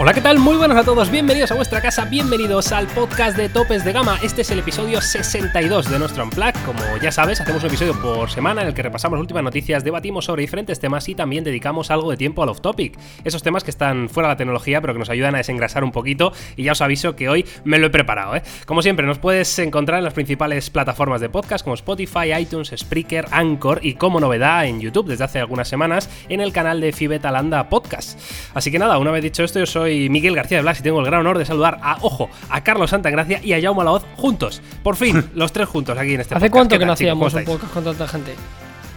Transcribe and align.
Hola, 0.00 0.14
¿qué 0.14 0.20
tal? 0.20 0.38
Muy 0.38 0.56
buenas 0.56 0.78
a 0.78 0.84
todos, 0.84 1.10
bienvenidos 1.10 1.50
a 1.50 1.56
vuestra 1.56 1.80
casa, 1.80 2.04
bienvenidos 2.04 2.70
al 2.70 2.86
podcast 2.86 3.36
de 3.36 3.48
Topes 3.48 3.84
de 3.84 3.92
Gama. 3.92 4.16
Este 4.22 4.42
es 4.42 4.50
el 4.52 4.60
episodio 4.60 5.00
62 5.00 5.90
de 5.90 5.98
nuestro 5.98 6.22
Unplug. 6.22 6.52
Como 6.64 6.78
ya 7.02 7.10
sabes, 7.10 7.40
hacemos 7.40 7.64
un 7.64 7.66
episodio 7.66 8.00
por 8.00 8.30
semana 8.30 8.62
en 8.62 8.68
el 8.68 8.74
que 8.74 8.84
repasamos 8.84 9.18
últimas 9.18 9.42
noticias, 9.42 9.82
debatimos 9.82 10.26
sobre 10.26 10.42
diferentes 10.42 10.78
temas 10.78 11.08
y 11.08 11.16
también 11.16 11.42
dedicamos 11.42 11.90
algo 11.90 12.12
de 12.12 12.16
tiempo 12.16 12.44
al 12.44 12.50
off-topic. 12.50 12.96
Esos 13.24 13.42
temas 13.42 13.64
que 13.64 13.72
están 13.72 14.08
fuera 14.08 14.28
de 14.28 14.34
la 14.34 14.36
tecnología, 14.36 14.80
pero 14.80 14.92
que 14.92 15.00
nos 15.00 15.10
ayudan 15.10 15.34
a 15.34 15.38
desengrasar 15.38 15.82
un 15.82 15.90
poquito. 15.90 16.32
Y 16.54 16.62
ya 16.62 16.72
os 16.72 16.80
aviso 16.80 17.16
que 17.16 17.28
hoy 17.28 17.44
me 17.64 17.80
lo 17.80 17.88
he 17.88 17.90
preparado, 17.90 18.36
¿eh? 18.36 18.42
Como 18.66 18.82
siempre, 18.82 19.04
nos 19.04 19.18
puedes 19.18 19.58
encontrar 19.58 19.98
en 19.98 20.04
las 20.04 20.14
principales 20.14 20.70
plataformas 20.70 21.20
de 21.20 21.28
podcast 21.28 21.64
como 21.64 21.74
Spotify, 21.74 22.34
iTunes, 22.38 22.72
Spreaker, 22.72 23.26
Anchor 23.32 23.80
y 23.82 23.94
como 23.94 24.20
novedad 24.20 24.64
en 24.64 24.80
YouTube 24.80 25.08
desde 25.08 25.24
hace 25.24 25.40
algunas 25.40 25.66
semanas 25.66 26.08
en 26.28 26.40
el 26.40 26.52
canal 26.52 26.80
de 26.80 26.92
Fibetalanda 26.92 27.68
Podcast. 27.68 28.16
Así 28.54 28.70
que 28.70 28.78
nada, 28.78 28.96
una 28.98 29.10
vez 29.10 29.24
dicho 29.24 29.42
esto, 29.42 29.58
yo 29.58 29.66
soy 29.66 29.88
soy 29.98 30.08
Miguel 30.08 30.34
García 30.34 30.58
de 30.58 30.62
Blas 30.62 30.80
y 30.80 30.82
tengo 30.82 31.00
el 31.00 31.06
gran 31.06 31.20
honor 31.20 31.38
de 31.38 31.44
saludar 31.44 31.78
a, 31.82 31.98
ojo, 32.02 32.30
a 32.50 32.62
Carlos 32.62 32.90
Santagracia 32.90 33.40
y 33.42 33.52
a 33.52 33.60
Jaume 33.60 33.84
Laoz 33.84 34.04
juntos. 34.16 34.62
Por 34.82 34.96
fin, 34.96 35.30
los 35.34 35.52
tres 35.52 35.68
juntos 35.68 35.98
aquí 35.98 36.14
en 36.14 36.20
este 36.20 36.34
¿Hace 36.34 36.50
cuánto 36.50 36.78
que 36.78 36.86
no 36.86 36.92
hacíamos 36.92 37.34
un 37.34 37.44
podcast 37.44 37.72
con 37.72 37.84
tanta 37.84 38.08
gente? 38.08 38.34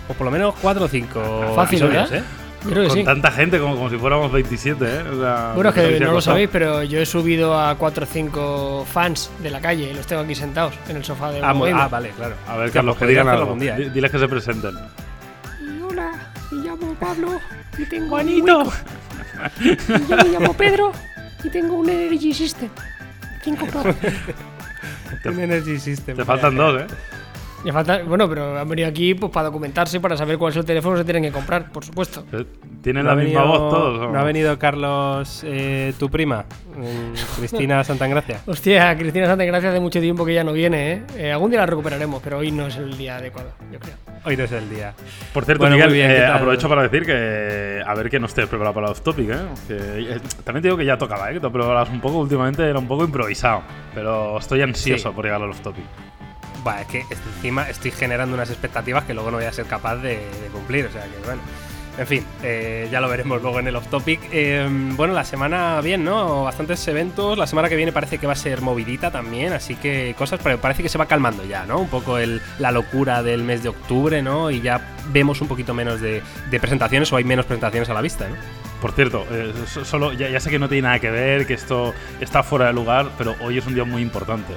Pues 0.07 0.17
por 0.17 0.25
lo 0.25 0.31
menos 0.31 0.55
cuatro 0.61 0.85
o 0.85 0.87
cinco 0.87 1.21
Fácil, 1.55 1.79
episodios, 1.79 2.11
¿eh? 2.11 2.23
Creo 2.67 2.83
que 2.83 2.89
con 2.89 3.05
tanta 3.05 3.31
gente 3.31 3.57
como, 3.59 3.75
como 3.75 3.89
si 3.89 3.97
fuéramos 3.97 4.31
27, 4.31 4.85
¿eh? 4.85 5.03
bueno, 5.55 5.69
es 5.69 5.75
que 5.75 5.99
no 5.99 6.11
lo 6.11 6.21
sabéis, 6.21 6.47
pero 6.51 6.83
yo 6.83 6.99
he 6.99 7.07
subido 7.07 7.59
a 7.59 7.73
4 7.75 8.03
o 8.03 8.07
5 8.07 8.85
fans 8.85 9.31
de 9.41 9.49
la 9.49 9.59
calle 9.59 9.89
y 9.89 9.93
los 9.95 10.05
tengo 10.05 10.21
aquí 10.21 10.35
sentados 10.35 10.75
en 10.87 10.97
el 10.97 11.03
sofá 11.03 11.31
de 11.31 11.39
Ah, 11.41 11.55
ah 11.55 11.87
vale, 11.87 12.11
claro. 12.11 12.35
A 12.47 12.57
ver, 12.57 12.69
Carlos, 12.71 12.97
que 12.97 13.07
digan 13.07 13.27
algo. 13.27 13.55
Día, 13.55 13.79
¿eh? 13.79 13.89
Diles 13.89 14.11
que 14.11 14.19
se 14.19 14.27
presenten. 14.27 14.75
Y 15.59 15.81
hola, 15.81 16.11
me 16.51 16.59
llamo 16.59 16.93
Pablo 16.99 17.39
y 17.79 17.85
tengo 17.85 18.09
Juanito. 18.09 18.63
y 18.63 19.00
yo 20.09 20.17
me 20.17 20.29
llamo 20.29 20.53
Pedro 20.53 20.91
y 21.43 21.49
tengo 21.49 21.75
un 21.75 21.89
Energy 21.89 22.33
System. 22.33 22.69
Cinco 23.43 23.67
un 25.25 25.39
Energy 25.39 25.79
System. 25.79 26.17
Te 26.17 26.25
faltan 26.25 26.55
dos, 26.55 26.81
¿eh? 26.81 26.87
Falta, 27.69 28.01
bueno, 28.03 28.27
pero 28.27 28.57
han 28.57 28.67
venido 28.67 28.87
aquí 28.87 29.13
pues, 29.13 29.31
para 29.31 29.47
documentarse, 29.47 29.99
para 29.99 30.17
saber 30.17 30.37
cuál 30.37 30.51
es 30.51 30.57
el 30.57 30.65
teléfono 30.65 30.95
que 30.95 31.01
se 31.01 31.05
tienen 31.05 31.23
que 31.23 31.31
comprar, 31.31 31.71
por 31.71 31.85
supuesto. 31.85 32.25
Eh, 32.31 32.45
¿Tienen 32.81 33.05
la 33.05 33.15
misma 33.15 33.43
voz 33.43 33.69
todos? 33.69 34.11
¿No 34.11 34.19
ha 34.19 34.23
venido 34.23 34.57
Carlos, 34.57 35.43
eh, 35.45 35.93
tu 35.99 36.09
prima, 36.09 36.45
Cristina 37.37 37.83
Santagracia? 37.83 38.39
Hostia, 38.47 38.97
Cristina 38.97 39.27
Santagracia 39.27 39.69
hace 39.69 39.79
mucho 39.79 39.99
tiempo 39.99 40.25
que 40.25 40.33
ya 40.33 40.43
no 40.43 40.53
viene, 40.53 40.93
¿eh? 40.93 41.03
¿eh? 41.17 41.31
Algún 41.31 41.51
día 41.51 41.59
la 41.59 41.67
recuperaremos, 41.67 42.21
pero 42.23 42.39
hoy 42.39 42.51
no 42.51 42.65
es 42.65 42.77
el 42.77 42.97
día 42.97 43.17
adecuado, 43.17 43.51
yo 43.71 43.79
creo. 43.79 43.95
Hoy 44.23 44.37
no 44.37 44.43
es 44.43 44.51
el 44.51 44.69
día. 44.69 44.93
Por 45.33 45.45
cierto, 45.45 45.67
Miguel, 45.67 45.93
eh, 45.95 46.25
aprovecho 46.25 46.67
para 46.67 46.83
decir 46.83 47.05
que 47.05 47.81
a 47.85 47.93
ver 47.93 48.09
que 48.09 48.19
no 48.19 48.25
estés 48.25 48.47
preparado 48.47 48.73
para 48.73 48.87
el 48.87 48.91
off 48.91 49.01
topic, 49.01 49.29
¿eh? 49.29 50.19
también 50.43 50.61
te 50.61 50.67
digo 50.67 50.77
que 50.77 50.85
ya 50.85 50.97
tocaba, 50.97 51.29
¿eh? 51.29 51.35
Que 51.35 51.39
te 51.39 51.49
preparas 51.49 51.89
un 51.89 52.01
poco, 52.01 52.19
últimamente 52.19 52.67
era 52.67 52.79
un 52.79 52.87
poco 52.87 53.03
improvisado, 53.03 53.61
pero 53.93 54.37
estoy 54.39 54.61
ansioso 54.61 55.11
por 55.13 55.25
llegar 55.25 55.41
al 55.41 55.49
off 55.49 55.61
topic. 55.61 55.85
Va, 56.65 56.81
es 56.81 56.87
que 56.87 57.05
encima 57.09 57.69
estoy 57.69 57.91
generando 57.91 58.35
unas 58.35 58.49
expectativas 58.49 59.03
que 59.05 59.13
luego 59.13 59.31
no 59.31 59.37
voy 59.37 59.45
a 59.45 59.53
ser 59.53 59.65
capaz 59.65 59.97
de, 59.97 60.19
cumplir. 60.51 60.85
O 60.85 60.91
sea 60.91 61.03
que 61.03 61.25
bueno. 61.25 61.41
En 61.97 62.07
fin, 62.07 62.25
eh, 62.41 62.87
ya 62.89 63.01
lo 63.01 63.09
veremos 63.09 63.41
luego 63.41 63.59
en 63.59 63.67
el 63.67 63.75
off 63.75 63.87
topic. 63.87 64.21
Em, 64.31 64.95
bueno, 64.95 65.13
la 65.13 65.25
semana 65.25 65.81
bien, 65.81 66.05
¿no? 66.05 66.45
Bastantes 66.45 66.87
eventos. 66.87 67.37
La 67.37 67.47
semana 67.47 67.67
que 67.67 67.75
viene 67.75 67.91
parece 67.91 68.17
que 68.17 68.27
va 68.27 68.33
a 68.33 68.37
ser 68.37 68.61
movidita 68.61 69.11
también, 69.11 69.51
así 69.51 69.75
que 69.75 70.15
cosas, 70.17 70.39
pero 70.41 70.57
parece 70.59 70.83
que 70.83 70.89
se 70.89 70.97
va 70.97 71.05
calmando 71.05 71.43
ya, 71.43 71.65
¿no? 71.65 71.79
Un 71.79 71.89
poco 71.89 72.17
el, 72.17 72.41
la 72.59 72.71
locura 72.71 73.23
del 73.23 73.43
mes 73.43 73.61
de 73.61 73.69
octubre, 73.69 74.21
¿no? 74.21 74.51
Y 74.51 74.61
ya 74.61 74.95
vemos 75.11 75.41
un 75.41 75.49
poquito 75.49 75.73
menos 75.73 75.99
de, 75.99 76.23
presentaciones 76.61 77.11
o 77.11 77.17
hay 77.17 77.25
menos 77.25 77.45
presentaciones 77.45 77.89
a 77.89 77.93
la 77.93 78.01
vista, 78.01 78.27
¿no? 78.29 78.35
Por 78.81 78.93
cierto, 78.93 79.27
eh, 79.29 79.53
solo 79.83 80.13
ya, 80.13 80.29
ya 80.29 80.39
sé 80.39 80.49
que 80.49 80.59
no 80.59 80.69
tiene 80.69 80.83
nada 80.83 80.99
que 80.99 81.11
ver, 81.11 81.45
que 81.45 81.53
esto 81.53 81.93
está 82.19 82.41
fuera 82.41 82.67
de 82.67 82.73
lugar, 82.73 83.11
pero 83.17 83.35
hoy 83.41 83.57
es 83.57 83.67
un 83.67 83.75
día 83.75 83.83
muy 83.83 84.01
importante 84.01 84.53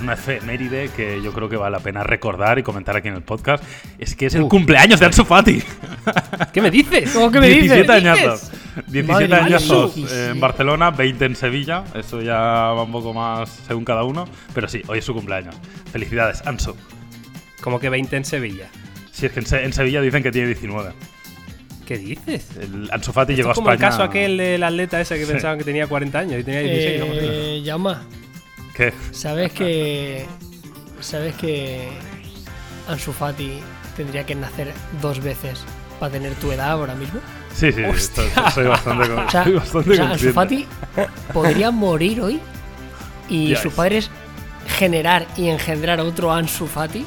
es 0.00 0.02
una 0.02 0.14
efeméride 0.14 0.88
que 0.88 1.20
yo 1.22 1.32
creo 1.32 1.48
que 1.48 1.56
vale 1.56 1.76
la 1.76 1.80
pena 1.82 2.02
recordar 2.02 2.58
y 2.58 2.62
comentar 2.62 2.96
aquí 2.96 3.08
en 3.08 3.14
el 3.14 3.22
podcast. 3.22 3.62
Es 3.98 4.16
que 4.16 4.26
es 4.26 4.34
el 4.34 4.48
cumpleaños 4.48 4.98
de 4.98 5.06
Ansu 5.06 5.24
Fati. 5.24 5.62
¿Qué 6.52 6.62
me 6.62 6.70
dices? 6.70 7.10
¿Cómo 7.10 7.30
que 7.30 7.38
me 7.38 7.48
17 7.48 7.92
años. 7.92 8.50
17 8.86 9.34
años 9.34 9.70
en 10.10 10.40
Barcelona, 10.40 10.90
20 10.90 11.24
en 11.26 11.36
Sevilla. 11.36 11.84
Eso 11.94 12.22
ya 12.22 12.38
va 12.38 12.82
un 12.82 12.92
poco 12.92 13.12
más 13.12 13.50
según 13.66 13.84
cada 13.84 14.04
uno. 14.04 14.26
Pero 14.54 14.68
sí, 14.68 14.82
hoy 14.88 15.00
es 15.00 15.04
su 15.04 15.12
cumpleaños. 15.12 15.54
Felicidades, 15.92 16.42
Ansu. 16.46 16.74
¿Cómo 17.60 17.78
que 17.78 17.90
20 17.90 18.16
en 18.16 18.24
Sevilla? 18.24 18.68
Sí, 19.12 19.26
es 19.26 19.32
que 19.32 19.40
en, 19.40 19.72
Sevilla 19.72 20.00
dicen 20.00 20.22
que 20.22 20.30
tiene 20.30 20.48
19. 20.48 20.92
¿Qué 21.86 21.98
dices? 21.98 22.48
El 22.58 22.88
Ansu 22.90 23.12
Fati 23.12 23.34
llegó 23.34 23.50
a 23.50 23.52
España. 23.52 23.64
como 23.64 23.72
el 23.72 23.78
caso 23.78 24.02
aquel 24.02 24.38
del 24.38 24.62
atleta 24.62 24.98
ese 24.98 25.18
que 25.18 25.26
pensaban 25.26 25.58
que 25.58 25.64
tenía 25.64 25.86
40 25.86 26.18
años 26.18 26.40
y 26.40 26.44
tenía 26.44 26.60
16. 26.60 27.02
Eh, 27.02 27.62
llama. 27.62 28.02
¿Sabes 29.12 29.52
que. 29.52 30.26
¿Sabes 31.00 31.34
que. 31.36 31.88
Ansu 32.88 33.12
Fati 33.12 33.60
tendría 33.96 34.24
que 34.24 34.34
nacer 34.34 34.72
dos 35.00 35.20
veces 35.20 35.60
para 35.98 36.12
tener 36.12 36.34
tu 36.34 36.50
edad 36.50 36.70
ahora 36.70 36.94
mismo? 36.94 37.20
Sí, 37.54 37.70
sí, 37.72 37.82
soy 38.54 38.64
bastante, 38.66 39.10
o 39.10 39.30
sea, 39.30 40.10
Ansu 40.10 40.32
Fati 40.32 40.66
podría 41.32 41.70
morir 41.70 42.20
hoy 42.20 42.40
y 43.28 43.54
sus 43.56 43.72
padres 43.72 44.10
generar 44.78 45.26
y 45.36 45.48
engendrar 45.48 46.00
otro 46.00 46.32
Ansu 46.32 46.66
Fati 46.66 47.04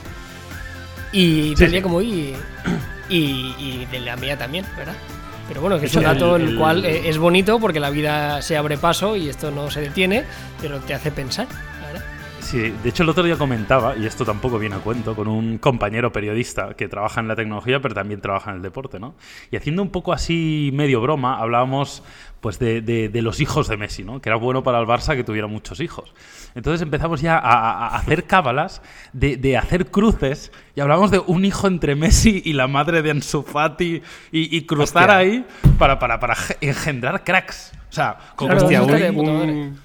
y 1.12 1.56
tendría 1.56 1.82
como 1.82 2.02
y, 2.02 2.36
y 3.10 3.86
de 3.92 4.00
la 4.00 4.16
mía 4.16 4.38
también, 4.38 4.66
¿verdad? 4.78 4.96
Pero 5.48 5.62
bueno, 5.62 5.80
que 5.80 5.88
es 5.88 5.96
un 5.96 6.04
dato 6.04 6.36
el, 6.36 6.50
el 6.50 6.58
cual 6.58 6.86
eh, 6.86 7.10
es 7.10 7.18
bonito 7.18 7.60
porque 7.60 7.80
la 7.80 7.90
vida 7.90 8.42
se 8.42 8.58
abre 8.58 8.78
paso 8.78 9.16
y 9.16 9.30
esto 9.30 9.52
no 9.52 9.70
se 9.70 9.82
detiene, 9.82 10.24
pero 10.62 10.80
te 10.80 10.94
hace 10.94 11.12
pensar. 11.12 11.48
Sí, 12.54 12.72
de 12.84 12.90
hecho 12.90 13.02
el 13.02 13.10
otro 13.10 13.24
día 13.24 13.36
comentaba, 13.36 13.98
y 13.98 14.06
esto 14.06 14.24
tampoco 14.24 14.60
viene 14.60 14.76
a 14.76 14.78
cuento, 14.78 15.16
con 15.16 15.28
un 15.28 15.58
compañero 15.58 16.12
periodista 16.12 16.76
que 16.76 16.88
trabaja 16.88 17.20
en 17.20 17.28
la 17.28 17.36
tecnología, 17.36 17.82
pero 17.82 17.96
también 17.96 18.22
trabaja 18.22 18.52
en 18.52 18.58
el 18.58 18.62
deporte, 18.62 19.00
¿no? 19.00 19.16
Y 19.50 19.56
haciendo 19.56 19.82
un 19.82 19.90
poco 19.90 20.14
así 20.14 20.70
medio 20.72 21.02
broma, 21.02 21.40
hablábamos 21.40 22.04
pues 22.42 22.60
de, 22.60 22.82
de, 22.84 23.22
los 23.24 23.40
hijos 23.40 23.68
de 23.70 23.78
Messi, 23.78 24.04
¿no? 24.04 24.22
Que 24.22 24.30
era 24.30 24.36
bueno 24.36 24.62
para 24.62 24.80
el 24.80 24.86
Barça 24.86 25.16
que 25.16 25.24
tuviera 25.24 25.48
muchos 25.48 25.80
hijos. 25.80 26.14
Entonces 26.54 26.84
empezamos 26.84 27.22
ya 27.22 27.40
a, 27.40 27.88
hacer 27.96 28.26
cábalas, 28.26 28.84
de, 29.14 29.36
de, 29.36 29.58
hacer 29.58 29.88
cruces, 29.88 30.52
y 30.76 30.82
hablamos 30.82 31.10
de 31.10 31.18
un 31.26 31.46
hijo 31.46 31.66
entre 31.66 31.96
Messi 31.96 32.44
y 32.46 32.54
la 32.54 32.68
madre 32.68 33.02
de 33.02 33.10
Ansu 33.10 33.42
Fati, 33.42 34.04
y, 34.32 34.62
cruzar 34.68 35.10
ahí 35.10 35.44
para, 35.80 35.98
para, 35.98 36.20
para, 36.20 36.36
engendrar 36.62 37.24
cracks. 37.24 37.72
O 37.90 37.94
sea, 37.94 38.16
como 38.36 38.54
un 38.54 39.76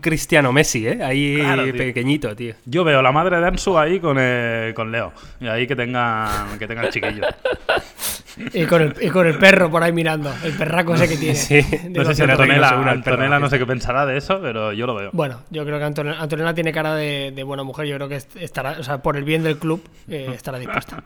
Cristiano 0.00 0.52
Messi, 0.52 0.86
¿eh? 0.86 1.02
Ahí 1.02 1.72
pequeñito, 1.72 2.34
tío. 2.34 2.54
Yo 2.64 2.84
veo 2.84 3.00
la 3.02 3.12
madre 3.12 3.38
de 3.38 3.46
Ansu 3.46 3.78
ahí 3.78 4.00
con, 4.00 4.16
eh, 4.20 4.72
con 4.74 4.92
Leo. 4.92 5.12
Y 5.40 5.46
ahí 5.48 5.66
que 5.66 5.76
tengan, 5.76 6.58
que 6.58 6.66
tengan 6.66 6.90
chiquillo. 6.90 7.22
y, 8.52 8.64
con 8.64 8.82
el, 8.82 8.94
y 9.00 9.08
con 9.08 9.26
el 9.26 9.38
perro 9.38 9.70
por 9.70 9.82
ahí 9.82 9.92
mirando. 9.92 10.32
El 10.44 10.52
perraco 10.52 10.94
ese 10.94 11.08
que 11.08 11.16
tiene. 11.18 11.34
Sí. 11.34 11.60
No 11.90 12.04
sé 12.04 12.14
si 12.14 12.22
Antonella, 12.22 12.68
Antonella 12.90 13.38
no 13.38 13.48
sé 13.48 13.58
qué 13.58 13.66
pensará 13.66 14.06
de 14.06 14.16
eso, 14.16 14.40
pero 14.40 14.72
yo 14.72 14.86
lo 14.86 14.94
veo. 14.94 15.10
Bueno, 15.12 15.40
yo 15.50 15.64
creo 15.64 15.78
que 15.78 15.84
Antonella, 15.84 16.54
tiene 16.54 16.72
cara 16.72 16.94
de, 16.94 17.42
buena 17.44 17.62
mujer. 17.62 17.86
Yo 17.86 17.96
creo 17.96 18.08
que 18.08 18.16
estará, 18.16 18.76
o 18.78 18.82
sea, 18.82 18.98
por 18.98 19.16
el 19.16 19.24
bien 19.24 19.42
del 19.42 19.58
club, 19.58 19.82
eh, 20.08 20.30
estará 20.34 20.58
dispuesta. 20.58 21.02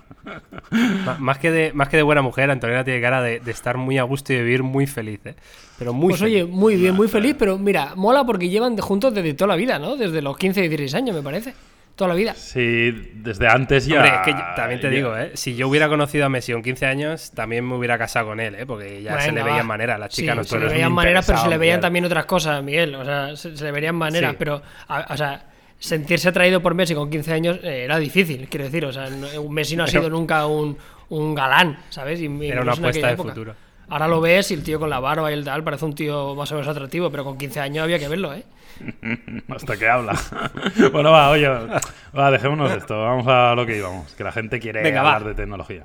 más, 1.19 1.38
que 1.38 1.50
de, 1.50 1.72
más 1.72 1.88
que 1.88 1.97
de 1.97 2.03
buena 2.03 2.22
mujer, 2.22 2.50
Antonella 2.50 2.84
tiene 2.84 3.00
cara 3.00 3.22
de, 3.22 3.41
estar 3.47 3.76
muy 3.76 3.98
a 3.98 4.03
gusto 4.03 4.32
y 4.32 4.37
de 4.37 4.42
vivir 4.42 4.62
muy 4.62 4.87
feliz, 4.87 5.21
¿eh? 5.25 5.34
Pero 5.78 5.92
muy 5.92 6.10
Pues 6.10 6.22
oye, 6.22 6.44
muy 6.44 6.76
bien, 6.76 6.94
muy 6.94 7.09
feliz, 7.09 7.34
pero 7.38 7.59
mira, 7.59 7.94
mola 7.97 8.25
porque 8.25 8.48
llevan 8.48 8.76
juntos 8.78 9.12
desde 9.12 9.34
toda 9.34 9.48
la 9.48 9.56
vida, 9.56 9.78
¿no? 9.78 9.97
Desde 9.97 10.22
los 10.22 10.37
15 10.37 10.65
y 10.65 10.69
16 10.69 10.94
años, 10.94 11.16
me 11.16 11.22
parece. 11.22 11.54
Toda 11.94 12.08
la 12.08 12.14
vida. 12.14 12.34
Sí, 12.34 13.12
desde 13.14 13.48
antes 13.48 13.86
ya. 13.86 13.97
Hombre, 13.97 14.12
es 14.14 14.20
que 14.22 14.42
también 14.56 14.80
te 14.80 14.88
digo, 14.88 15.16
¿eh? 15.16 15.33
Si 15.34 15.54
yo 15.54 15.68
hubiera 15.68 15.89
conocido 15.89 16.24
a 16.24 16.28
Messi 16.30 16.53
con 16.53 16.62
15 16.62 16.86
años, 16.86 17.33
también 17.33 17.68
me 17.68 17.74
hubiera 17.74 17.98
casado 17.98 18.28
con 18.28 18.41
él, 18.41 18.54
¿eh? 18.54 18.65
Porque 18.66 19.03
ya 19.03 19.21
se 19.21 19.33
le 19.33 19.42
veían 19.42 19.66
maneras, 19.66 20.00
las 20.00 20.10
chicas 20.10 20.36
no 20.36 20.44
Se 20.44 20.59
le 20.59 20.68
veían 20.68 20.92
maneras, 20.92 21.27
pero 21.27 21.39
se 21.39 21.48
le 21.48 21.59
veían 21.59 21.80
también 21.80 22.04
otras 22.04 22.24
cosas, 22.24 22.62
Miguel. 22.62 22.94
O 22.94 23.04
sea, 23.04 23.36
se, 23.36 23.50
le 23.50 23.71
verían 23.72 23.94
maneras, 23.94 24.34
pero. 24.39 24.62
o 25.09 25.16
sea, 25.16 25.47
sentirse 25.78 26.28
atraído 26.28 26.62
por 26.62 26.74
Messi 26.74 26.94
con 26.94 27.10
15 27.10 27.33
años 27.33 27.59
eh, 27.62 27.84
era 27.84 27.98
difícil, 27.98 28.48
quiero 28.48 28.65
decir. 28.65 28.84
O 28.86 28.92
sea, 28.92 29.09
Messi 29.50 29.77
no 29.77 29.84
ha 29.84 29.89
sido 29.89 30.09
nunca 30.09 30.47
un, 30.47 30.78
un 31.10 31.34
galán, 31.34 31.78
¿sabes? 31.91 32.21
era 32.21 32.62
una 32.62 32.72
apuesta 32.72 33.09
de 33.09 33.16
futuro. 33.16 33.54
Ahora 33.88 34.08
lo 34.08 34.20
ves 34.20 34.50
y 34.50 34.54
el 34.54 34.62
tío 34.62 34.78
con 34.80 34.88
la 34.90 35.00
barba 35.00 35.30
y 35.30 35.34
el 35.34 35.44
tal 35.44 35.62
parece 35.62 35.84
un 35.84 35.94
tío 35.94 36.34
más 36.34 36.50
o 36.52 36.54
menos 36.54 36.68
atractivo, 36.68 37.10
pero 37.10 37.24
con 37.24 37.36
15 37.36 37.60
años 37.60 37.84
había 37.84 37.98
que 37.98 38.08
verlo, 38.08 38.32
¿eh? 38.32 38.44
Hasta 39.48 39.76
que 39.76 39.88
habla. 39.88 40.18
bueno, 40.92 41.10
va, 41.10 41.30
oye, 41.30 41.48
va, 41.48 42.30
dejémonos 42.30 42.70
esto. 42.72 43.00
Vamos 43.02 43.26
a 43.28 43.54
lo 43.54 43.66
que 43.66 43.76
íbamos, 43.76 44.12
que 44.14 44.24
la 44.24 44.32
gente 44.32 44.60
quiere 44.60 44.96
hablar 44.96 45.24
de 45.24 45.34
tecnología. 45.34 45.84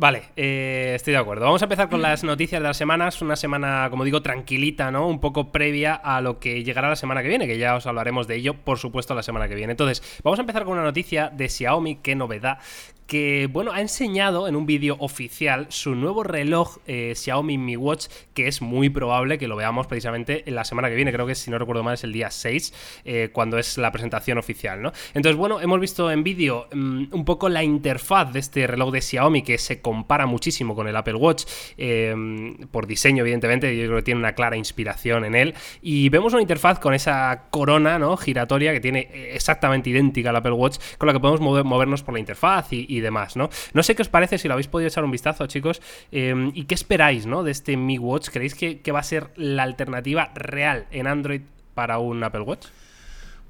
Vale, 0.00 0.22
eh, 0.34 0.92
estoy 0.94 1.12
de 1.12 1.18
acuerdo. 1.18 1.44
Vamos 1.44 1.60
a 1.60 1.66
empezar 1.66 1.90
con 1.90 2.00
las 2.00 2.24
noticias 2.24 2.58
de 2.58 2.66
las 2.66 2.78
semanas. 2.78 3.20
Una 3.20 3.36
semana, 3.36 3.88
como 3.90 4.04
digo, 4.04 4.22
tranquilita, 4.22 4.90
¿no? 4.90 5.06
Un 5.06 5.20
poco 5.20 5.52
previa 5.52 5.94
a 5.94 6.22
lo 6.22 6.38
que 6.38 6.64
llegará 6.64 6.88
la 6.88 6.96
semana 6.96 7.20
que 7.20 7.28
viene, 7.28 7.46
que 7.46 7.58
ya 7.58 7.76
os 7.76 7.86
hablaremos 7.86 8.26
de 8.26 8.36
ello, 8.36 8.54
por 8.54 8.78
supuesto, 8.78 9.14
la 9.14 9.22
semana 9.22 9.46
que 9.46 9.54
viene. 9.54 9.72
Entonces, 9.72 10.02
vamos 10.24 10.38
a 10.38 10.42
empezar 10.42 10.64
con 10.64 10.72
una 10.72 10.84
noticia 10.84 11.28
de 11.28 11.50
Xiaomi, 11.50 11.96
qué 11.96 12.14
novedad, 12.14 12.60
que, 13.10 13.48
bueno, 13.50 13.72
ha 13.72 13.80
enseñado 13.80 14.46
en 14.46 14.54
un 14.54 14.66
vídeo 14.66 14.94
oficial 15.00 15.66
su 15.70 15.96
nuevo 15.96 16.22
reloj 16.22 16.76
eh, 16.86 17.14
Xiaomi 17.16 17.58
Mi 17.58 17.76
Watch, 17.76 18.06
que 18.34 18.46
es 18.46 18.62
muy 18.62 18.88
probable 18.88 19.36
que 19.36 19.48
lo 19.48 19.56
veamos 19.56 19.88
precisamente 19.88 20.44
en 20.46 20.54
la 20.54 20.64
semana 20.64 20.88
que 20.88 20.94
viene, 20.94 21.12
creo 21.12 21.26
que 21.26 21.34
si 21.34 21.50
no 21.50 21.58
recuerdo 21.58 21.82
mal 21.82 21.94
es 21.94 22.04
el 22.04 22.12
día 22.12 22.30
6, 22.30 23.02
eh, 23.04 23.30
cuando 23.32 23.58
es 23.58 23.78
la 23.78 23.90
presentación 23.90 24.38
oficial, 24.38 24.80
¿no? 24.80 24.92
Entonces, 25.12 25.36
bueno, 25.36 25.60
hemos 25.60 25.80
visto 25.80 26.08
en 26.08 26.22
vídeo 26.22 26.68
mm, 26.72 27.06
un 27.10 27.24
poco 27.24 27.48
la 27.48 27.64
interfaz 27.64 28.32
de 28.32 28.38
este 28.38 28.68
reloj 28.68 28.92
de 28.92 29.00
Xiaomi 29.00 29.42
que 29.42 29.58
se 29.58 29.80
compara 29.80 30.26
muchísimo 30.26 30.76
con 30.76 30.86
el 30.86 30.94
Apple 30.94 31.16
Watch, 31.16 31.46
por 32.70 32.86
diseño, 32.86 33.22
evidentemente, 33.22 33.76
yo 33.76 33.86
creo 33.86 33.96
que 33.96 34.04
tiene 34.04 34.20
una 34.20 34.36
clara 34.36 34.56
inspiración 34.56 35.24
en 35.24 35.34
él, 35.34 35.54
y 35.82 36.10
vemos 36.10 36.32
una 36.32 36.42
interfaz 36.42 36.78
con 36.78 36.94
esa 36.94 37.46
corona, 37.50 37.98
¿no? 37.98 38.16
Giratoria 38.16 38.72
que 38.72 38.78
tiene 38.78 39.08
exactamente 39.34 39.90
idéntica 39.90 40.30
al 40.30 40.36
Apple 40.36 40.52
Watch, 40.52 40.78
con 40.96 41.08
la 41.08 41.12
que 41.12 41.18
podemos 41.18 41.40
movernos 41.40 42.04
por 42.04 42.14
la 42.14 42.20
interfaz 42.20 42.72
y, 42.72 42.99
demás, 43.00 43.36
¿no? 43.36 43.50
No 43.72 43.82
sé 43.82 43.94
qué 43.94 44.02
os 44.02 44.08
parece, 44.08 44.38
si 44.38 44.48
lo 44.48 44.54
habéis 44.54 44.68
podido 44.68 44.88
echar 44.88 45.04
un 45.04 45.10
vistazo, 45.10 45.46
chicos, 45.46 45.80
eh, 46.12 46.50
y 46.54 46.64
qué 46.64 46.74
esperáis, 46.74 47.26
¿no? 47.26 47.42
De 47.42 47.50
este 47.50 47.76
Mi 47.76 47.98
Watch. 47.98 48.28
¿Creéis 48.30 48.54
que, 48.54 48.80
que 48.80 48.92
va 48.92 49.00
a 49.00 49.04
ser 49.04 49.30
la 49.36 49.62
alternativa 49.62 50.30
real 50.34 50.86
en 50.90 51.06
Android 51.06 51.42
para 51.74 51.98
un 51.98 52.22
Apple 52.22 52.42
Watch? 52.42 52.66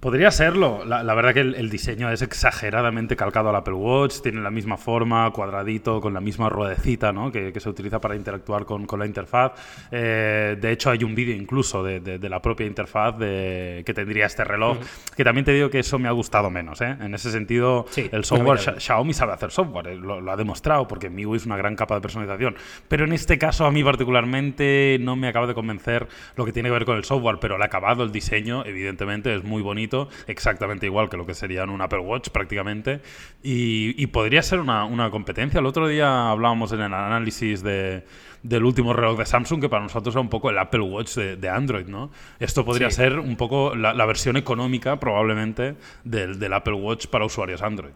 Podría 0.00 0.30
serlo. 0.30 0.82
La, 0.86 1.14
verdad 1.14 1.34
que 1.34 1.40
el, 1.40 1.68
diseño 1.68 2.10
es 2.10 2.22
exageradamente 2.22 3.16
calcado 3.16 3.50
al 3.50 3.56
Apple 3.56 3.74
Watch. 3.74 4.22
Tiene 4.22 4.40
la 4.40 4.50
misma 4.50 4.78
forma, 4.78 5.30
cuadradito, 5.30 6.00
con 6.00 6.14
la 6.14 6.22
misma 6.22 6.48
ruedecita 6.48 7.12
¿no? 7.12 7.30
que, 7.30 7.52
se 7.60 7.68
utiliza 7.68 8.00
para 8.00 8.16
interactuar 8.16 8.64
con, 8.64 8.86
la 8.98 9.04
interfaz. 9.04 9.52
Eh, 9.90 10.56
de 10.58 10.72
hecho, 10.72 10.88
hay 10.88 11.04
un 11.04 11.14
vídeo 11.14 11.36
incluso 11.36 11.82
de, 11.82 12.18
la 12.18 12.40
propia 12.40 12.66
interfaz 12.66 13.18
de, 13.18 13.82
que 13.84 13.92
tendría 13.92 14.24
este 14.24 14.42
reloj, 14.42 14.78
que 15.14 15.22
también 15.22 15.44
te 15.44 15.52
digo 15.52 15.68
que 15.68 15.80
eso 15.80 15.98
me 15.98 16.08
ha 16.08 16.12
gustado 16.12 16.48
menos. 16.48 16.80
¿eh? 16.80 16.96
En 16.98 17.14
ese 17.14 17.30
sentido, 17.30 17.84
el 17.94 18.24
software, 18.24 18.80
Xiaomi 18.80 19.12
sabe 19.12 19.34
hacer 19.34 19.50
software, 19.50 19.88
eh, 19.88 19.96
lo, 19.96 20.30
ha 20.30 20.36
demostrado, 20.36 20.88
porque 20.88 21.10
MIUI 21.10 21.36
es 21.36 21.44
una 21.44 21.58
gran 21.58 21.76
capa 21.76 21.96
de 21.96 22.00
personalización. 22.00 22.56
Pero 22.88 23.04
en 23.04 23.12
este 23.12 23.36
caso, 23.36 23.66
a 23.66 23.70
mí 23.70 23.84
particularmente, 23.84 24.96
no 24.98 25.14
me 25.14 25.28
acaba 25.28 25.46
de 25.46 25.52
convencer 25.52 26.08
lo 26.36 26.46
que 26.46 26.52
tiene 26.54 26.70
que 26.70 26.72
ver 26.72 26.84
con 26.86 26.96
el 26.96 27.04
software, 27.04 27.36
pero 27.38 27.56
el 27.56 27.62
acabado, 27.62 28.02
el 28.02 28.12
diseño, 28.12 28.64
evidentemente, 28.64 29.34
es 29.34 29.44
muy 29.44 29.60
bonito 29.60 29.89
exactamente 30.26 30.86
igual 30.86 31.08
que 31.08 31.16
lo 31.16 31.26
que 31.26 31.34
sería 31.34 31.64
un 31.64 31.80
Apple 31.80 32.00
Watch 32.00 32.30
prácticamente, 32.30 33.00
y, 33.42 34.06
podría 34.08 34.42
ser 34.42 34.60
una, 34.60 35.10
competencia. 35.10 35.60
El 35.60 35.66
otro 35.66 35.88
día 35.88 36.30
hablábamos 36.30 36.72
en 36.72 36.80
el 36.80 36.94
análisis 36.94 37.62
de, 37.62 38.04
del 38.42 38.64
último 38.64 38.92
reloj 38.92 39.18
de 39.18 39.26
Samsung, 39.26 39.60
que 39.60 39.68
para 39.68 39.82
nosotros 39.82 40.14
era 40.14 40.20
un 40.20 40.28
poco 40.28 40.50
el 40.50 40.58
Apple 40.58 40.80
Watch 40.80 41.16
de, 41.16 41.48
Android, 41.48 41.86
¿no? 41.86 42.10
Esto 42.38 42.64
podría 42.64 42.90
ser 42.90 43.18
un 43.18 43.36
poco 43.36 43.74
la, 43.74 44.06
versión 44.06 44.36
económica, 44.36 44.98
probablemente, 44.98 45.76
del, 46.04 46.38
del 46.38 46.52
Apple 46.52 46.74
Watch 46.74 47.06
para 47.06 47.24
usuarios 47.24 47.62
Android. 47.62 47.92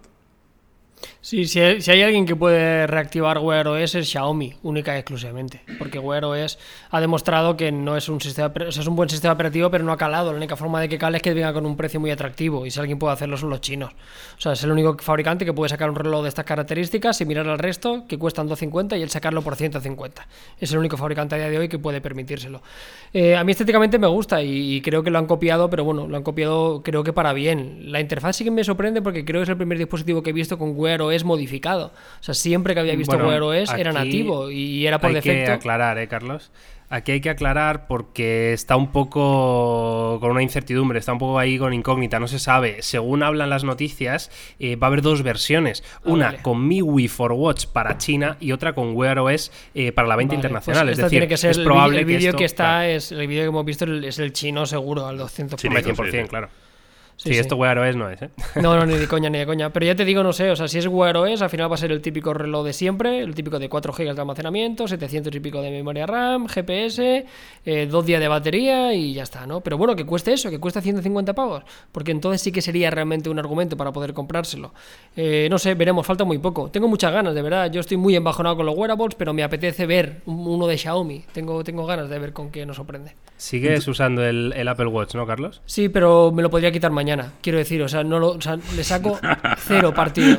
Sí, 1.25 1.47
si 1.47 1.59
hay, 1.59 2.03
alguien 2.03 2.27
que 2.27 2.37
puede 2.37 2.87
reactivar 2.87 3.39
Wear 3.39 3.67
OS 3.67 3.95
es 3.95 4.11
Xiaomi, 4.11 4.57
única 4.63 4.95
y 4.95 4.99
exclusivamente. 4.99 5.63
Porque 5.79 5.99
Wear 5.99 6.23
OS 6.27 6.59
ha 6.91 7.01
demostrado 7.01 7.57
que 7.57 7.73
no 7.73 7.97
es 7.97 8.11
un 8.11 8.21
sistema, 8.21 8.53
es 8.69 8.87
un 8.87 8.95
buen 8.95 9.09
sistema 9.09 9.33
operativo, 9.33 9.71
pero 9.71 9.85
no 9.85 9.93
ha 9.93 9.97
calado. 9.97 10.33
La 10.33 10.37
única 10.37 10.55
forma 10.55 10.83
de 10.83 10.91
que 10.91 10.99
cale 10.99 11.17
es 11.17 11.23
que 11.23 11.33
venga 11.33 11.55
con 11.55 11.65
un 11.65 11.79
precio 11.79 11.99
muy 11.99 12.11
atractivo. 12.11 12.67
Y 12.67 12.71
si 12.71 12.79
alguien 12.79 12.99
puede 12.99 13.15
hacerlo 13.15 13.39
son 13.39 13.49
los 13.49 13.63
chinos. 13.63 13.93
O 14.37 14.41
sea, 14.43 14.53
es 14.53 14.63
el 14.65 14.71
único 14.71 14.99
fabricante 14.99 15.47
que 15.47 15.55
puede 15.55 15.71
sacar 15.71 15.89
un 15.89 15.97
reloj 15.97 16.25
de 16.25 16.29
estas 16.29 16.45
características 16.45 17.19
y 17.23 17.25
mirar 17.25 17.49
al 17.49 17.59
resto, 17.59 18.05
que 18.07 18.19
cuestan 18.19 18.47
250 18.47 18.99
y 18.99 19.03
él 19.03 19.09
sacarlo 19.09 19.41
por 19.41 19.57
150. 19.57 20.29
Es 20.61 20.73
el 20.73 20.79
único 20.79 20.99
fabricante 20.99 21.37
a 21.37 21.39
día 21.39 21.49
de 21.49 21.57
hoy 21.57 21.71
que 21.71 21.79
puede 21.79 22.03
permitírselo. 22.03 22.61
Eh, 23.15 23.35
a 23.35 23.45
mí 23.45 23.53
estéticamente 23.53 23.99
me 23.99 24.09
gusta 24.09 24.43
y, 24.43 24.75
y 24.75 24.83
creo 24.83 25.03
que 25.03 25.11
lo 25.11 25.17
han 25.17 25.27
copiado, 25.27 25.71
pero 25.71 25.85
bueno, 25.85 26.07
lo 26.07 26.19
han 26.19 26.23
copiado 26.23 26.83
creo 26.83 27.03
que 27.03 27.15
para 27.15 27.33
bien. 27.33 27.91
La 27.91 28.01
interfaz 28.01 28.37
sí 28.37 28.45
que 28.45 28.51
me 28.51 28.63
sorprende 28.63 29.01
porque 29.01 29.25
creo 29.25 29.41
que 29.41 29.45
es 29.45 29.49
el 29.49 29.57
primer 29.57 29.79
dispositivo 29.79 30.23
que 30.23 30.29
he 30.29 30.35
visto 30.35 30.59
con 30.59 30.77
Wear 30.77 31.01
OS 31.01 31.14
modificado. 31.23 31.93
O 32.19 32.23
sea, 32.23 32.35
siempre 32.35 32.75
que 32.75 32.81
había 32.81 32.97
visto 32.97 33.17
Wear 33.17 33.43
OS 33.43 33.73
era 33.75 33.93
nativo 33.93 34.51
y 34.51 34.85
era 34.85 34.99
por 34.99 35.11
hay 35.11 35.15
defecto. 35.15 35.47
que 35.47 35.53
aclarar, 35.53 35.99
¿eh, 35.99 36.09
Carlos? 36.09 36.51
Aquí 36.91 37.13
hay 37.13 37.21
que 37.21 37.31
aclarar 37.31 37.87
porque 37.87 38.53
está 38.53 38.77
un 38.77 38.93
poco 38.93 40.19
con 40.21 40.31
una 40.31 40.43
incertidumbre, 40.43 40.99
está 40.99 41.13
un 41.13 41.19
poco 41.19 41.39
ahí 41.39 41.59
con 41.59 41.73
incógnita, 41.73 42.21
no 42.21 42.29
se 42.29 42.39
sabe. 42.39 42.83
Según 42.83 43.23
hablan 43.23 43.51
las 43.51 43.65
noticias, 43.65 44.31
eh, 44.59 44.77
va 44.77 44.87
a 44.87 44.89
haber 44.89 45.03
dos 45.03 45.23
versiones. 45.23 45.83
Una 46.05 46.43
con 46.43 46.69
MIUI 46.69 47.09
for 47.09 47.33
Watch 47.33 47.67
para 47.67 47.97
China 47.99 48.37
y 48.39 48.53
otra 48.53 48.75
con 48.75 48.95
Wear 48.95 49.19
OS 49.19 49.51
eh, 49.75 49.93
para 49.93 50.07
la 50.07 50.17
venta 50.17 50.35
internacional. 50.35 50.87
Pues 50.87 50.99
es 50.99 51.05
decir, 51.05 51.27
que 51.27 51.37
ser 51.37 51.53
es 51.53 51.59
probable 51.59 52.01
el 52.01 52.05
vídeo 52.05 52.35
que, 52.35 52.45
está, 52.45 52.87
es 52.87 53.11
el 53.11 53.27
vídeo 53.27 53.43
que 53.43 53.49
hemos 53.49 53.65
visto 53.65 53.87
es 53.87 54.19
el 54.19 54.33
chino 54.33 54.67
seguro, 54.67 55.07
al 55.07 55.19
200%. 55.19 55.57
100%, 55.57 56.29
claro. 56.29 56.49
Sí, 57.17 57.31
esto 57.31 57.57
Wear 57.57 57.79
OS 57.79 57.97
no 57.97 58.11
es, 58.11 58.21
¿eh? 58.23 58.31
No, 58.57 58.77
no, 58.77 58.85
ni 58.85 58.95
de 58.95 59.07
coña, 59.09 59.31
ni 59.31 59.39
de 59.39 59.47
coña. 59.47 59.71
Pero 59.71 59.87
ya 59.87 59.95
te 59.95 60.05
digo, 60.05 60.23
no 60.23 60.33
sé, 60.33 60.51
o 60.51 60.57
sea, 60.57 60.69
si 60.69 60.79
es 60.79 60.87
Wear 60.87 61.17
OS, 61.17 61.43
al 61.43 61.51
final 61.51 61.71
va 61.71 61.75
a 61.75 61.79
ser 61.79 61.93
el 61.93 62.03
típico 62.03 62.35
reloj 62.35 62.65
de 62.65 62.73
siempre, 62.73 63.21
el 63.21 63.35
típico 63.35 63.59
de 63.59 63.69
4 63.69 63.93
GB 63.93 64.15
de 64.15 64.21
almacenamiento, 64.21 64.89
700 64.89 65.35
y 65.35 65.41
pico 65.41 65.63
de 65.63 65.71
memoria 65.71 66.07
RAM, 66.07 66.49
GPS, 66.49 67.25
eh, 67.65 67.87
dos 67.91 68.05
días 68.05 68.21
de 68.21 68.29
batería 68.29 68.93
y 68.95 69.15
ya 69.15 69.23
está, 69.23 69.47
¿no? 69.47 69.61
Pero 69.61 69.79
bueno, 69.79 69.95
que 69.97 70.05
cueste 70.05 70.33
eso, 70.33 70.51
que 70.51 70.59
cueste 70.59 70.81
150 70.81 71.35
pavos, 71.35 71.63
porque 71.93 72.11
entonces 72.11 72.41
sí 72.41 72.53
que 72.53 72.61
sería 72.61 72.91
realmente 72.91 73.31
un 73.31 73.39
argumento 73.39 73.77
para 73.77 73.93
poder 73.93 74.13
comprárselo. 74.13 74.75
Eh, 75.17 75.49
no 75.51 75.59
sé, 75.59 75.75
veremos, 75.75 76.07
falta 76.07 76.25
muy 76.25 76.39
poco. 76.39 76.71
Tengo 76.71 76.89
muchas 76.89 77.13
ganas, 77.13 77.35
de 77.35 77.43
verdad. 77.43 77.71
Yo 77.71 77.81
estoy 77.81 77.97
muy 77.97 78.17
embajonado 78.17 78.57
con 78.57 78.67
los 78.67 78.77
wearables, 78.77 79.15
pero 79.17 79.33
me 79.33 79.43
apetece 79.43 79.87
ver 79.87 80.23
uno 80.27 80.67
de 80.67 80.77
Xiaomi. 80.77 81.25
Tengo, 81.33 81.63
tengo 81.65 81.87
ganas 81.87 82.09
de 82.09 82.19
ver 82.19 82.33
con 82.33 82.51
qué 82.51 82.67
nos 82.67 82.77
sorprende. 82.77 83.13
¿Sigues 83.37 83.87
usando 83.89 84.25
el, 84.25 84.53
el 84.57 84.69
Apple 84.69 84.87
Watch, 84.87 85.15
no, 85.15 85.27
Carlos? 85.27 85.63
Sí, 85.67 85.89
pero 85.89 86.33
me 86.33 86.43
lo 86.43 86.51
podría 86.51 86.73
quitar 86.73 86.91
mañana 86.91 87.05
mañana, 87.05 87.33
quiero 87.43 87.59
decir, 87.59 87.83
o 87.83 87.89
sea, 87.89 88.03
no 88.03 88.19
lo, 88.19 88.31
o 88.31 88.41
sea, 88.41 88.59
le 88.75 88.83
saco 88.83 89.19
cero 89.59 89.93
partido. 89.95 90.39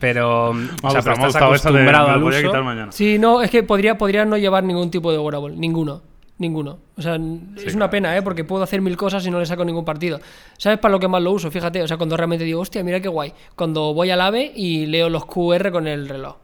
Pero, 0.00 0.50
o 0.50 0.90
sea, 0.90 0.98
estás 0.98 1.36
acostumbrado 1.36 2.08
al 2.08 2.22
uso. 2.22 2.52
Sí, 2.90 3.18
no, 3.18 3.42
es 3.42 3.50
que 3.50 3.62
podría, 3.62 3.96
podría 3.96 4.24
no 4.24 4.36
llevar 4.36 4.64
ningún 4.64 4.90
tipo 4.90 5.10
de 5.10 5.18
wearable, 5.18 5.56
ninguno. 5.56 6.02
Ninguno. 6.38 6.78
O 6.96 7.02
sea, 7.02 7.18
es 7.56 7.74
una 7.74 7.90
pena, 7.90 8.16
¿eh? 8.16 8.22
Porque 8.22 8.44
puedo 8.44 8.62
hacer 8.62 8.80
mil 8.80 8.96
cosas 8.96 9.26
y 9.26 9.30
no 9.30 9.40
le 9.40 9.46
saco 9.46 9.64
ningún 9.64 9.84
partido. 9.84 10.20
¿Sabes 10.56 10.78
para 10.78 10.92
lo 10.92 11.00
que 11.00 11.08
más 11.08 11.20
lo 11.20 11.32
uso? 11.32 11.50
Fíjate, 11.50 11.82
o 11.82 11.88
sea, 11.88 11.96
cuando 11.96 12.16
realmente 12.16 12.44
digo, 12.44 12.60
hostia, 12.60 12.84
mira 12.84 13.00
qué 13.00 13.08
guay. 13.08 13.32
Cuando 13.56 13.92
voy 13.92 14.10
al 14.10 14.20
AVE 14.20 14.52
y 14.54 14.86
leo 14.86 15.08
los 15.08 15.24
QR 15.26 15.72
con 15.72 15.88
el 15.88 16.08
reloj. 16.08 16.36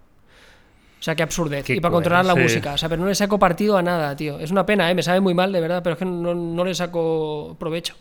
O 1.05 1.07
sea, 1.07 1.15
qué 1.15 1.23
absurdez. 1.23 1.69
y 1.69 1.81
para 1.81 1.93
controlar 1.93 2.25
la 2.25 2.35
música. 2.35 2.73
O 2.73 2.79
sea, 2.79 2.89
pero 2.89 3.03
no 3.03 3.09
le 3.09 3.15
saco 3.15 3.39
partido 3.39 3.77
a 3.77 3.83
nada, 3.83 4.17
tío. 4.17 4.39
Es 4.41 4.51
una 4.51 4.65
pena, 4.65 4.91
¿eh? 4.91 4.95
Me 4.95 5.03
sabe 5.03 5.21
muy 5.21 5.35
mal, 5.35 5.53
de 5.53 5.61
verdad, 5.61 5.83
pero 5.83 5.93
es 5.93 5.99
que 5.99 6.07
no, 6.07 6.35
no 6.35 6.65
le 6.65 6.75
saco 6.75 7.55
provecho. 7.61 7.95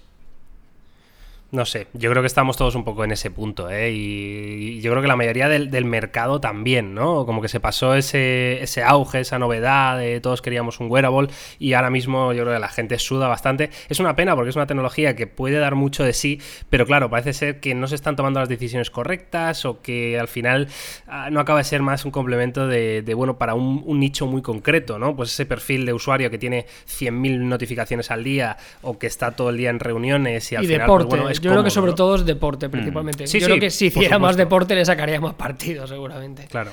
No 1.54 1.66
sé, 1.66 1.86
yo 1.94 2.10
creo 2.10 2.24
que 2.24 2.28
estamos 2.28 2.58
todos 2.58 2.74
un 2.74 2.84
poco 2.84 3.04
en 3.04 3.12
ese 3.12 3.30
punto, 3.30 3.70
¿eh? 3.70 3.92
Y, 3.92 4.82
yo 4.82 4.90
creo 4.90 5.04
que 5.04 5.08
la 5.08 5.16
mayoría 5.16 5.48
del, 5.48 5.86
mercado 5.86 6.42
también, 6.42 6.96
¿no? 6.96 7.28
Como 7.28 7.44
que 7.44 7.48
se 7.48 7.60
pasó 7.60 7.94
ese, 7.94 8.64
ese, 8.64 8.82
auge, 8.82 9.20
esa 9.20 9.38
novedad, 9.38 10.00
de 10.00 10.20
todos 10.20 10.42
queríamos 10.42 10.80
un 10.80 10.90
wearable 10.90 11.28
y 11.60 11.74
ahora 11.74 11.92
mismo 11.92 12.34
yo 12.34 12.42
creo 12.42 12.56
que 12.56 12.60
la 12.60 12.70
gente 12.70 12.98
suda 12.98 13.28
bastante. 13.28 13.70
Es 13.88 14.00
una 14.00 14.16
pena 14.16 14.34
porque 14.34 14.50
es 14.50 14.56
una 14.56 14.66
tecnología 14.66 15.16
que 15.16 15.28
puede 15.28 15.60
dar 15.60 15.76
mucho 15.76 16.04
de 16.04 16.14
sí, 16.14 16.42
pero 16.72 16.88
claro, 16.88 17.12
parece 17.12 17.34
ser 17.34 17.60
que 17.60 17.76
no 17.76 17.86
se 17.86 17.94
están 17.94 18.16
tomando 18.16 18.40
las 18.40 18.50
decisiones 18.50 18.90
correctas 18.90 19.64
o 19.66 19.80
que 19.84 20.20
al 20.20 20.30
final 20.30 20.70
ah, 21.06 21.30
no 21.30 21.40
acaba 21.40 21.60
de 21.60 21.66
ser 21.66 21.84
más 21.84 22.04
un 22.04 22.10
complemento 22.10 22.68
de, 22.68 23.14
bueno, 23.16 23.38
para 23.38 23.54
un, 23.54 23.84
nicho 24.00 24.26
muy 24.26 24.42
concreto, 24.42 24.98
¿no? 24.98 25.16
Pues 25.16 25.32
ese 25.32 25.46
perfil 25.46 25.86
de 25.86 25.94
usuario 25.94 26.32
que 26.32 26.40
tiene 26.40 26.66
100.000 26.88 27.42
notificaciones 27.42 28.10
al 28.10 28.24
día 28.24 28.58
o 28.82 28.98
que 28.98 29.06
está 29.06 29.34
todo 29.34 29.52
el 29.52 29.58
día 29.58 29.70
en 29.70 29.80
reuniones 29.80 30.52
y 30.52 30.56
al 30.56 30.66
final, 30.66 30.88
pues, 30.88 31.06
bueno, 31.06 31.30
es 31.30 31.43
yo 31.44 31.52
creo 31.52 31.64
que 31.64 31.70
sobre 31.70 31.94
todo 31.94 32.16
es 32.16 32.26
deporte, 32.26 32.68
mm. 32.68 32.72
principalmente. 32.72 33.26
Yo 33.26 33.46
creo 33.46 33.60
que 33.60 33.70
si 33.70 33.88
hiciera 33.88 34.18
más 34.18 34.38
deporte 34.38 34.76
le 34.76 34.86
sacaría 34.86 35.20
más 35.20 35.34
partido, 35.34 35.86
seguramente. 35.86 36.48
Claro. 36.48 36.72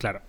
Claro. 0.00 0.22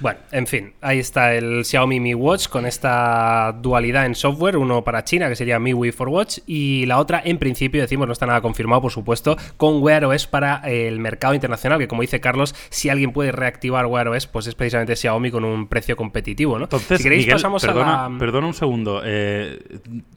Bueno, 0.00 0.18
en 0.32 0.48
fin, 0.48 0.72
ahí 0.80 0.98
está 0.98 1.32
el 1.36 1.64
Xiaomi 1.64 2.00
Mi 2.00 2.12
Watch 2.12 2.48
con 2.48 2.66
esta 2.66 3.52
dualidad 3.52 4.04
en 4.04 4.16
software, 4.16 4.56
uno 4.56 4.82
para 4.82 5.04
China 5.04 5.28
que 5.28 5.36
sería 5.36 5.60
MIUI 5.60 5.92
for 5.92 6.08
Watch 6.08 6.38
y 6.44 6.86
la 6.86 6.98
otra 6.98 7.22
en 7.24 7.38
principio 7.38 7.80
decimos 7.80 8.08
no 8.08 8.14
está 8.14 8.26
nada 8.26 8.40
confirmado 8.40 8.82
por 8.82 8.90
supuesto 8.90 9.36
con 9.56 9.80
Wear 9.80 10.06
OS 10.06 10.26
para 10.26 10.56
el 10.68 10.98
mercado 10.98 11.34
internacional 11.34 11.78
que 11.78 11.86
como 11.86 12.02
dice 12.02 12.20
Carlos, 12.20 12.52
si 12.70 12.88
alguien 12.88 13.12
puede 13.12 13.30
reactivar 13.30 13.86
Wear 13.86 14.08
OS 14.08 14.26
pues 14.26 14.48
es 14.48 14.56
precisamente 14.56 14.96
Xiaomi 14.96 15.30
con 15.30 15.44
un 15.44 15.68
precio 15.68 15.96
competitivo, 15.96 16.58
¿no? 16.58 16.64
Entonces, 16.64 16.98
si 16.98 17.04
queréis 17.04 17.26
pasamos 17.26 17.64
perdona, 17.64 18.06
a 18.06 18.08
la... 18.08 18.18
Perdona 18.18 18.48
un 18.48 18.54
segundo. 18.54 19.02
Eh, 19.04 19.62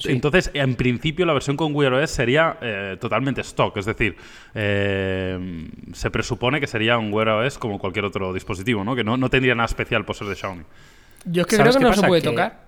entonces, 0.05 0.49
en 0.55 0.73
principio 0.73 1.27
la 1.27 1.33
versión 1.33 1.55
con 1.55 1.75
Wear 1.75 1.93
OS 1.93 2.09
sería 2.09 2.57
eh, 2.59 2.97
totalmente 2.99 3.41
stock, 3.41 3.77
es 3.77 3.85
decir, 3.85 4.15
eh, 4.55 5.67
se 5.93 6.09
presupone 6.09 6.59
que 6.59 6.65
sería 6.65 6.97
un 6.97 7.13
Wear 7.13 7.29
OS 7.29 7.59
como 7.59 7.77
cualquier 7.77 8.05
otro 8.05 8.33
dispositivo, 8.33 8.83
¿no? 8.83 8.94
Que 8.95 9.03
no, 9.03 9.17
no 9.17 9.29
tendría 9.29 9.55
nada 9.55 9.65
especial 9.65 10.05
por 10.05 10.15
ser 10.15 10.27
de 10.27 10.35
Xiaomi. 10.35 10.63
Yo 11.25 11.41
es 11.41 11.47
que 11.47 11.57
creo 11.57 11.73
que 11.73 11.79
no 11.79 11.93
se 11.93 12.07
puede 12.07 12.21
tocar. 12.21 12.65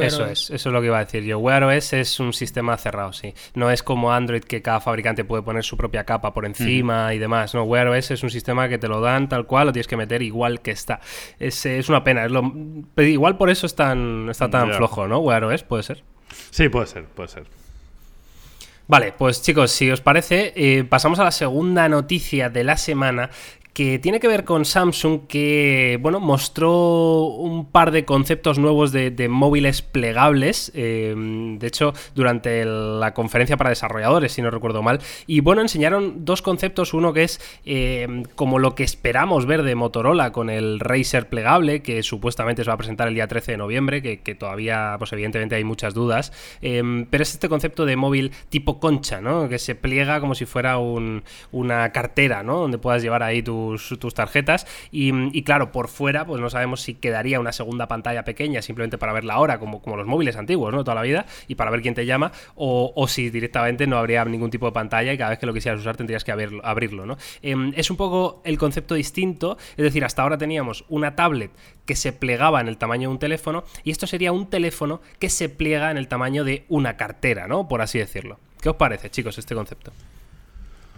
eso 0.00 0.26
es, 0.26 0.50
eso 0.50 0.68
es 0.68 0.72
lo 0.72 0.80
que 0.80 0.86
iba 0.86 0.98
a 0.98 1.04
decir 1.04 1.22
yo. 1.22 1.38
Wear 1.38 1.64
OS 1.64 1.92
es 1.92 2.20
un 2.20 2.32
sistema 2.32 2.76
cerrado, 2.76 3.12
sí. 3.12 3.34
No 3.54 3.70
es 3.70 3.82
como 3.82 4.12
Android 4.12 4.42
que 4.42 4.62
cada 4.62 4.80
fabricante 4.80 5.24
puede 5.24 5.42
poner 5.42 5.64
su 5.64 5.76
propia 5.76 6.04
capa 6.04 6.32
por 6.32 6.44
encima 6.44 7.14
y 7.14 7.18
demás. 7.18 7.54
No, 7.54 7.64
Wear 7.64 7.88
OS 7.88 8.10
es 8.10 8.22
un 8.22 8.30
sistema 8.30 8.68
que 8.68 8.78
te 8.78 8.88
lo 8.88 9.00
dan 9.00 9.28
tal 9.28 9.46
cual, 9.46 9.68
lo 9.68 9.72
tienes 9.72 9.86
que 9.86 9.96
meter 9.96 10.22
igual 10.22 10.60
que 10.60 10.72
está. 10.72 11.00
Es, 11.38 11.64
es 11.66 11.88
una 11.88 12.04
pena. 12.04 12.24
Es 12.24 12.32
lo, 12.32 12.52
igual 12.98 13.36
por 13.36 13.50
eso 13.50 13.66
es 13.66 13.74
tan, 13.74 14.28
está 14.28 14.50
tan 14.50 14.72
flojo, 14.72 15.06
¿no? 15.06 15.18
Wear 15.20 15.44
OS 15.44 15.62
puede 15.62 15.82
ser. 15.82 16.02
Sí, 16.50 16.68
puede 16.68 16.86
ser, 16.86 17.04
puede 17.04 17.28
ser. 17.28 17.60
Vale, 18.90 19.12
pues 19.16 19.40
chicos, 19.40 19.70
si 19.70 19.88
os 19.88 20.00
parece, 20.00 20.52
eh, 20.56 20.82
pasamos 20.82 21.20
a 21.20 21.24
la 21.24 21.30
segunda 21.30 21.88
noticia 21.88 22.50
de 22.50 22.64
la 22.64 22.76
semana, 22.76 23.30
que 23.72 23.98
tiene 23.98 24.20
que 24.20 24.28
ver 24.28 24.44
con 24.44 24.64
Samsung, 24.64 25.26
que 25.28 25.98
bueno, 26.00 26.20
mostró 26.20 27.24
un 27.24 27.66
par 27.66 27.90
de 27.90 28.04
conceptos 28.04 28.58
nuevos 28.58 28.92
de, 28.92 29.28
móviles 29.28 29.82
plegables. 29.82 30.72
Eh, 30.74 31.14
de 31.16 31.66
hecho, 31.66 31.92
durante 32.14 32.64
la 32.64 33.14
conferencia 33.14 33.56
para 33.56 33.70
desarrolladores, 33.70 34.32
si 34.32 34.42
no 34.42 34.50
recuerdo 34.50 34.82
mal. 34.82 35.00
Y 35.26 35.40
bueno, 35.40 35.62
enseñaron 35.62 36.24
dos 36.24 36.42
conceptos. 36.42 36.94
Uno 36.94 37.12
que 37.12 37.24
es 37.24 37.40
eh, 37.64 38.24
como 38.34 38.58
lo 38.58 38.74
que 38.74 38.84
esperamos 38.84 39.46
ver 39.46 39.62
de 39.62 39.74
Motorola 39.74 40.32
con 40.32 40.50
el 40.50 40.80
Razer 40.80 41.28
plegable, 41.28 41.82
que 41.82 42.02
supuestamente 42.02 42.64
se 42.64 42.70
va 42.70 42.74
a 42.74 42.78
presentar 42.78 43.08
el 43.08 43.14
día 43.14 43.28
13 43.28 43.52
de 43.52 43.58
noviembre, 43.58 44.02
que, 44.02 44.34
todavía, 44.34 44.96
pues 44.98 45.12
evidentemente 45.12 45.54
hay 45.54 45.64
muchas 45.64 45.94
dudas. 45.94 46.32
Eh, 46.62 47.06
pero 47.10 47.22
es 47.22 47.32
este 47.32 47.48
concepto 47.48 47.84
de 47.84 47.96
móvil 47.96 48.32
tipo 48.48 48.80
concha, 48.80 49.20
¿no? 49.20 49.48
Que 49.48 49.58
se 49.58 49.74
pliega 49.74 50.20
como 50.20 50.34
si 50.34 50.46
fuera 50.46 50.78
una 50.78 51.92
cartera, 51.92 52.42
¿no? 52.42 52.58
Donde 52.58 52.78
puedas 52.78 53.02
llevar 53.02 53.22
ahí 53.22 53.42
tus, 53.98 54.14
tarjetas. 54.14 54.66
Y, 54.90 55.42
claro, 55.42 55.72
por 55.72 55.88
fuera, 55.88 56.26
pues 56.26 56.40
no 56.40 56.50
sabemos 56.50 56.82
si 56.82 56.94
quedaría 56.94 57.40
una 57.40 57.52
segunda 57.52 57.88
pantalla 57.88 58.24
pequeña 58.24 58.62
simplemente 58.62 58.98
para 58.98 59.12
ver 59.12 59.24
la 59.24 59.38
hora, 59.38 59.58
como, 59.58 59.80
los 59.96 60.06
móviles 60.06 60.36
antiguos, 60.36 60.72
¿no? 60.72 60.84
Toda 60.84 60.94
la 60.94 61.02
vida, 61.02 61.26
y 61.48 61.54
para 61.54 61.70
ver 61.70 61.82
quién 61.82 61.94
te 61.94 62.06
llama, 62.06 62.32
o, 62.54 63.06
si 63.08 63.30
directamente 63.30 63.86
no 63.86 63.98
habría 63.98 64.24
ningún 64.24 64.50
tipo 64.50 64.66
de 64.66 64.72
pantalla 64.72 65.12
y 65.12 65.18
cada 65.18 65.30
vez 65.30 65.38
que 65.38 65.46
lo 65.46 65.54
quisieras 65.54 65.80
usar 65.80 65.96
tendrías 65.96 66.24
que 66.24 66.32
abrirlo, 66.32 67.06
¿no? 67.06 67.16
Em, 67.42 67.72
es 67.76 67.90
un 67.90 67.96
poco 67.96 68.42
el 68.44 68.58
concepto 68.58 68.94
distinto, 68.94 69.56
es 69.76 69.84
decir, 69.84 70.04
hasta 70.04 70.22
ahora 70.22 70.38
teníamos 70.38 70.84
una 70.88 71.16
tablet 71.16 71.50
que 71.84 71.96
se 71.96 72.12
plegaba 72.12 72.60
en 72.60 72.68
el 72.68 72.76
tamaño 72.76 73.08
de 73.08 73.12
un 73.14 73.18
teléfono 73.18 73.64
y 73.82 73.90
esto 73.90 74.06
sería 74.06 74.32
un 74.32 74.48
teléfono 74.48 75.00
que 75.18 75.28
se 75.28 75.48
pliega 75.48 75.90
en 75.90 75.96
el 75.96 76.08
tamaño 76.08 76.44
de 76.44 76.64
una 76.68 76.96
cartera, 76.96 77.48
¿no? 77.48 77.68
Por 77.68 77.82
así 77.82 77.98
decirlo. 77.98 78.38
¿Qué 78.60 78.68
os 78.68 78.76
parece, 78.76 79.10
chicos, 79.10 79.38
este 79.38 79.54
concepto? 79.54 79.92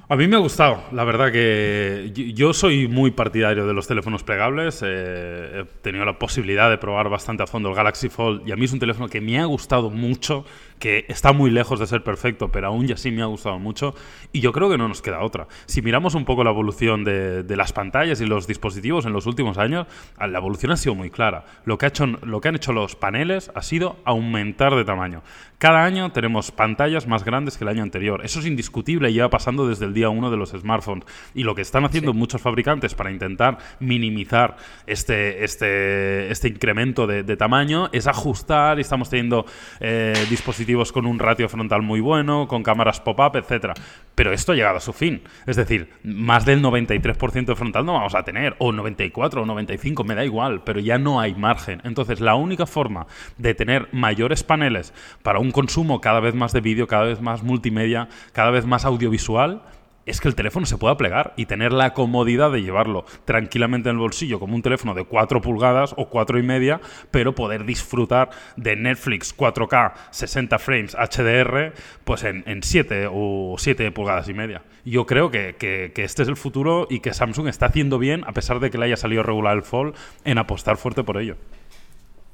A 0.08 0.16
mí 0.16 0.26
me 0.26 0.36
ha 0.36 0.40
gustado, 0.40 0.82
la 0.90 1.04
verdad 1.04 1.30
que 1.30 2.10
yo 2.34 2.52
soy 2.52 2.88
muy 2.88 3.12
partidario 3.12 3.66
de 3.66 3.72
los 3.72 3.86
teléfonos 3.86 4.24
plegables. 4.24 4.82
Eh, 4.84 5.60
he 5.60 5.64
tenido 5.80 6.04
la 6.04 6.18
posibilidad 6.18 6.68
de 6.68 6.76
probar 6.76 7.08
bastante 7.08 7.44
a 7.44 7.46
fondo 7.46 7.70
el 7.70 7.74
Galaxy 7.74 8.08
Fold 8.08 8.46
y 8.46 8.52
a 8.52 8.56
mí 8.56 8.64
es 8.64 8.72
un 8.72 8.80
teléfono 8.80 9.08
que 9.08 9.20
me 9.20 9.38
ha 9.38 9.44
gustado 9.44 9.90
mucho 9.90 10.44
que 10.82 11.04
está 11.06 11.32
muy 11.32 11.52
lejos 11.52 11.78
de 11.78 11.86
ser 11.86 12.02
perfecto, 12.02 12.48
pero 12.50 12.66
aún 12.66 12.88
ya 12.88 12.96
sí 12.96 13.12
me 13.12 13.22
ha 13.22 13.26
gustado 13.26 13.56
mucho 13.60 13.94
y 14.32 14.40
yo 14.40 14.50
creo 14.50 14.68
que 14.68 14.76
no 14.76 14.88
nos 14.88 15.00
queda 15.00 15.22
otra. 15.22 15.46
Si 15.66 15.80
miramos 15.80 16.16
un 16.16 16.24
poco 16.24 16.42
la 16.42 16.50
evolución 16.50 17.04
de, 17.04 17.44
las 17.56 17.72
pantallas 17.72 18.20
y 18.20 18.26
los 18.26 18.48
dispositivos 18.48 19.06
en 19.06 19.12
los 19.12 19.26
últimos 19.26 19.58
años, 19.58 19.86
ah, 20.16 20.26
la 20.26 20.38
evolución 20.38 20.72
ha 20.72 20.76
sido 20.76 20.96
muy 20.96 21.08
clara. 21.08 21.44
Lo 21.66 21.78
que, 21.78 21.86
ha 21.86 21.90
hecho, 21.90 22.06
lo 22.06 22.40
que 22.40 22.48
han 22.48 22.56
hecho 22.56 22.72
los 22.72 22.96
paneles 22.96 23.52
ha 23.54 23.62
sido 23.62 23.98
aumentar 24.04 24.74
de 24.74 24.84
tamaño. 24.84 25.22
Cada 25.58 25.84
año 25.84 26.10
tenemos 26.10 26.50
pantallas 26.50 27.06
más 27.06 27.24
grandes 27.24 27.56
que 27.56 27.62
el 27.62 27.68
año 27.68 27.84
anterior. 27.84 28.24
Eso 28.24 28.40
es 28.40 28.46
indiscutible 28.46 29.08
y 29.08 29.12
lleva 29.12 29.30
pasando 29.30 29.68
desde 29.68 29.84
el 29.84 29.94
día 29.94 30.08
uno 30.08 30.32
de 30.32 30.36
los 30.36 30.50
smartphones. 30.50 31.06
Y 31.32 31.44
lo 31.44 31.54
que 31.54 31.62
están 31.62 31.84
haciendo 31.84 32.12
muchos 32.12 32.42
fabricantes 32.42 32.96
para 32.96 33.12
intentar 33.12 33.58
minimizar 33.78 34.56
este, 34.88 35.44
este, 35.44 36.32
este 36.32 36.48
incremento 36.48 37.06
de, 37.06 37.36
tamaño 37.36 37.88
es 37.92 38.08
ajustar 38.08 38.78
y 38.78 38.80
estamos 38.80 39.08
teniendo 39.08 39.46
eh, 39.78 40.26
dispositivos 40.28 40.71
con 40.92 41.06
un 41.06 41.18
ratio 41.18 41.48
frontal 41.48 41.82
muy 41.82 42.00
bueno, 42.00 42.48
con 42.48 42.62
cámaras 42.62 43.00
pop-up, 43.00 43.36
etcétera. 43.36 43.74
Pero 44.14 44.32
esto 44.32 44.52
ha 44.52 44.54
llegado 44.54 44.78
a 44.78 44.80
su 44.80 44.92
fin. 44.92 45.22
Es 45.46 45.56
decir, 45.56 45.90
más 46.02 46.44
del 46.44 46.62
93% 46.62 47.44
de 47.44 47.56
frontal 47.56 47.86
no 47.86 47.94
vamos 47.94 48.14
a 48.14 48.24
tener, 48.24 48.56
o 48.58 48.72
94 48.72 49.42
o 49.42 49.46
95, 49.46 50.04
me 50.04 50.14
da 50.14 50.24
igual, 50.24 50.62
pero 50.64 50.80
ya 50.80 50.98
no 50.98 51.20
hay 51.20 51.34
margen. 51.34 51.80
Entonces, 51.84 52.20
la 52.20 52.34
única 52.34 52.66
forma 52.66 53.06
de 53.38 53.54
tener 53.54 53.88
mayores 53.92 54.42
paneles 54.42 54.92
para 55.22 55.38
un 55.38 55.50
consumo 55.50 56.00
cada 56.00 56.20
vez 56.20 56.34
más 56.34 56.52
de 56.52 56.60
vídeo, 56.60 56.86
cada 56.86 57.04
vez 57.04 57.20
más 57.20 57.42
multimedia, 57.42 58.08
cada 58.32 58.50
vez 58.50 58.66
más 58.66 58.84
audiovisual, 58.84 59.62
es 60.06 60.20
que 60.20 60.28
el 60.28 60.34
teléfono 60.34 60.66
se 60.66 60.78
pueda 60.78 60.96
plegar 60.96 61.34
y 61.36 61.46
tener 61.46 61.72
la 61.72 61.94
comodidad 61.94 62.50
de 62.50 62.62
llevarlo 62.62 63.04
tranquilamente 63.24 63.88
en 63.88 63.96
el 63.96 64.00
bolsillo 64.00 64.40
como 64.40 64.54
un 64.54 64.62
teléfono 64.62 64.94
de 64.94 65.04
4 65.04 65.40
pulgadas 65.40 65.94
o 65.96 66.08
4 66.08 66.38
y 66.38 66.42
media, 66.42 66.80
pero 67.10 67.34
poder 67.34 67.64
disfrutar 67.64 68.30
de 68.56 68.76
Netflix 68.76 69.36
4K 69.36 69.92
60 70.10 70.58
frames 70.58 70.96
HDR 70.96 71.72
pues 72.04 72.24
en, 72.24 72.62
7 72.62 73.08
o 73.10 73.56
7 73.58 73.90
pulgadas 73.92 74.28
y 74.28 74.34
media. 74.34 74.62
Yo 74.84 75.06
creo 75.06 75.30
que, 75.30 75.56
que, 75.58 75.92
este 76.02 76.22
es 76.22 76.28
el 76.28 76.36
futuro 76.36 76.86
y 76.90 77.00
que 77.00 77.14
Samsung 77.14 77.48
está 77.48 77.66
haciendo 77.66 77.98
bien, 77.98 78.24
a 78.26 78.32
pesar 78.32 78.60
de 78.60 78.70
que 78.70 78.78
le 78.78 78.86
haya 78.86 78.96
salido 78.96 79.22
regular 79.22 79.56
el 79.56 79.62
Fold, 79.62 79.94
en 80.24 80.38
apostar 80.38 80.76
fuerte 80.76 81.04
por 81.04 81.18
ello. 81.18 81.36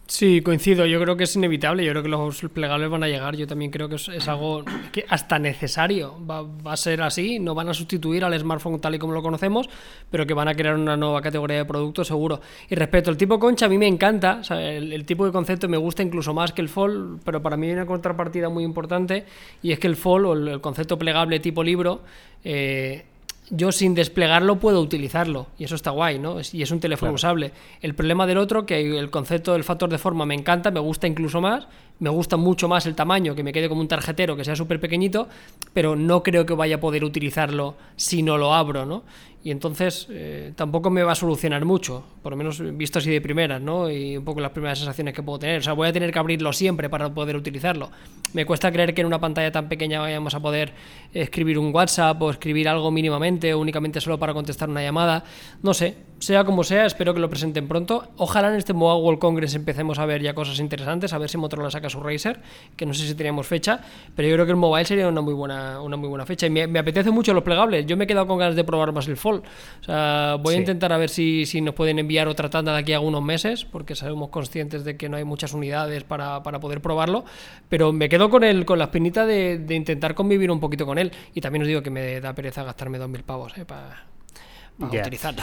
Sí, 0.09 0.41
coincido. 0.41 0.87
Yo 0.87 0.99
creo 1.03 1.19
que 1.19 1.25
es 1.25 1.37
inevitable. 1.37 1.85
Yo 1.85 1.93
creo 1.93 2.03
que 2.03 2.09
los 2.09 2.41
plegables 2.51 2.89
van 2.89 3.03
a 3.03 3.09
llegar. 3.09 3.37
Yo 3.37 3.47
también 3.47 3.71
creo 3.71 3.91
que 3.91 3.97
es, 3.97 4.27
algo 4.27 4.65
que 4.91 5.05
hasta 5.07 5.39
necesario. 5.39 6.17
Va, 6.27 6.47
a 6.65 6.77
ser 6.79 7.03
así. 7.03 7.39
No 7.39 7.55
van 7.55 7.69
a 7.69 7.75
sustituir 7.75 8.25
al 8.25 8.37
smartphone 8.41 8.81
tal 8.81 8.95
y 8.95 8.99
como 8.99 9.13
lo 9.13 9.23
conocemos, 9.23 9.69
pero 10.11 10.27
que 10.27 10.33
van 10.33 10.49
a 10.49 10.55
crear 10.55 10.77
una 10.77 10.97
nueva 10.97 11.21
categoría 11.21 11.59
de 11.59 11.67
productos 11.67 12.07
seguro. 12.07 12.41
Y 12.71 12.75
respecto 12.75 13.11
al 13.11 13.19
tipo 13.19 13.39
concha, 13.39 13.67
a 13.67 13.69
mí 13.69 13.77
me 13.77 13.87
encanta. 13.87 14.41
el, 14.51 15.05
tipo 15.05 15.27
de 15.27 15.31
concepto 15.31 15.69
me 15.69 15.77
gusta 15.77 16.03
incluso 16.03 16.33
más 16.33 16.53
que 16.53 16.63
el 16.63 16.71
fold, 16.71 17.21
pero 17.23 17.43
para 17.43 17.59
mí 17.59 17.67
hay 17.67 17.75
una 17.75 17.87
contrapartida 17.87 18.49
muy 18.49 18.65
importante 18.65 19.27
y 19.63 19.73
es 19.73 19.79
que 19.79 19.89
el 19.89 19.97
fold 19.97 20.25
o 20.25 20.33
el, 20.33 20.61
concepto 20.63 20.99
plegable 20.99 21.39
tipo 21.39 21.63
libro 21.63 22.01
eh, 22.45 23.05
yo 23.51 23.73
sin 23.73 23.95
desplegarlo 23.95 24.59
puedo 24.59 24.81
utilizarlo 24.81 25.47
y 25.59 25.65
eso 25.65 25.75
está 25.75 25.91
guay, 25.91 26.19
¿no? 26.19 26.37
Y 26.53 26.63
es 26.63 26.71
un 26.71 26.81
teléfono 26.81 27.13
usable. 27.13 27.53
El 27.81 27.95
problema 27.95 28.27
del 28.27 28.39
otro, 28.39 28.67
que 28.67 28.99
el 28.99 29.11
concepto 29.11 29.53
del 29.53 29.65
factor 29.65 29.91
de 29.91 29.99
forma 29.99 30.27
me 30.27 30.35
encanta, 30.35 30.71
me 30.71 30.81
gusta 30.81 31.07
incluso 31.07 31.41
más, 31.41 31.67
me 32.01 32.11
gusta 32.11 32.37
mucho 32.37 32.69
más 32.69 32.87
el 32.87 32.95
tamaño, 32.95 33.35
que 33.35 33.43
me 33.43 33.53
quede 33.53 33.69
como 33.69 33.81
un 33.81 33.89
tarjetero, 33.89 34.37
que 34.37 34.45
sea 34.45 34.55
súper 34.55 34.81
pequeñito, 34.81 35.29
pero 35.73 35.97
no 35.97 36.23
creo 36.23 36.47
que 36.47 36.55
vaya 36.55 36.77
a 36.77 36.81
poder 36.81 37.05
utilizarlo 37.05 37.77
si 37.97 38.23
no 38.23 38.39
lo 38.39 38.55
abro, 38.55 38.87
¿no? 38.87 39.03
y 39.43 39.51
entonces 39.51 40.09
eh, 40.11 40.53
tampoco 40.57 40.91
me 40.91 41.03
va 41.03 41.13
a 41.13 41.15
solucionar 41.15 41.65
mucho, 41.65 42.05
por 42.23 42.33
lo 42.33 42.37
menos 42.37 42.61
visto 42.77 42.99
así 42.99 43.11
de 43.11 43.21
primeras, 43.21 43.63
¿no? 43.63 43.89
Y 43.89 44.17
un 44.17 44.25
poco 44.25 44.41
las 44.41 44.51
primeras 44.51 44.79
sensaciones 44.79 45.15
que 45.15 45.23
puedo 45.23 45.39
tener. 45.39 45.61
O 45.61 45.63
sea, 45.63 45.75
voy 45.75 45.89
a 45.89 45.93
tener 45.93 46.13
que 46.13 46.19
abrirlo 46.19 46.53
siempre 46.53 46.91
para 46.91 47.09
poder 47.15 47.37
utilizarlo. 47.37 47.91
Me 48.33 48.45
cuesta 48.45 48.73
creer 48.73 48.95
que 48.95 49.01
en 49.01 49.07
una 49.07 49.21
pantalla 49.21 49.53
tan 49.53 49.69
pequeña 49.69 50.01
vayamos 50.01 50.35
a 50.35 50.41
poder 50.41 50.73
escribir 51.15 51.59
un 51.59 51.73
WhatsApp 51.73 52.21
o 52.21 52.31
escribir 52.31 52.69
algo 52.69 52.91
mínimamente 52.91 53.55
o 53.55 53.61
únicamente 53.61 54.01
solo 54.01 54.19
para 54.19 54.35
contestar 54.35 54.69
una 54.69 54.83
llamada. 54.83 55.25
No 55.63 55.73
sé, 55.73 55.95
sea 56.19 56.45
como 56.45 56.65
sea, 56.65 56.87
espero 56.87 57.15
que 57.15 57.21
lo 57.21 57.31
presenten 57.31 57.69
pronto. 57.69 58.09
Ojalá 58.17 58.49
en 58.49 58.57
este 58.57 58.73
Mobile 58.73 59.05
World 59.05 59.21
Congress 59.21 59.55
empecemos 59.55 59.99
a 59.99 60.07
ver 60.07 60.23
ya 60.23 60.35
cosas 60.35 60.59
interesantes, 60.59 61.13
a 61.13 61.19
ver 61.19 61.31
si 61.31 61.39
Motorola 61.39 61.71
saca 61.71 61.89
su 61.89 62.01
Razer, 62.01 62.41
que 62.77 62.87
no 62.87 62.95
sé 62.95 63.07
si 63.07 63.15
teníamos 63.15 63.47
fecha, 63.47 63.81
pero 64.17 64.29
yo 64.29 64.35
creo 64.35 64.47
que 64.47 64.53
el 64.53 64.57
mobile 64.57 64.85
sería 64.85 65.09
una 65.09 65.21
muy 65.21 65.35
buena, 65.35 65.81
una 65.81 65.97
muy 65.97 66.09
buena 66.09 66.27
fecha. 66.27 66.47
Y 66.47 66.51
me, 66.51 66.79
apetece 66.79 67.11
mucho 67.11 67.33
los 67.35 67.45
plegables. 67.45 67.87
Yo 67.87 67.97
me 67.97 68.05
he 68.05 68.07
quedado 68.07 68.27
con 68.27 68.39
ganas 68.39 68.57
de 68.57 68.65
probar 68.65 68.93
más 68.93 69.07
el. 69.07 69.19
O 69.19 69.43
sea, 69.81 70.37
voy 70.41 70.55
a 70.55 70.59
intentar 70.59 70.93
a 70.93 70.99
ver 70.99 71.09
si, 71.09 71.47
si, 71.47 71.61
nos 71.61 71.75
pueden 71.75 71.99
enviar 71.99 72.29
otra 72.29 72.51
tanda 72.51 72.73
de 72.73 72.79
aquí 72.79 72.93
a 72.93 72.97
algunos 72.97 73.23
meses, 73.23 73.65
porque 73.65 73.95
sabemos 73.95 74.31
conscientes 74.31 74.85
de 74.85 74.97
que 74.97 75.09
no 75.09 75.17
hay 75.17 75.25
muchas 75.25 75.53
unidades 75.53 76.05
para, 76.05 76.43
para 76.43 76.61
poder 76.61 76.81
probarlo. 76.81 77.25
Pero 77.69 77.93
me 77.93 78.09
quedo 78.09 78.31
con 78.31 78.45
el, 78.45 78.65
con 78.65 78.79
la 78.79 78.87
espinita 78.87 79.27
de, 79.27 79.59
de, 79.59 79.75
intentar 79.75 80.15
convivir 80.15 80.51
un 80.51 80.61
poquito 80.61 80.87
con 80.87 80.99
él. 80.99 81.13
Y 81.35 81.41
también 81.41 81.63
os 81.63 81.69
digo 81.69 81.83
que 81.83 81.91
me 81.91 82.21
da 82.21 82.35
pereza 82.35 82.63
gastarme 82.65 82.99
2.000 82.99 83.23
pavos 83.23 83.57
eh, 83.59 83.65
para 83.65 84.18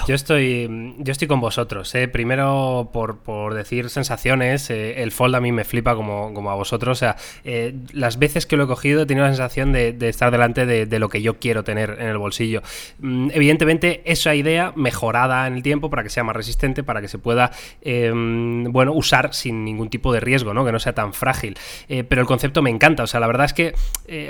yo 0.07 0.15
estoy, 0.15 0.95
yo 0.97 1.11
estoy 1.11 1.27
con 1.27 1.41
vosotros. 1.41 1.93
¿eh? 1.93 2.07
Primero, 2.07 2.89
por, 2.93 3.17
por, 3.17 3.53
decir 3.53 3.89
sensaciones, 3.89 4.69
eh, 4.69 5.03
el 5.03 5.11
Fold 5.11 5.35
a 5.35 5.41
mí 5.41 5.51
me 5.51 5.65
flipa 5.65 5.93
como, 5.93 6.33
como 6.33 6.51
a 6.51 6.55
vosotros. 6.55 6.97
O 6.97 6.99
sea, 6.99 7.17
eh, 7.43 7.75
las 7.91 8.17
veces 8.17 8.45
que 8.45 8.55
lo 8.55 8.63
he 8.63 8.67
cogido 8.67 9.01
he 9.01 9.05
tenido 9.05 9.25
la 9.25 9.31
sensación 9.31 9.73
de, 9.73 9.91
de 9.91 10.07
estar 10.07 10.31
delante 10.31 10.65
de, 10.65 10.85
de, 10.85 10.99
lo 10.99 11.09
que 11.09 11.21
yo 11.21 11.37
quiero 11.37 11.65
tener 11.65 11.97
en 11.99 12.07
el 12.07 12.17
bolsillo. 12.17 12.61
Mm, 12.99 13.31
evidentemente, 13.33 14.01
esa 14.05 14.35
idea 14.35 14.71
mejorada 14.77 15.47
en 15.47 15.55
el 15.55 15.63
tiempo 15.63 15.89
para 15.89 16.03
que 16.03 16.09
sea 16.09 16.23
más 16.23 16.35
resistente, 16.35 16.83
para 16.83 17.01
que 17.01 17.09
se 17.09 17.17
pueda 17.17 17.51
em, 17.81 18.71
bueno, 18.71 18.93
usar 18.93 19.33
sin 19.33 19.65
ningún 19.65 19.89
tipo 19.89 20.13
de 20.13 20.21
riesgo, 20.21 20.53
¿no? 20.53 20.63
que 20.63 20.71
no 20.71 20.79
sea 20.79 20.93
tan 20.93 21.13
frágil. 21.13 21.57
Pero 21.87 22.21
el 22.21 22.27
concepto 22.27 22.61
me 22.61 22.69
encanta. 22.69 23.03
O 23.03 23.07
sea, 23.07 23.19
la 23.19 23.27
verdad 23.27 23.45
es 23.45 23.53
que 23.53 23.75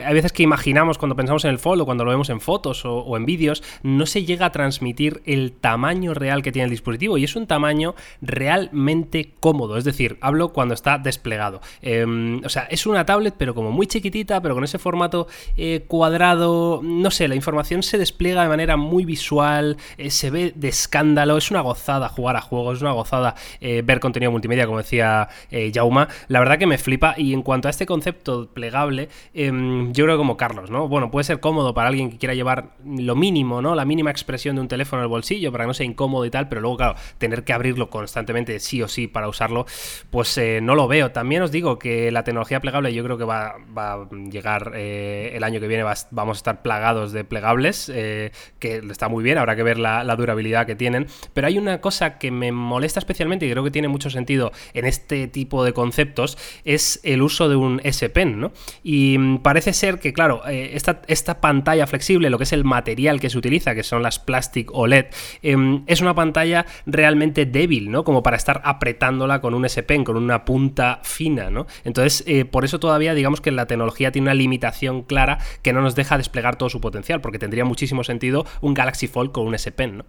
hay 0.03 0.13
veces 0.13 0.33
que 0.33 0.41
imaginamos 0.41 0.97
cuando 0.97 1.15
pensamos 1.15 1.45
en 1.45 1.51
el 1.51 1.59
Fold 1.59 1.81
o 1.81 1.85
cuando 1.85 2.03
lo 2.03 2.11
vemos 2.11 2.29
en 2.29 2.41
fotos 2.41 2.85
o, 2.85 2.97
o 2.99 3.17
en 3.17 3.25
vídeos, 3.25 3.61
no 3.83 4.05
se 4.05 4.25
llega 4.25 4.47
a 4.47 4.51
transmitir 4.51 4.94
el 5.25 5.51
tamaño 5.51 6.13
real 6.13 6.41
que 6.41 6.51
tiene 6.51 6.65
el 6.65 6.69
dispositivo 6.69 7.17
y 7.17 7.23
es 7.23 7.35
un 7.35 7.47
tamaño 7.47 7.95
realmente 8.21 9.31
cómodo, 9.39 9.77
es 9.77 9.83
decir, 9.83 10.17
hablo 10.21 10.49
cuando 10.49 10.73
está 10.73 10.97
desplegado. 10.97 11.61
Em, 11.81 12.41
o 12.43 12.49
sea, 12.49 12.63
es 12.63 12.85
una 12.85 13.05
tablet 13.05 13.35
pero 13.37 13.53
como 13.53 13.71
muy 13.71 13.87
chiquitita, 13.87 14.41
pero 14.41 14.55
con 14.55 14.63
ese 14.63 14.79
formato 14.79 15.27
eh, 15.57 15.85
cuadrado, 15.87 16.81
no 16.83 17.11
sé, 17.11 17.27
la 17.27 17.35
información 17.35 17.83
se 17.83 17.97
despliega 17.97 18.43
de 18.43 18.49
manera 18.49 18.77
muy 18.77 19.05
visual, 19.05 19.77
eh, 19.97 20.09
se 20.09 20.29
ve 20.29 20.53
de 20.55 20.67
escándalo, 20.67 21.37
es 21.37 21.51
una 21.51 21.61
gozada 21.61 22.09
jugar 22.09 22.35
a 22.35 22.41
juegos, 22.41 22.77
es 22.77 22.81
una 22.81 22.91
gozada 22.91 23.35
eh, 23.61 23.81
ver 23.85 23.99
contenido 23.99 24.31
multimedia, 24.31 24.65
como 24.65 24.79
decía 24.79 25.27
Jauma, 25.73 26.07
la 26.27 26.39
verdad 26.39 26.57
que 26.57 26.67
me 26.67 26.77
flipa 26.77 27.15
y 27.17 27.33
en 27.33 27.41
cuanto 27.41 27.67
a 27.67 27.71
este 27.71 27.85
concepto 27.85 28.49
plegable, 28.53 29.09
em, 29.33 29.91
yo 29.93 30.05
creo 30.05 30.17
como 30.17 30.37
Carlos, 30.37 30.69
¿no? 30.69 30.87
Bueno, 30.87 31.11
puede 31.11 31.23
ser 31.23 31.39
cómodo 31.39 31.73
para 31.73 31.89
alguien 31.89 32.09
que 32.09 32.17
quiera 32.17 32.33
llevar 32.33 32.75
lo 32.85 33.15
mínimo, 33.15 33.61
¿no? 33.61 33.75
La 33.75 33.85
mínima 33.85 34.11
expresión 34.11 34.55
de 34.55 34.61
un 34.61 34.67
teléfono 34.67 34.84
teléfono 34.85 35.01
en 35.01 35.05
el 35.05 35.09
bolsillo 35.09 35.51
para 35.51 35.63
que 35.63 35.67
no 35.67 35.73
sea 35.73 35.85
incómodo 35.85 36.25
y 36.25 36.29
tal, 36.29 36.47
pero 36.47 36.61
luego, 36.61 36.77
claro, 36.77 36.95
tener 37.17 37.43
que 37.43 37.53
abrirlo 37.53 37.89
constantemente 37.89 38.59
sí 38.59 38.81
o 38.81 38.87
sí 38.87 39.07
para 39.07 39.27
usarlo, 39.27 39.65
pues 40.09 40.37
eh, 40.37 40.59
no 40.61 40.75
lo 40.75 40.87
veo. 40.87 41.11
También 41.11 41.41
os 41.41 41.51
digo 41.51 41.79
que 41.79 42.11
la 42.11 42.23
tecnología 42.23 42.59
plegable 42.59 42.93
yo 42.93 43.03
creo 43.03 43.17
que 43.17 43.23
va, 43.23 43.55
a 43.75 44.07
llegar 44.31 44.71
eh, 44.75 45.31
el 45.33 45.43
año 45.43 45.59
que 45.59 45.67
viene, 45.67 45.83
vamos 46.11 46.37
a 46.37 46.39
estar 46.39 46.61
plagados 46.61 47.11
de 47.11 47.23
plegables, 47.23 47.85
que 47.85 48.81
está 48.89 49.09
muy 49.09 49.23
bien, 49.23 49.37
habrá 49.37 49.55
que 49.55 49.63
ver 49.63 49.77
la, 49.77 50.15
durabilidad 50.15 50.65
que 50.65 50.75
tienen, 50.75 51.07
pero 51.33 51.47
hay 51.47 51.57
una 51.57 51.81
cosa 51.81 52.17
que 52.17 52.31
me 52.31 52.51
molesta 52.53 52.99
especialmente 52.99 53.45
y 53.45 53.51
creo 53.51 53.63
que 53.63 53.71
tiene 53.71 53.89
mucho 53.89 54.09
sentido 54.09 54.53
en 54.73 54.85
este 54.85 55.27
tipo 55.27 55.63
de 55.63 55.73
conceptos, 55.73 56.37
es 56.63 57.01
el 57.03 57.21
uso 57.21 57.49
de 57.49 57.55
un 57.55 57.81
S 57.83 58.07
Pen, 58.09 58.39
¿no? 58.39 58.53
Y 58.83 59.17
mm, 59.17 59.39
parece 59.39 59.73
ser 59.73 59.99
que, 59.99 60.13
claro, 60.13 60.41
eh, 60.47 60.71
esta, 60.73 61.01
esta, 61.07 61.41
pantalla 61.41 61.85
flexible, 61.85 62.29
lo 62.29 62.37
que 62.37 62.45
es 62.45 62.53
el 62.53 62.63
material 62.63 63.19
que 63.19 63.29
se 63.29 63.37
utiliza, 63.37 63.75
que 63.75 63.83
son 63.83 64.01
las 64.01 64.19
Plastic 64.19 64.71
OLED, 64.75 65.07
em, 65.41 65.83
es 65.87 66.01
una 66.01 66.13
pantalla 66.13 66.65
realmente 66.85 67.45
débil, 67.45 67.91
¿no? 67.91 68.03
Como 68.03 68.23
para 68.23 68.37
estar 68.37 68.61
apretándola 68.63 69.41
con 69.41 69.53
un 69.53 69.65
S 69.65 69.81
Pen, 69.83 70.03
con 70.03 70.17
una 70.17 70.45
punta 70.45 70.99
fina, 71.03 71.49
¿no? 71.49 71.65
Entonces, 71.83 72.23
eh, 72.27 72.45
por 72.45 72.65
eso 72.65 72.79
todavía 72.79 73.13
digamos 73.13 73.41
que 73.41 73.51
la 73.51 73.67
tecnología 73.67 74.11
tiene 74.11 74.25
una 74.25 74.33
limitación 74.33 75.03
clara 75.03 75.39
que 75.61 75.73
no 75.73 75.81
nos 75.81 75.95
deja 75.95 76.17
desplegar 76.17 76.55
todo 76.57 76.69
su 76.69 76.81
potencial, 76.81 77.21
porque 77.21 77.39
tendría 77.39 77.65
muchísimo 77.65 78.03
sentido 78.03 78.45
un 78.61 78.73
Galaxy 78.73 79.07
Fold 79.07 79.31
con 79.31 79.47
un 79.47 79.55
S 79.55 79.71
Pen, 79.71 79.97
¿no? 79.97 80.05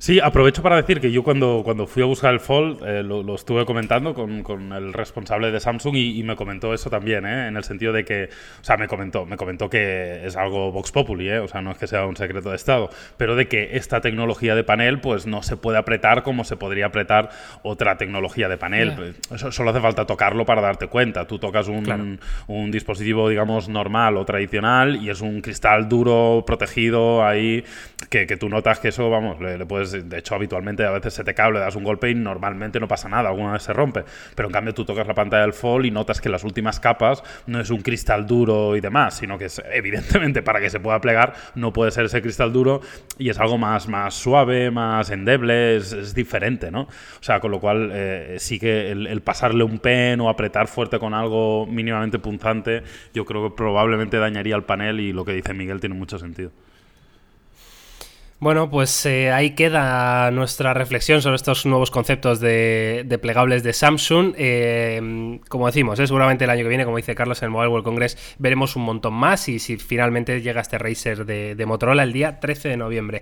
Sí, 0.00 0.18
aprovecho 0.18 0.62
para 0.62 0.76
decir 0.76 0.98
que 0.98 1.12
yo 1.12 1.22
cuando, 1.22 1.60
cuando 1.62 1.86
fui 1.86 2.02
a 2.02 2.06
buscar 2.06 2.32
el 2.32 2.40
Fold 2.40 2.82
eh, 2.86 3.02
lo, 3.02 3.34
estuve 3.34 3.66
comentando 3.66 4.14
con, 4.14 4.42
con, 4.42 4.72
el 4.72 4.94
responsable 4.94 5.50
de 5.50 5.60
Samsung 5.60 5.94
y, 5.94 6.22
me 6.22 6.36
comentó 6.36 6.72
eso 6.72 6.88
también, 6.88 7.26
¿eh? 7.26 7.48
en 7.48 7.58
el 7.58 7.64
sentido 7.64 7.92
de 7.92 8.02
que, 8.02 8.30
o 8.62 8.64
sea, 8.64 8.78
me 8.78 8.88
comentó, 8.88 9.26
me 9.26 9.36
comentó 9.36 9.68
que 9.68 10.24
es 10.24 10.38
algo 10.38 10.72
Vox 10.72 10.90
Populi, 10.90 11.28
¿eh? 11.28 11.40
o 11.40 11.48
sea, 11.48 11.60
no 11.60 11.70
es 11.70 11.76
que 11.76 11.86
sea 11.86 12.06
un 12.06 12.16
secreto 12.16 12.48
de 12.48 12.56
Estado, 12.56 12.88
pero 13.18 13.36
de 13.36 13.46
que 13.46 13.76
esta 13.76 14.00
tecnología 14.00 14.54
de 14.54 14.64
panel 14.64 15.00
pues 15.00 15.26
no 15.26 15.42
se 15.42 15.58
puede 15.58 15.76
apretar 15.76 16.22
como 16.22 16.44
se 16.44 16.56
podría 16.56 16.86
apretar 16.86 17.28
otra 17.62 17.98
tecnología 17.98 18.48
de 18.48 18.56
panel. 18.56 19.16
Eso, 19.30 19.52
solo 19.52 19.68
hace 19.68 19.80
falta 19.80 20.06
tocarlo 20.06 20.46
para 20.46 20.62
darte 20.62 20.86
cuenta. 20.86 21.26
Tú 21.26 21.38
tocas 21.38 21.68
un, 21.68 22.18
un 22.46 22.70
dispositivo, 22.70 23.28
digamos, 23.28 23.68
normal 23.68 24.16
o 24.16 24.24
tradicional 24.24 24.96
y 24.96 25.10
es 25.10 25.20
un 25.20 25.42
cristal 25.42 25.90
duro, 25.90 26.42
protegido 26.46 27.22
ahí, 27.22 27.64
que, 28.08 28.26
que 28.26 28.38
tú 28.38 28.48
notas 28.48 28.78
que 28.78 28.88
eso, 28.88 29.10
vamos, 29.10 29.38
le 29.42 29.66
puedes 29.66 29.89
de 29.92 30.18
hecho, 30.18 30.34
habitualmente 30.34 30.84
a 30.84 30.90
veces 30.90 31.14
se 31.14 31.24
te 31.24 31.34
cae, 31.34 31.52
le 31.52 31.60
das 31.60 31.76
un 31.76 31.84
golpe 31.84 32.10
y 32.10 32.14
normalmente 32.14 32.80
no 32.80 32.88
pasa 32.88 33.08
nada, 33.08 33.28
alguna 33.28 33.52
vez 33.52 33.62
se 33.62 33.72
rompe. 33.72 34.04
Pero 34.34 34.48
en 34.48 34.52
cambio 34.52 34.74
tú 34.74 34.84
tocas 34.84 35.06
la 35.06 35.14
pantalla 35.14 35.42
del 35.42 35.52
Fold 35.52 35.86
y 35.86 35.90
notas 35.90 36.20
que 36.20 36.28
las 36.28 36.44
últimas 36.44 36.80
capas 36.80 37.22
no 37.46 37.60
es 37.60 37.70
un 37.70 37.82
cristal 37.82 38.26
duro 38.26 38.76
y 38.76 38.80
demás, 38.80 39.18
sino 39.18 39.38
que 39.38 39.46
es, 39.46 39.62
evidentemente 39.72 40.42
para 40.42 40.60
que 40.60 40.70
se 40.70 40.80
pueda 40.80 41.00
plegar 41.00 41.34
no 41.54 41.72
puede 41.72 41.90
ser 41.90 42.06
ese 42.06 42.22
cristal 42.22 42.52
duro 42.52 42.80
y 43.18 43.28
es 43.28 43.38
algo 43.38 43.58
más, 43.58 43.88
más 43.88 44.14
suave, 44.14 44.70
más 44.70 45.10
endeble, 45.10 45.76
es, 45.76 46.14
diferente, 46.14 46.70
¿no? 46.70 46.82
O 46.82 47.22
sea, 47.22 47.40
con 47.40 47.50
lo 47.50 47.60
cual 47.60 47.90
eh, 47.92 48.36
sí 48.38 48.58
que 48.58 48.90
el, 48.90 49.20
pasarle 49.22 49.64
un 49.64 49.78
pen 49.78 50.20
o 50.20 50.28
apretar 50.28 50.66
fuerte 50.66 50.98
con 50.98 51.14
algo 51.14 51.66
mínimamente 51.66 52.18
punzante, 52.18 52.82
yo 53.14 53.24
creo 53.24 53.48
que 53.48 53.56
probablemente 53.56 54.18
dañaría 54.18 54.56
el 54.56 54.64
panel 54.64 55.00
y 55.00 55.12
lo 55.12 55.24
que 55.24 55.32
dice 55.32 55.54
Miguel 55.54 55.80
tiene 55.80 55.94
mucho 55.94 56.18
sentido. 56.18 56.50
Bueno, 58.40 58.70
pues 58.70 59.04
eh, 59.04 59.30
ahí 59.32 59.50
queda 59.50 60.30
nuestra 60.30 60.72
reflexión 60.72 61.20
sobre 61.20 61.36
estos 61.36 61.66
nuevos 61.66 61.90
conceptos 61.90 62.40
de, 62.40 63.18
plegables 63.20 63.62
de 63.62 63.74
Samsung. 63.74 64.32
Eh, 64.34 65.38
como 65.46 65.66
decimos, 65.66 65.98
es 65.98 66.08
seguramente 66.08 66.44
el 66.44 66.50
año 66.50 66.62
que 66.62 66.70
viene, 66.70 66.86
como 66.86 66.96
dice 66.96 67.14
Carlos 67.14 67.42
en 67.42 67.48
el 67.48 67.50
Mobile 67.50 67.68
World 67.68 67.84
Congress, 67.84 68.16
veremos 68.38 68.76
un 68.76 68.84
montón 68.84 69.12
más 69.12 69.46
y 69.50 69.58
si 69.58 69.76
finalmente 69.76 70.40
llega 70.40 70.62
este 70.62 70.78
Racer 70.78 71.26
de, 71.26 71.66
Motorola 71.66 72.02
el 72.02 72.14
día 72.14 72.40
13 72.40 72.70
de 72.70 72.76
noviembre. 72.78 73.20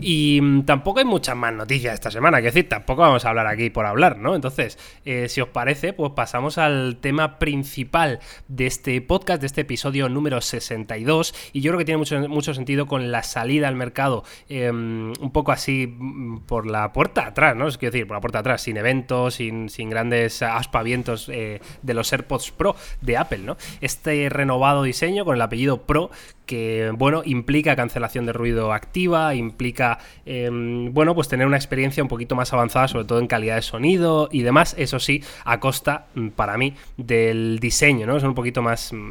Y 0.00 0.38
mm, 0.40 0.66
tampoco 0.66 1.00
hay 1.00 1.04
muchas 1.04 1.34
más 1.34 1.52
noticias 1.52 1.94
esta 1.94 2.12
semana, 2.12 2.38
que 2.38 2.44
decir, 2.44 2.68
tampoco 2.68 3.02
vamos 3.02 3.24
a 3.24 3.30
hablar 3.30 3.48
aquí 3.48 3.70
por 3.70 3.86
hablar, 3.86 4.18
¿no? 4.18 4.36
Entonces, 4.36 4.78
eh, 5.04 5.28
si 5.28 5.40
os 5.40 5.48
parece, 5.48 5.94
pues 5.94 6.12
pasamos 6.12 6.58
al 6.58 6.98
tema 7.00 7.40
principal 7.40 8.20
de 8.46 8.68
este 8.68 9.00
podcast, 9.00 9.40
de 9.40 9.48
este 9.48 9.62
episodio 9.62 10.08
número 10.08 10.40
62, 10.40 11.34
y 11.52 11.60
yo 11.60 11.72
creo 11.72 11.78
que 11.80 11.84
tiene 11.84 11.98
mucho, 11.98 12.20
mucho 12.28 12.54
sentido 12.54 12.86
con 12.86 13.10
la 13.10 13.24
salida 13.24 13.66
al 13.66 13.74
mercado. 13.74 14.22
Em, 14.62 15.12
un 15.20 15.30
poco 15.32 15.52
así 15.52 15.86
mm, 15.86 16.40
por 16.40 16.66
la 16.66 16.92
puerta 16.92 17.26
atrás, 17.26 17.56
¿no? 17.56 17.68
Es 17.68 17.78
decir, 17.78 18.06
por 18.06 18.16
la 18.16 18.20
puerta 18.20 18.40
atrás, 18.40 18.62
sin 18.62 18.76
eventos, 18.76 19.34
sin, 19.34 19.68
grandes 19.90 20.42
aspavientos 20.42 21.28
eh, 21.28 21.60
de 21.82 21.94
los 21.94 22.12
AirPods 22.12 22.50
Pro 22.50 22.76
de 23.00 23.16
Apple, 23.16 23.38
¿no? 23.38 23.56
Este 23.80 24.28
renovado 24.28 24.82
diseño 24.82 25.24
con 25.24 25.34
el 25.36 25.42
apellido 25.42 25.82
Pro 25.82 26.10
que, 26.50 26.90
bueno, 26.96 27.22
implica 27.24 27.76
cancelación 27.76 28.26
de 28.26 28.32
ruido 28.32 28.72
activa, 28.72 29.36
implica, 29.36 30.00
em, 30.26 30.92
bueno, 30.92 31.14
pues 31.14 31.28
tener 31.28 31.46
una 31.46 31.56
experiencia 31.56 32.02
un 32.02 32.08
poquito 32.08 32.34
más 32.34 32.52
avanzada, 32.52 32.88
sobre 32.88 33.04
todo 33.04 33.20
en 33.20 33.28
calidad 33.28 33.54
de 33.54 33.62
sonido 33.62 34.28
y 34.32 34.42
demás, 34.42 34.74
eso 34.76 34.98
sí, 34.98 35.22
a 35.44 35.60
costa, 35.60 36.06
mm, 36.16 36.30
para 36.30 36.58
mí, 36.58 36.74
del 36.96 37.60
diseño, 37.60 38.04
¿no? 38.04 38.18
Son 38.18 38.30
un 38.30 38.34
poquito 38.34 38.62
más, 38.62 38.92
mm, 38.92 39.10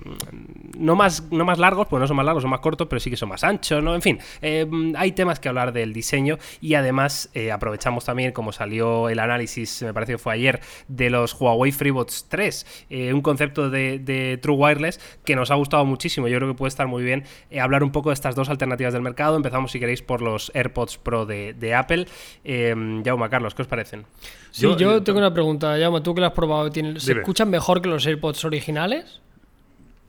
no 0.80 0.98
más, 0.98 1.32
no 1.32 1.46
más 1.46 1.60
largos, 1.60 1.88
pues 1.88 2.02
no 2.02 2.08
son 2.08 2.18
más 2.18 2.26
largos, 2.26 2.44
son 2.44 2.52
más 2.52 2.60
cortos, 2.60 2.88
pero 2.90 3.00
sí 3.00 3.10
que 3.10 3.16
son 3.16 3.30
más 3.30 3.46
anchos, 3.46 3.82
¿no? 3.82 3.96
En 3.96 4.02
fin, 4.02 4.20
em, 4.42 4.94
hay 4.98 5.14
temas 5.14 5.40
que 5.40 5.48
hablar 5.48 5.72
del 5.72 5.94
diseño 5.94 6.40
y 6.60 6.74
además 6.74 7.30
eh, 7.34 7.54
aprovechamos 7.54 8.04
también, 8.04 8.34
como 8.34 8.52
salió 8.52 9.08
el 9.08 9.20
análisis, 9.20 9.82
me 9.82 9.94
parece 9.94 10.12
que 10.14 10.18
fue 10.18 10.34
ayer, 10.34 10.60
de 10.90 11.10
los 11.10 11.40
Huawei 11.40 11.72
FreeBuds 11.72 12.26
3, 12.28 12.86
eh, 12.90 13.14
un 13.14 13.22
concepto 13.22 13.70
de 13.70 14.38
True 14.42 14.58
Wireless 14.58 15.00
que 15.24 15.38
nos 15.38 15.52
ha 15.52 15.56
gustado 15.56 15.86
muchísimo, 15.86 16.28
yo 16.28 16.36
creo 16.38 16.50
que 16.50 16.58
puede 16.58 16.68
estar 16.68 16.88
muy 16.88 17.02
bien 17.02 17.24
eh, 17.50 17.60
hablar 17.60 17.84
un 17.84 17.92
poco 17.92 18.10
de 18.10 18.14
estas 18.14 18.36
dos 18.36 18.50
alternativas 18.50 18.94
del 18.94 19.02
mercado. 19.02 19.36
Empezamos, 19.36 19.72
si 19.72 19.80
queréis, 19.80 20.02
por 20.02 20.22
los 20.22 20.52
AirPods 20.54 20.98
Pro 20.98 21.26
de, 21.26 21.76
Apple. 21.76 22.08
Eh, 22.44 23.02
Jaume, 23.06 23.30
Carlos, 23.30 23.56
¿qué 23.56 23.62
os 23.62 23.68
parecen? 23.68 24.06
Sí, 24.52 24.68
yo, 24.78 24.98
eh, 24.98 25.02
tengo 25.02 25.20
una 25.20 25.34
pregunta, 25.34 25.78
Jaume, 25.80 26.02
tú 26.02 26.14
que 26.14 26.22
lo 26.22 26.28
has 26.28 26.34
probado, 26.34 26.72
¿se 26.72 27.12
escuchan 27.12 27.50
mejor 27.50 27.82
que 27.82 27.90
los 27.90 28.06
AirPods 28.06 28.46
originales? 28.46 29.22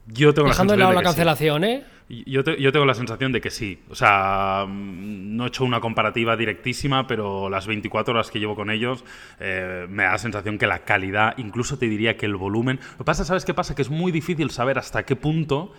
Yo 0.07 0.35
tengo 0.35 0.49
Dejando 0.49 0.73
de 0.73 0.79
lado 0.79 0.93
la 0.93 1.03
cancelación, 1.03 1.65
¿eh? 1.65 1.85
Yo, 2.27 2.43
yo, 2.43 2.73
tengo 2.73 2.85
la 2.87 2.95
sensación 2.95 3.31
de 3.31 3.41
que 3.41 3.51
sí. 3.51 3.79
O 3.89 3.95
sea, 3.95 4.67
mm, 4.67 5.37
no 5.37 5.45
he 5.45 5.49
hecho 5.49 5.65
una 5.65 5.79
comparativa 5.79 6.37
directísima, 6.37 7.07
pero 7.07 7.49
las 7.49 7.69
24 7.69 8.13
horas 8.13 8.33
que 8.33 8.41
llevo 8.41 8.57
con 8.57 8.69
ellos 8.69 9.05
eh, 9.39 9.87
me 9.89 10.03
da 10.03 10.13
la 10.13 10.19
sensación 10.19 10.59
que 10.59 10.67
la 10.67 10.81
calidad, 10.81 11.35
incluso 11.39 11.79
te 11.79 11.87
diría 11.87 12.17
que 12.17 12.27
el 12.27 12.35
volumen. 12.35 12.81
Lo 12.93 12.99
que 12.99 13.05
pasa, 13.05 13.25
¿sabes 13.25 13.45
qué 13.45 13.55
pasa? 13.55 13.77
Que 13.77 13.83
es 13.83 13.91
muy 13.91 14.11
difícil 14.11 14.51
saber 14.51 14.77
hasta 14.77 15.05
qué 15.05 15.15
punto 15.15 15.73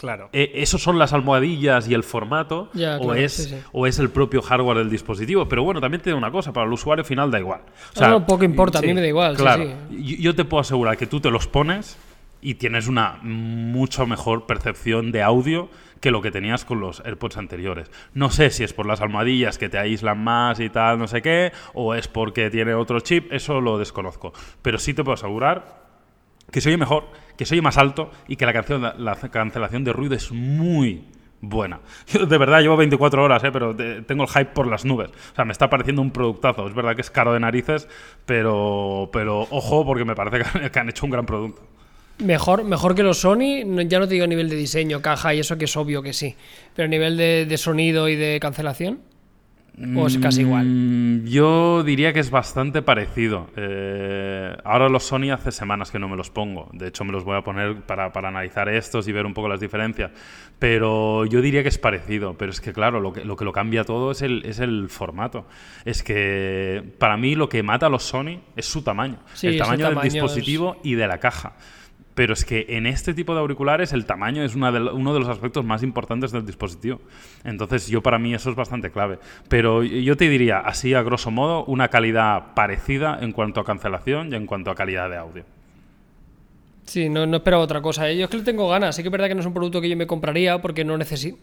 Claro. 0.00 0.30
Eh, 0.32 0.52
¿Eso 0.54 0.78
son 0.78 0.98
las 0.98 1.12
almohadillas 1.12 1.86
y 1.86 1.92
el 1.92 2.04
formato? 2.04 2.70
o, 3.00 3.12
es, 3.12 3.54
¿O 3.72 3.86
es 3.86 3.98
el 3.98 4.08
propio 4.08 4.40
hardware 4.40 4.78
del 4.78 4.88
dispositivo? 4.88 5.46
Pero 5.46 5.62
bueno, 5.62 5.78
también 5.78 6.00
tiene 6.00 6.16
una 6.16 6.30
cosa, 6.30 6.54
para 6.54 6.66
el 6.66 6.72
usuario 6.72 7.04
final 7.04 7.30
da 7.30 7.38
igual. 7.38 7.60
O 7.94 7.98
sea, 7.98 8.08
no, 8.08 8.24
poco 8.24 8.44
importa, 8.44 8.78
a 8.78 8.82
mí 8.82 8.94
me 8.94 9.02
da 9.02 9.08
igual. 9.08 9.36
Claro, 9.36 9.66
yo 9.90 10.34
te 10.34 10.46
puedo 10.46 10.62
asegurar 10.62 10.96
que 10.96 11.06
tú 11.06 11.20
te 11.20 11.30
los 11.30 11.46
pones 11.46 11.98
y 12.40 12.54
tienes 12.54 12.88
una 12.88 13.18
mucho 13.20 14.06
mejor 14.06 14.46
percepción 14.46 15.12
de 15.12 15.22
audio 15.22 15.68
que 16.00 16.10
lo 16.10 16.22
que 16.22 16.30
tenías 16.30 16.64
con 16.64 16.80
los 16.80 17.00
AirPods 17.04 17.36
anteriores. 17.36 17.90
No 18.14 18.30
sé 18.30 18.48
si 18.48 18.64
es 18.64 18.72
por 18.72 18.86
las 18.86 19.02
almohadillas 19.02 19.58
que 19.58 19.68
te 19.68 19.76
aíslan 19.76 20.24
más 20.24 20.60
y 20.60 20.70
tal, 20.70 20.98
no 20.98 21.08
sé 21.08 21.20
qué, 21.20 21.52
o 21.74 21.94
es 21.94 22.08
porque 22.08 22.48
tiene 22.48 22.72
otro 22.72 23.00
chip, 23.00 23.30
eso 23.30 23.60
lo 23.60 23.76
desconozco. 23.76 24.32
Pero 24.62 24.78
sí 24.78 24.94
te 24.94 25.04
puedo 25.04 25.14
asegurar 25.14 25.79
que 26.50 26.60
se 26.60 26.68
oye 26.68 26.78
mejor, 26.78 27.08
que 27.36 27.46
se 27.46 27.54
oye 27.54 27.62
más 27.62 27.78
alto 27.78 28.10
y 28.28 28.36
que 28.36 28.46
la, 28.46 28.52
canción, 28.52 28.82
la 28.82 29.16
cancelación 29.16 29.84
de 29.84 29.92
ruido 29.92 30.14
es 30.14 30.32
muy 30.32 31.04
buena. 31.40 31.80
De 32.12 32.38
verdad 32.38 32.60
llevo 32.60 32.76
24 32.76 33.22
horas, 33.22 33.42
¿eh? 33.44 33.50
pero 33.52 33.74
tengo 34.06 34.24
el 34.24 34.28
hype 34.28 34.46
por 34.46 34.66
las 34.66 34.84
nubes. 34.84 35.10
O 35.10 35.34
sea, 35.34 35.44
me 35.44 35.52
está 35.52 35.70
pareciendo 35.70 36.02
un 36.02 36.10
productazo. 36.10 36.66
Es 36.66 36.74
verdad 36.74 36.94
que 36.94 37.02
es 37.02 37.10
caro 37.10 37.32
de 37.32 37.40
narices, 37.40 37.88
pero, 38.26 39.08
pero 39.12 39.42
ojo 39.50 39.84
porque 39.84 40.04
me 40.04 40.14
parece 40.14 40.70
que 40.70 40.78
han 40.78 40.88
hecho 40.88 41.06
un 41.06 41.12
gran 41.12 41.26
producto. 41.26 41.62
Mejor, 42.18 42.64
mejor 42.64 42.94
que 42.94 43.02
los 43.02 43.18
Sony, 43.18 43.64
ya 43.86 43.98
no 43.98 44.06
te 44.06 44.12
digo 44.12 44.24
a 44.24 44.28
nivel 44.28 44.50
de 44.50 44.56
diseño, 44.56 45.00
caja 45.00 45.32
y 45.32 45.40
eso 45.40 45.56
que 45.56 45.64
es 45.64 45.76
obvio 45.76 46.02
que 46.02 46.12
sí, 46.12 46.36
pero 46.76 46.84
a 46.84 46.88
nivel 46.88 47.16
de 47.16 47.56
sonido 47.56 48.10
y 48.10 48.16
de 48.16 48.38
cancelación. 48.40 49.00
¿O 49.96 50.06
es 50.06 50.18
casi 50.18 50.42
igual? 50.42 50.66
Mm, 50.66 51.24
yo 51.26 51.82
diría 51.82 52.12
que 52.12 52.20
es 52.20 52.30
bastante 52.30 52.82
parecido. 52.82 53.48
Eh, 53.56 54.54
ahora 54.64 54.88
los 54.88 55.04
Sony 55.04 55.30
hace 55.32 55.52
semanas 55.52 55.90
que 55.90 55.98
no 55.98 56.08
me 56.08 56.16
los 56.16 56.30
pongo. 56.30 56.68
De 56.72 56.88
hecho, 56.88 57.04
me 57.04 57.12
los 57.12 57.24
voy 57.24 57.36
a 57.36 57.42
poner 57.42 57.82
para, 57.82 58.12
para, 58.12 58.28
analizar 58.28 58.68
estos 58.68 59.08
y 59.08 59.12
ver 59.12 59.24
un 59.24 59.32
poco 59.32 59.48
las 59.48 59.60
diferencias. 59.60 60.10
Pero 60.58 61.24
yo 61.24 61.40
diría 61.40 61.62
que 61.62 61.70
es 61.70 61.78
parecido. 61.78 62.34
Pero 62.36 62.50
es 62.50 62.60
que, 62.60 62.72
claro, 62.72 63.00
lo 63.00 63.12
que 63.12 63.24
lo, 63.24 63.36
que 63.36 63.44
lo 63.44 63.52
cambia 63.52 63.84
todo 63.84 64.10
es 64.10 64.20
el, 64.22 64.44
es 64.44 64.58
el 64.58 64.88
formato. 64.90 65.46
Es 65.84 66.02
que 66.02 66.82
para 66.98 67.16
mí 67.16 67.34
lo 67.34 67.48
que 67.48 67.62
mata 67.62 67.86
a 67.86 67.90
los 67.90 68.02
Sony 68.02 68.40
es 68.56 68.66
su 68.66 68.82
tamaño. 68.82 69.18
el 69.42 69.56
tamaño, 69.56 69.88
del 69.88 70.00
dispositivo 70.00 70.78
y 70.84 70.94
de 70.94 71.06
la 71.06 71.18
caja 71.18 71.54
pero 72.20 72.34
es 72.34 72.44
que 72.44 72.66
en 72.68 72.84
este 72.86 73.14
tipo 73.14 73.32
de 73.32 73.40
auriculares 73.40 73.94
el 73.94 74.04
tamaño 74.04 74.42
es 74.44 74.54
uno 74.54 74.70
de 75.14 75.20
los 75.20 75.28
aspectos 75.30 75.64
más 75.64 75.82
importantes 75.82 76.30
del 76.30 76.44
dispositivo. 76.44 77.00
Entonces 77.44 77.88
yo 77.88 78.02
para 78.02 78.18
mí 78.18 78.34
eso 78.34 78.50
es 78.50 78.56
bastante 78.56 78.90
clave. 78.90 79.18
Pero 79.48 79.82
yo 79.82 80.18
te 80.18 80.28
diría, 80.28 80.58
así 80.58 80.92
a 80.92 81.02
grosso 81.02 81.30
modo, 81.30 81.64
una 81.64 81.88
calidad 81.88 82.52
parecida 82.52 83.18
en 83.22 83.32
cuanto 83.32 83.60
a 83.60 83.64
cancelación 83.64 84.34
y 84.34 84.36
en 84.36 84.44
cuanto 84.44 84.70
a 84.70 84.74
calidad 84.74 85.08
de 85.08 85.16
audio. 85.16 85.44
Sí, 86.90 87.08
no, 87.08 87.24
no 87.24 87.36
espero 87.36 87.60
otra 87.60 87.80
cosa. 87.80 88.10
¿eh? 88.10 88.16
Yo 88.16 88.24
es 88.24 88.30
que 88.30 88.38
le 88.38 88.42
tengo 88.42 88.68
ganas. 88.68 88.96
Sí 88.96 89.02
que 89.02 89.08
es 89.10 89.12
verdad 89.12 89.28
que 89.28 89.36
no 89.36 89.42
es 89.42 89.46
un 89.46 89.54
producto 89.54 89.80
que 89.80 89.88
yo 89.88 89.96
me 89.96 90.08
compraría 90.08 90.60
porque 90.60 90.84
no 90.84 90.98
necesito. 90.98 91.38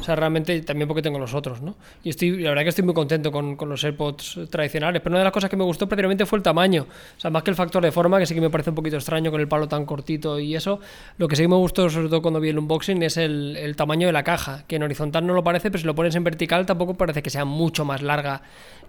O 0.00 0.02
sea, 0.02 0.16
realmente 0.16 0.58
también 0.62 0.88
porque 0.88 1.02
tengo 1.02 1.18
los 1.18 1.34
otros, 1.34 1.60
¿no? 1.60 1.76
Y 2.02 2.08
estoy, 2.08 2.40
la 2.40 2.48
verdad 2.48 2.62
que 2.62 2.70
estoy 2.70 2.82
muy 2.82 2.94
contento 2.94 3.30
con, 3.30 3.56
con, 3.56 3.68
los 3.68 3.84
AirPods 3.84 4.48
tradicionales. 4.48 5.02
Pero 5.02 5.12
una 5.12 5.18
de 5.18 5.24
las 5.24 5.34
cosas 5.34 5.50
que 5.50 5.56
me 5.58 5.64
gustó 5.64 5.86
precisamente 5.86 6.24
fue 6.24 6.38
el 6.38 6.42
tamaño. 6.42 6.86
O 7.14 7.20
sea, 7.20 7.30
más 7.30 7.42
que 7.42 7.50
el 7.50 7.56
factor 7.56 7.82
de 7.82 7.92
forma, 7.92 8.18
que 8.18 8.24
sí 8.24 8.34
que 8.34 8.40
me 8.40 8.48
parece 8.48 8.70
un 8.70 8.76
poquito 8.76 8.96
extraño 8.96 9.30
con 9.30 9.38
el 9.38 9.48
palo 9.48 9.68
tan 9.68 9.84
cortito 9.84 10.40
y 10.40 10.56
eso. 10.56 10.80
Lo 11.18 11.28
que 11.28 11.36
sí 11.36 11.46
me 11.46 11.56
gustó, 11.56 11.90
sobre 11.90 12.08
todo 12.08 12.22
cuando 12.22 12.40
vi 12.40 12.48
el 12.48 12.58
unboxing, 12.58 13.02
es 13.02 13.18
el, 13.18 13.54
el 13.58 13.76
tamaño 13.76 14.06
de 14.06 14.14
la 14.14 14.22
caja. 14.22 14.64
Que 14.66 14.76
en 14.76 14.82
horizontal 14.82 15.26
no 15.26 15.34
lo 15.34 15.44
parece, 15.44 15.70
pero 15.70 15.78
si 15.78 15.86
lo 15.86 15.94
pones 15.94 16.14
en 16.14 16.24
vertical 16.24 16.64
tampoco 16.64 16.94
parece 16.94 17.22
que 17.22 17.28
sea 17.28 17.44
mucho 17.44 17.84
más 17.84 18.00
larga 18.00 18.40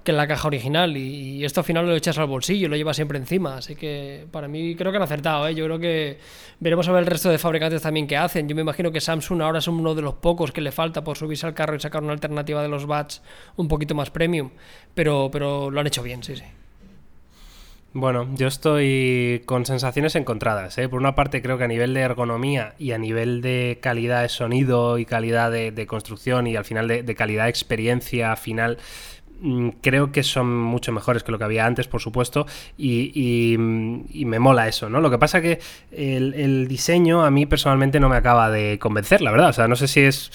que 0.08 0.13
la 0.13 0.26
caja 0.26 0.48
original. 0.48 0.96
Y, 0.96 1.43
esto 1.43 1.60
al 1.60 1.65
final 1.65 1.86
lo 1.86 1.93
echas 1.93 2.17
al 2.17 2.28
bolsillo, 2.28 2.70
lo 2.70 2.78
llevas 2.78 2.96
siempre 2.96 3.17
encima. 3.17 3.58
Así 3.58 3.76
que 3.76 4.26
para 4.32 4.48
mí 4.48 4.74
creo 4.76 4.91
que 4.91 4.98
han 4.98 5.04
acertado. 5.04 5.46
¿eh? 5.46 5.54
Yo 5.54 5.65
creo 5.65 5.80
que 5.80 5.96
veremos 6.60 6.88
a 6.88 6.91
ver 6.91 7.01
el 7.01 7.07
resto 7.07 7.29
de 7.29 7.38
fabricantes 7.38 7.81
también 7.81 8.07
que 8.07 8.17
hacen. 8.17 8.47
Yo 8.47 8.55
me 8.55 8.62
imagino 8.62 8.91
que 8.91 9.01
Samsung 9.01 9.41
ahora 9.41 9.60
es 9.60 9.67
uno 9.67 9.95
de 9.95 10.01
los 10.01 10.15
pocos 10.15 10.51
que 10.51 10.62
le 10.62 10.71
falta 10.71 11.03
por 11.03 11.17
subirse 11.17 11.45
al 11.45 11.53
carro 11.53 11.75
y 11.75 11.79
sacar 11.79 12.03
una 12.03 12.13
alternativa 12.13 12.62
de 12.62 12.69
los 12.69 12.86
bats 12.86 13.21
un 13.55 13.67
poquito 13.67 13.95
más 13.95 14.10
premium. 14.10 14.51
Pero, 14.93 15.29
pero 15.31 15.69
lo 15.71 15.79
han 15.79 15.88
hecho 15.88 16.03
bien, 16.03 16.23
sí, 16.23 16.36
sí. 16.36 16.43
Bueno, 17.93 18.27
yo 18.36 18.47
estoy 18.47 19.41
con 19.45 19.65
sensaciones 19.65 20.15
encontradas. 20.15 20.77
¿eh? 20.77 20.88
Por 20.88 20.99
una 20.99 21.15
parte, 21.15 21.41
creo 21.41 21.57
que 21.57 21.63
a 21.63 21.67
nivel 21.67 21.95
de 21.95 22.01
ergonomía 22.01 22.75
y 22.77 22.91
a 22.91 22.99
nivel 22.99 23.41
de 23.41 23.79
calidad 23.81 24.21
de 24.21 24.29
sonido 24.29 24.99
y 24.99 25.05
calidad 25.05 25.49
de, 25.51 25.88
construcción 25.88 26.45
y 26.45 26.55
al 26.55 26.65
final 26.65 26.88
de 26.88 27.15
calidad 27.15 27.45
de 27.45 27.49
experiencia 27.49 28.36
final, 28.36 28.77
creo 29.82 30.12
que 30.12 30.23
son 30.23 30.56
mucho 30.56 30.91
mejores 30.91 31.23
que 31.23 31.32
lo 31.32 31.38
que 31.38 31.43
había 31.43 31.65
antes, 31.65 31.88
por 31.88 32.02
supuesto, 32.02 32.45
y, 32.78 33.56
me 33.58 34.39
mola 34.39 34.67
eso, 34.67 34.89
¿no? 34.89 35.00
Lo 35.00 35.10
que 35.10 35.17
pasa 35.17 35.41
que 35.41 35.60
el, 35.91 36.67
diseño 36.67 37.23
a 37.23 37.32
mí 37.32 37.45
personalmente 37.45 38.00
no 38.00 38.10
me 38.10 38.17
acaba 38.17 38.50
de 38.50 38.78
convencer, 38.80 39.21
la 39.21 39.32
verdad. 39.32 39.50
O 39.50 39.54
sea, 39.54 39.67
no 39.67 39.76
sé 39.76 39.88
si 39.88 40.02
es 40.02 40.32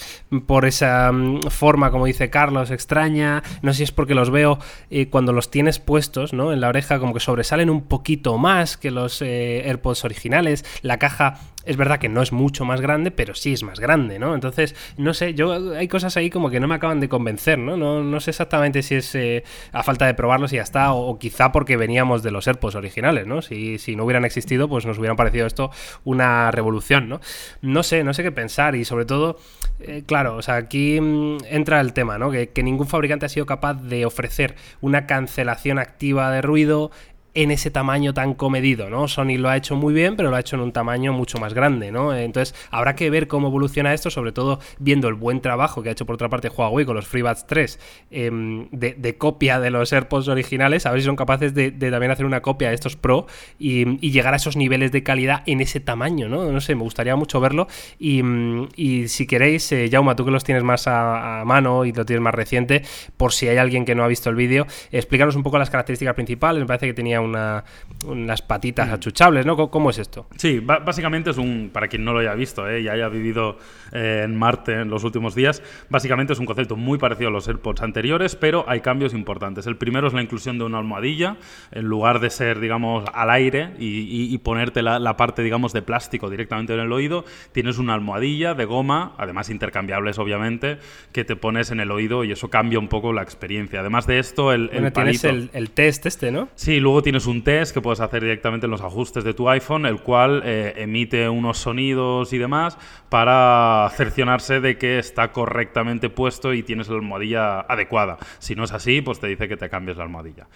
por 0.46 0.64
esa 0.64 1.12
mm, 1.12 1.42
forma, 1.50 1.90
como 1.90 2.06
dice 2.06 2.30
Carlos, 2.30 2.70
extraña, 2.70 3.42
no 3.60 3.72
sé 3.72 3.78
si 3.78 3.82
es 3.84 3.92
porque 3.92 4.14
los 4.14 4.30
veo 4.30 4.58
eh, 4.90 5.08
cuando 5.08 5.32
los 5.32 5.50
tienes 5.50 5.78
puestos, 5.78 6.32
¿no? 6.32 6.52
En 6.52 6.60
la 6.60 6.68
oreja 6.68 6.98
como 6.98 7.12
que 7.12 7.20
sobresalen 7.20 7.70
un 7.70 7.82
poquito 7.82 8.38
más 8.38 8.76
que 8.76 8.90
los 8.90 9.20
eh, 9.22 9.62
AirPods 9.66 10.04
originales, 10.04 10.64
la 10.82 10.98
caja 10.98 11.38
es 11.64 11.76
verdad 11.76 11.98
que 11.98 12.08
no 12.08 12.22
es 12.22 12.32
mucho 12.32 12.64
más 12.64 12.80
grande, 12.80 13.10
pero 13.10 13.34
sí 13.34 13.52
es 13.52 13.62
más 13.62 13.80
grande, 13.80 14.18
¿no? 14.18 14.34
Entonces, 14.34 14.74
no 14.96 15.14
sé, 15.14 15.34
yo 15.34 15.74
hay 15.76 15.88
cosas 15.88 16.16
ahí 16.16 16.30
como 16.30 16.50
que 16.50 16.60
no 16.60 16.68
me 16.68 16.74
acaban 16.74 17.00
de 17.00 17.08
convencer, 17.08 17.58
¿no? 17.58 17.76
No, 17.76 18.02
no 18.02 18.20
sé 18.20 18.30
exactamente 18.30 18.82
si 18.82 18.96
es 18.96 19.14
eh, 19.14 19.44
a 19.72 19.82
falta 19.82 20.06
de 20.06 20.14
probarlos 20.14 20.52
y 20.52 20.56
ya 20.56 20.62
está, 20.62 20.92
o, 20.92 21.18
quizá 21.18 21.52
porque 21.52 21.76
veníamos 21.76 22.22
de 22.22 22.30
los 22.30 22.46
AirPods 22.46 22.74
originales, 22.74 23.26
¿no? 23.26 23.42
Si, 23.42 23.78
si, 23.78 23.96
no 23.96 24.04
hubieran 24.04 24.24
existido, 24.24 24.68
pues 24.68 24.86
nos 24.86 24.98
hubieran 24.98 25.16
parecido 25.16 25.46
esto 25.46 25.70
una 26.04 26.50
revolución, 26.50 27.08
¿no? 27.08 27.20
No 27.60 27.82
sé, 27.82 28.04
no 28.04 28.14
sé 28.14 28.22
qué 28.22 28.32
pensar 28.32 28.74
y 28.74 28.84
sobre 28.84 29.04
todo, 29.04 29.38
eh, 29.80 30.02
claro, 30.06 30.36
o 30.36 30.42
sea, 30.42 30.56
aquí 30.56 31.00
mm, 31.00 31.38
entra 31.48 31.80
el 31.80 31.92
tema, 31.92 32.18
¿no? 32.18 32.30
Que, 32.30 32.50
que 32.50 32.62
ningún 32.62 32.86
fabricante 32.86 33.26
ha 33.26 33.28
sido 33.28 33.46
capaz 33.46 33.74
de 33.74 34.04
ofrecer 34.06 34.56
una 34.80 35.06
cancelación 35.06 35.78
activa 35.78 36.30
de 36.30 36.42
ruido 36.42 36.90
en 37.34 37.50
ese 37.50 37.70
tamaño 37.70 38.12
tan 38.12 38.34
comedido, 38.34 38.90
¿no? 38.90 39.08
Sony 39.08 39.38
lo 39.38 39.48
ha 39.48 39.56
hecho 39.56 39.74
muy 39.74 39.94
bien, 39.94 40.16
pero 40.16 40.30
lo 40.30 40.36
ha 40.36 40.40
hecho 40.40 40.56
en 40.56 40.62
un 40.62 40.72
tamaño 40.72 41.12
mucho 41.12 41.38
más 41.38 41.54
grande, 41.54 41.90
¿no? 41.90 42.14
Entonces, 42.14 42.54
habrá 42.70 42.94
que 42.94 43.08
ver 43.10 43.26
cómo 43.26 43.48
evoluciona 43.48 43.94
esto, 43.94 44.10
sobre 44.10 44.32
todo 44.32 44.60
viendo 44.78 45.08
el 45.08 45.14
buen 45.14 45.40
trabajo 45.40 45.82
que 45.82 45.88
ha 45.88 45.92
hecho 45.92 46.04
por 46.04 46.14
otra 46.14 46.28
parte 46.28 46.48
Huawei 46.48 46.84
con 46.84 46.94
los 46.94 47.06
FreeBuds 47.06 47.46
3 47.46 47.80
em, 48.10 48.68
de, 48.70 49.16
copia 49.16 49.60
de 49.60 49.70
los 49.70 49.92
AirPods 49.92 50.28
originales, 50.28 50.84
a 50.84 50.90
ver 50.90 51.00
si 51.00 51.06
son 51.06 51.16
capaces 51.16 51.54
de, 51.54 51.70
también 51.70 52.10
hacer 52.10 52.26
una 52.26 52.42
copia 52.42 52.68
de 52.68 52.74
estos 52.74 52.96
Pro 52.96 53.26
y, 53.58 53.82
llegar 54.12 54.34
a 54.34 54.36
esos 54.36 54.56
niveles 54.56 54.92
de 54.92 55.02
calidad 55.02 55.42
en 55.46 55.62
ese 55.62 55.80
tamaño, 55.80 56.28
¿no? 56.28 56.52
No 56.52 56.60
sé, 56.60 56.74
me 56.74 56.82
gustaría 56.82 57.16
mucho 57.16 57.40
verlo 57.40 57.66
y, 57.98 59.08
si 59.08 59.26
queréis, 59.26 59.72
eh, 59.72 59.88
Jauma, 59.90 60.16
tú 60.16 60.26
que 60.26 60.30
los 60.30 60.44
tienes 60.44 60.62
más 60.62 60.86
a, 60.86 61.44
mano 61.46 61.86
y 61.86 61.92
lo 61.92 62.04
tienes 62.04 62.22
más 62.22 62.34
reciente, 62.34 62.82
por 63.16 63.32
si 63.32 63.48
hay 63.48 63.56
alguien 63.56 63.86
que 63.86 63.94
no 63.94 64.04
ha 64.04 64.08
visto 64.08 64.28
el 64.28 64.36
vídeo, 64.36 64.66
explícanos 64.90 65.34
un 65.34 65.42
poco 65.42 65.58
las 65.58 65.70
características 65.70 66.14
principales, 66.14 66.60
me 66.60 66.66
parece 66.66 66.86
que 66.86 66.94
tenía 66.94 67.21
unas 67.24 68.42
patitas 68.42 68.88
mm. 68.88 68.92
achuchables, 68.92 69.46
¿no? 69.46 69.56
¿Cómo, 69.70 69.90
es 69.90 69.98
esto? 69.98 70.26
Sí, 70.36 70.60
básicamente 70.60 71.30
es 71.30 71.38
un, 71.38 71.70
para 71.72 71.88
quien 71.88 72.04
no 72.04 72.12
lo 72.12 72.20
haya 72.20 72.34
visto 72.34 72.68
¿eh? 72.68 72.82
y 72.82 72.88
haya 72.88 73.08
vivido 73.08 73.58
eh, 73.92 74.22
en 74.24 74.36
Marte 74.36 74.80
en 74.80 74.88
los 74.88 75.04
últimos 75.04 75.34
días, 75.34 75.62
básicamente 75.88 76.32
es 76.32 76.38
un 76.38 76.46
concepto 76.46 76.76
muy 76.76 76.98
parecido 76.98 77.28
a 77.28 77.32
los 77.32 77.48
AirPods 77.48 77.82
anteriores, 77.82 78.36
pero 78.36 78.64
hay 78.68 78.80
cambios 78.80 79.14
importantes. 79.14 79.66
El 79.66 79.76
primero 79.76 80.06
es 80.08 80.14
la 80.14 80.22
inclusión 80.22 80.58
de 80.58 80.64
una 80.64 80.78
almohadilla, 80.78 81.36
en 81.70 81.84
lugar 81.84 82.20
de 82.20 82.30
ser, 82.30 82.60
digamos, 82.60 83.04
al 83.12 83.30
aire 83.30 83.74
y, 83.78 84.36
ponerte 84.38 84.82
la, 84.82 85.16
parte, 85.16 85.42
digamos, 85.42 85.72
de 85.72 85.82
plástico 85.82 86.30
directamente 86.30 86.74
en 86.74 86.80
el 86.80 86.92
oído, 86.92 87.24
tienes 87.52 87.78
una 87.78 87.94
almohadilla 87.94 88.54
de 88.54 88.64
goma, 88.64 89.14
además 89.18 89.50
intercambiables, 89.50 90.18
obviamente, 90.18 90.78
que 91.12 91.24
te 91.24 91.36
pones 91.36 91.70
en 91.70 91.80
el 91.80 91.90
oído 91.90 92.24
y 92.24 92.32
eso 92.32 92.48
cambia 92.48 92.78
un 92.78 92.88
poco 92.88 93.12
la 93.12 93.22
experiencia. 93.22 93.80
Además 93.80 94.06
de 94.06 94.18
esto, 94.18 94.52
el, 94.52 94.68
bueno, 94.68 94.92
tienes 94.92 95.24
el, 95.24 95.50
el, 95.52 95.70
test 95.70 96.06
este, 96.06 96.32
¿no? 96.32 96.48
Sí, 96.54 96.80
luego 96.80 97.02
tienes 97.02 97.11
tienes 97.12 97.26
un 97.26 97.44
test 97.44 97.74
que 97.74 97.82
puedes 97.82 98.00
hacer 98.00 98.22
directamente 98.22 98.64
en 98.64 98.70
los 98.70 98.80
ajustes 98.80 99.22
de 99.22 99.34
tu 99.34 99.46
iPhone, 99.50 99.84
el 99.84 100.00
cual 100.00 100.40
eh, 100.46 100.72
emite 100.78 101.28
unos 101.28 101.58
sonidos 101.58 102.32
y 102.32 102.38
demás 102.38 102.78
para 103.10 103.86
cerciorarse 103.94 104.60
de 104.60 104.78
que 104.78 104.98
está 104.98 105.30
correctamente 105.30 106.08
puesto 106.08 106.54
y 106.54 106.62
tienes 106.62 106.88
la 106.88 106.94
almohadilla 106.94 107.60
adecuada. 107.60 108.16
Si 108.38 108.54
no 108.54 108.64
es 108.64 108.72
así, 108.72 109.02
pues 109.02 109.20
te 109.20 109.26
dice 109.26 109.46
que 109.46 109.58
te 109.58 109.68
cambies 109.68 109.98
la 109.98 110.04
almohadilla. 110.04 110.46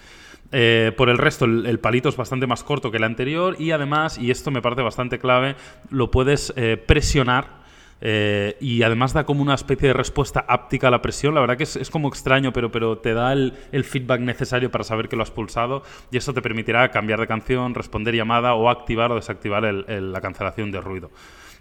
Eh, 0.51 0.93
por 0.97 1.09
el 1.09 1.19
resto, 1.19 1.45
el, 1.45 1.79
palito 1.79 2.09
es 2.09 2.17
bastante 2.17 2.47
más 2.47 2.63
corto 2.63 2.89
que 2.89 2.97
el 2.97 3.03
anterior 3.03 3.55
y 3.59 3.69
además, 3.69 4.17
y 4.17 4.31
esto 4.31 4.49
me 4.49 4.63
parece 4.63 4.81
bastante 4.81 5.19
clave, 5.19 5.57
lo 5.91 6.09
puedes 6.09 6.53
eh, 6.55 6.75
presionar 6.75 7.56
eh, 8.01 8.57
y 8.59 8.83
además 8.83 9.13
da 9.13 9.25
como 9.25 9.41
una 9.41 9.55
especie 9.55 9.89
de 9.89 9.93
respuesta 9.93 10.45
áptica 10.47 10.87
a 10.87 10.91
la 10.91 11.01
presión. 11.01 11.33
La 11.33 11.41
verdad 11.41 11.57
que 11.57 11.63
es, 11.63 11.89
como 11.89 12.07
extraño, 12.07 12.53
pero, 12.53 12.71
pero 12.71 12.97
te 12.97 13.13
da 13.13 13.33
el, 13.33 13.53
feedback 13.83 14.21
necesario 14.21 14.71
para 14.71 14.83
saber 14.83 15.09
que 15.09 15.15
lo 15.15 15.23
has 15.23 15.31
pulsado 15.31 15.83
y 16.11 16.17
eso 16.17 16.33
te 16.33 16.41
permitirá 16.41 16.89
cambiar 16.91 17.19
de 17.19 17.27
canción, 17.27 17.73
responder 17.73 18.15
llamada 18.15 18.53
o 18.53 18.69
activar 18.69 19.11
o 19.11 19.15
desactivar 19.15 19.63
la 19.63 20.21
cancelación 20.21 20.71
de 20.71 20.81
ruido. 20.81 21.11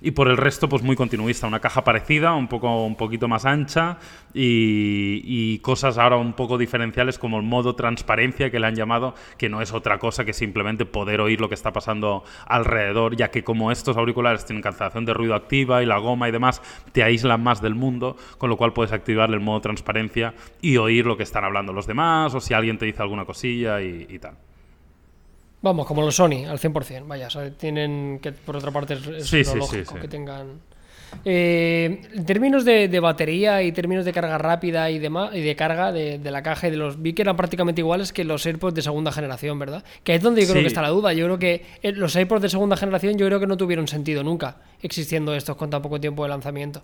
Y 0.07 0.13
por 0.13 0.29
el 0.29 0.37
resto, 0.37 0.69
pues 0.69 0.85
muy 0.85 0.95
continuista. 0.95 1.49
Una 1.49 1.59
caja 1.59 1.83
parecida, 1.83 2.33
un, 2.35 2.47
poco, 2.47 2.87
un 2.87 2.95
poquito 2.95 3.27
más 3.27 3.45
ancha 3.45 3.99
y, 4.33 5.59
cosas 5.63 5.99
ahora 5.99 6.17
un 6.17 6.35
poco 6.35 6.59
diferenciales 6.59 7.19
como 7.19 7.39
el 7.39 7.43
modo 7.43 7.75
transparencia 7.75 8.49
que 8.49 8.61
le 8.61 8.69
han 8.69 8.77
llamado, 8.77 9.17
que 9.37 9.49
no 9.49 9.63
es 9.63 9.73
otra 9.73 9.99
cosa 9.99 10.25
que 10.25 10.33
simplemente 10.33 10.85
poder 10.85 11.21
oír 11.21 11.41
lo 11.41 11.49
que 11.49 11.57
está 11.57 11.73
pasando 11.73 12.23
alrededor, 12.47 13.17
ya 13.17 13.33
que 13.33 13.43
como 13.43 13.73
estos 13.73 13.97
auriculares 13.97 14.45
tienen 14.45 14.63
cancelación 14.63 15.07
de 15.07 15.13
ruido 15.13 15.35
activa 15.35 15.83
y 15.83 15.87
la 15.87 15.99
goma 15.99 16.29
y 16.29 16.31
demás, 16.31 16.63
te 16.93 17.03
aíslan 17.03 17.43
más 17.43 17.61
del 17.61 17.75
mundo, 17.75 18.17
con 18.39 18.49
lo 18.49 18.57
cual 18.57 18.73
puedes 18.73 18.93
activar 18.93 19.31
el 19.31 19.41
modo 19.41 19.61
transparencia 19.61 20.35
y 20.61 20.77
oír 20.77 21.05
lo 21.05 21.17
que 21.17 21.25
están 21.25 21.43
hablando 21.43 21.73
los 21.73 21.89
demás 21.89 22.33
o 22.33 22.39
si 22.39 22.55
alguien 22.55 22.79
te 22.79 22.87
dice 22.87 23.03
alguna 23.03 23.25
cosilla 23.25 23.83
y 23.83 24.21
tal. 24.21 24.37
Vamos, 25.67 25.85
como 25.85 26.03
los 26.03 26.15
Sony, 26.15 26.47
al 26.49 26.61
100%. 26.61 27.09
Vaya, 27.09 27.27
tienen 27.59 28.21
que, 28.23 28.31
por 28.31 28.57
otra 28.57 28.71
parte, 28.71 28.95
es, 28.95 29.53
lógico 29.53 29.97
que 29.97 30.07
tengan. 30.07 30.61
Eh, 31.25 32.03
en 32.15 32.25
términos 32.25 32.65
de, 32.65 33.01
batería 33.01 33.65
y 33.65 33.73
términos 33.73 34.05
de 34.05 34.13
carga 34.13 34.39
rápida 34.39 34.89
y, 34.93 35.01
demás, 35.01 35.35
y 35.35 35.41
de 35.41 35.57
carga 35.57 35.91
de, 35.91 36.21
la 36.23 36.41
caja 36.45 36.69
y 36.69 36.71
de 36.71 36.77
los 36.77 37.03
vi 37.03 37.15
que 37.15 37.23
eran 37.23 37.35
prácticamente 37.35 37.81
iguales 37.81 38.13
que 38.13 38.23
los 38.23 38.47
AirPods 38.47 38.77
de 38.77 38.83
segunda 38.83 39.11
generación, 39.11 39.59
¿verdad? 39.59 39.83
Que 40.05 40.15
es 40.15 40.23
donde 40.23 40.43
yo 40.43 40.53
creo 40.53 40.63
que 40.63 40.69
está 40.69 40.83
la 40.83 40.91
duda. 40.91 41.13
Yo 41.15 41.25
creo 41.25 41.39
que 41.41 41.67
eh, 41.83 41.91
los 41.91 42.15
AirPods 42.15 42.43
de 42.43 42.49
segunda 42.49 42.77
generación 42.77 43.19
yo 43.19 43.27
creo 43.27 43.41
que 43.41 43.49
no 43.49 43.57
tuvieron 43.57 43.89
sentido 43.89 44.23
nunca 44.23 44.59
existiendo 44.83 45.35
estos 45.35 45.57
con 45.57 45.69
tan 45.69 45.83
poco 45.83 46.01
tiempo 46.01 46.23
de 46.23 46.29
lanzamiento. 46.29 46.81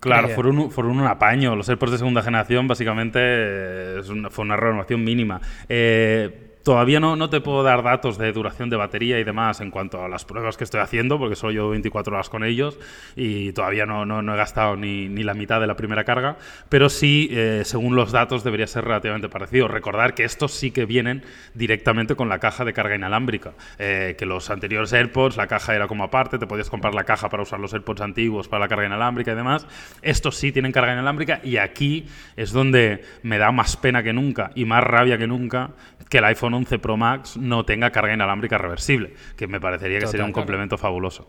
Claro, 0.00 0.28
fueron 0.30 0.58
un, 0.58 0.70
fueron 0.72 0.98
un 0.98 1.06
apaño. 1.06 1.54
Los 1.54 1.68
AirPods 1.68 1.92
de 1.92 1.98
segunda 1.98 2.22
generación 2.22 2.66
básicamente 2.66 3.20
eh, 3.22 4.00
fue 4.30 4.44
una 4.44 4.56
renovación 4.56 5.04
mínima. 5.04 5.40
Eh, 5.68 6.43
Todavía 6.64 6.98
no, 6.98 7.14
no 7.14 7.28
te 7.28 7.42
puedo 7.42 7.62
dar 7.62 7.82
datos 7.82 8.16
de 8.16 8.32
duración 8.32 8.70
de 8.70 8.76
batería 8.76 9.20
y 9.20 9.24
demás 9.24 9.60
en 9.60 9.70
cuanto 9.70 10.02
a 10.02 10.08
las 10.08 10.24
pruebas 10.24 10.56
que 10.56 10.64
estoy 10.64 10.80
haciendo, 10.80 11.18
porque 11.18 11.36
soy 11.36 11.56
yo 11.56 11.68
24 11.68 12.14
horas 12.14 12.30
con 12.30 12.42
ellos 12.42 12.78
y 13.16 13.52
todavía 13.52 13.84
no, 13.84 14.06
no, 14.06 14.34
he 14.34 14.36
gastado 14.38 14.74
ni, 14.74 15.06
ni, 15.10 15.24
la 15.24 15.34
mitad 15.34 15.60
de 15.60 15.66
la 15.66 15.76
primera 15.76 16.04
carga, 16.04 16.38
pero 16.70 16.88
sí, 16.88 17.28
eh, 17.32 17.64
según 17.66 17.96
los 17.96 18.12
datos, 18.12 18.44
debería 18.44 18.66
ser 18.66 18.84
relativamente 18.84 19.28
parecido. 19.28 19.68
Recordar 19.68 20.14
que 20.14 20.24
estos 20.24 20.52
sí 20.52 20.70
que 20.70 20.86
vienen 20.86 21.22
directamente 21.52 22.16
con 22.16 22.30
la 22.30 22.38
caja 22.38 22.64
de 22.64 22.72
carga 22.72 22.94
inalámbrica, 22.94 23.52
eh, 23.78 24.14
que 24.16 24.24
los 24.24 24.48
anteriores 24.48 24.90
AirPods, 24.94 25.36
la 25.36 25.46
caja 25.46 25.74
era 25.74 25.86
como 25.86 26.04
aparte, 26.04 26.38
te 26.38 26.46
podías 26.46 26.70
comprar 26.70 26.94
la 26.94 27.04
caja 27.04 27.28
para 27.28 27.42
usar 27.42 27.60
los 27.60 27.74
AirPods 27.74 28.00
antiguos 28.00 28.48
para 28.48 28.60
la 28.60 28.68
carga 28.68 28.86
inalámbrica 28.86 29.32
y 29.32 29.34
demás. 29.34 29.66
Estos 30.00 30.36
sí 30.36 30.50
tienen 30.50 30.72
carga 30.72 30.94
inalámbrica 30.94 31.40
y 31.44 31.58
aquí 31.58 32.06
es 32.36 32.52
donde 32.52 33.04
me 33.22 33.36
da 33.36 33.52
más 33.52 33.76
pena 33.76 34.02
que 34.02 34.14
nunca 34.14 34.50
y 34.54 34.64
más 34.64 34.82
rabia 34.82 35.18
que 35.18 35.26
nunca 35.26 35.72
que 36.08 36.18
el 36.18 36.24
iPhone 36.24 36.54
11 36.54 36.78
Pro 36.78 36.96
Max 36.96 37.36
no 37.36 37.64
tenga 37.64 37.90
carga 37.90 38.14
inalámbrica 38.14 38.58
reversible, 38.58 39.14
que 39.36 39.46
me 39.46 39.60
parecería 39.60 39.98
que 39.98 40.06
sería 40.06 40.24
un 40.26 40.32
complemento 40.32 40.78
fabuloso. 40.78 41.28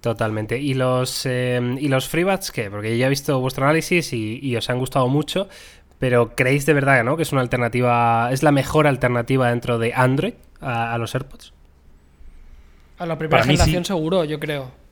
Totalmente. 0.00 0.60
¿Y 0.60 0.74
los, 0.74 1.26
eh, 1.26 1.60
¿y 1.80 1.88
los 1.88 2.08
FreeBuds 2.08 2.52
qué? 2.52 2.70
Porque 2.70 2.96
ya 2.96 3.06
he 3.06 3.08
visto 3.08 3.40
vuestro 3.40 3.64
análisis 3.64 4.12
y, 4.12 4.56
os 4.56 4.70
han 4.70 4.78
gustado 4.78 5.08
mucho, 5.08 5.48
pero 5.98 6.36
¿creéis 6.36 6.64
de 6.66 6.74
verdad 6.74 7.02
¿no? 7.02 7.16
que 7.16 7.24
es 7.24 7.32
una 7.32 7.40
alternativa, 7.40 8.28
es 8.30 8.42
la 8.42 8.52
mejor 8.52 8.86
alternativa 8.86 9.48
dentro 9.48 9.78
de 9.78 9.94
Android 9.94 10.34
a, 10.60 10.96
los 10.98 11.14
AirPods? 11.14 11.52
A 12.98 13.06
la 13.06 13.18
primera 13.18 13.42
generación 13.42 13.84
seguro, 13.84 14.24
yo 14.24 14.38
creo. 14.38 14.85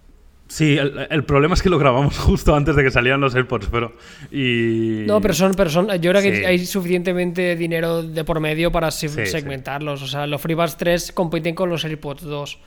Sí, 0.47 0.77
el, 0.79 1.25
problema 1.25 1.55
es 1.55 1.63
que 1.63 1.71
lo 1.71 1.79
grabamos 1.79 2.19
justo 2.19 2.55
antes 2.55 2.77
de 2.77 2.85
que 2.85 2.91
salieran 2.91 3.21
los 3.21 3.35
AirPods, 3.35 3.69
pero. 3.71 3.95
Y... 4.31 5.05
No, 5.07 5.21
pero 5.21 5.35
son, 5.35 5.55
personas 5.55 6.01
yo 6.01 6.11
creo 6.11 6.23
que 6.23 6.47
hay 6.47 6.65
suficientemente 6.67 7.57
dinero 7.57 8.03
de 8.03 8.25
por 8.25 8.41
medio 8.41 8.71
para 8.71 8.91
segmentarlos. 8.91 10.03
O 10.03 10.07
sea, 10.07 10.27
los 10.27 10.41
FreeBuds 10.41 10.77
3 10.77 11.13
compiten 11.13 11.55
con 11.55 11.71
los 11.71 11.85
AirPods 11.85 12.23
2. 12.23 12.59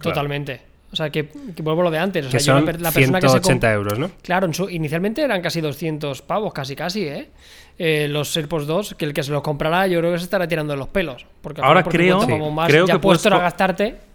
Totalmente. 0.00 0.70
O 0.92 0.96
sea, 0.96 1.10
que, 1.10 1.28
vuelvo 1.62 1.82
a 1.82 1.84
lo 1.84 1.90
de 1.90 1.98
antes. 1.98 2.26
O 2.26 2.30
sea, 2.30 2.40
son 2.40 2.66
la, 2.66 2.90
persona 2.90 3.20
180 3.20 3.66
que 3.66 3.72
euros, 3.72 3.98
¿no? 3.98 4.10
Claro, 4.22 4.50
inicialmente 4.70 5.22
eran 5.22 5.40
casi 5.40 5.60
200 5.60 6.22
pavos, 6.22 6.52
casi 6.52 6.74
casi, 6.74 7.04
¿eh? 7.04 7.30
¿eh? 7.78 8.08
Los 8.08 8.36
AirPods 8.36 8.66
2, 8.66 8.94
que 8.94 9.04
el 9.04 9.14
que 9.14 9.22
se 9.22 9.30
los 9.30 9.42
comprará, 9.42 9.86
yo 9.86 10.00
creo 10.00 10.12
que 10.12 10.18
se 10.18 10.24
estará 10.24 10.48
tirando 10.48 10.74
los 10.74 10.88
pelos. 10.88 11.26
Porque 11.40 11.60
ahora 11.62 11.84
creo, 11.84 12.20
creo 12.66 12.86
ya 12.86 12.94
que 12.94 12.98
puesto 12.98 13.32
a 13.32 13.38
gastarte. 13.38 14.09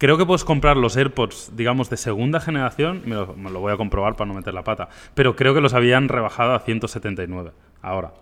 Creo 0.00 0.16
que 0.16 0.24
puedes 0.24 0.44
comprar 0.44 0.78
los 0.78 0.96
AirPods, 0.96 1.54
digamos, 1.56 1.90
de 1.90 1.98
segunda 1.98 2.40
generación. 2.40 3.02
Me 3.04 3.16
lo, 3.16 3.34
me 3.34 3.50
lo 3.50 3.60
voy 3.60 3.70
a 3.70 3.76
comprobar 3.76 4.16
para 4.16 4.28
no 4.28 4.34
meter 4.34 4.54
la 4.54 4.64
pata. 4.64 4.88
Pero 5.12 5.36
creo 5.36 5.52
que 5.52 5.60
los 5.60 5.74
habían 5.74 6.08
rebajado 6.08 6.54
a 6.54 6.60
179 6.60 7.52
ahora. 7.82 8.12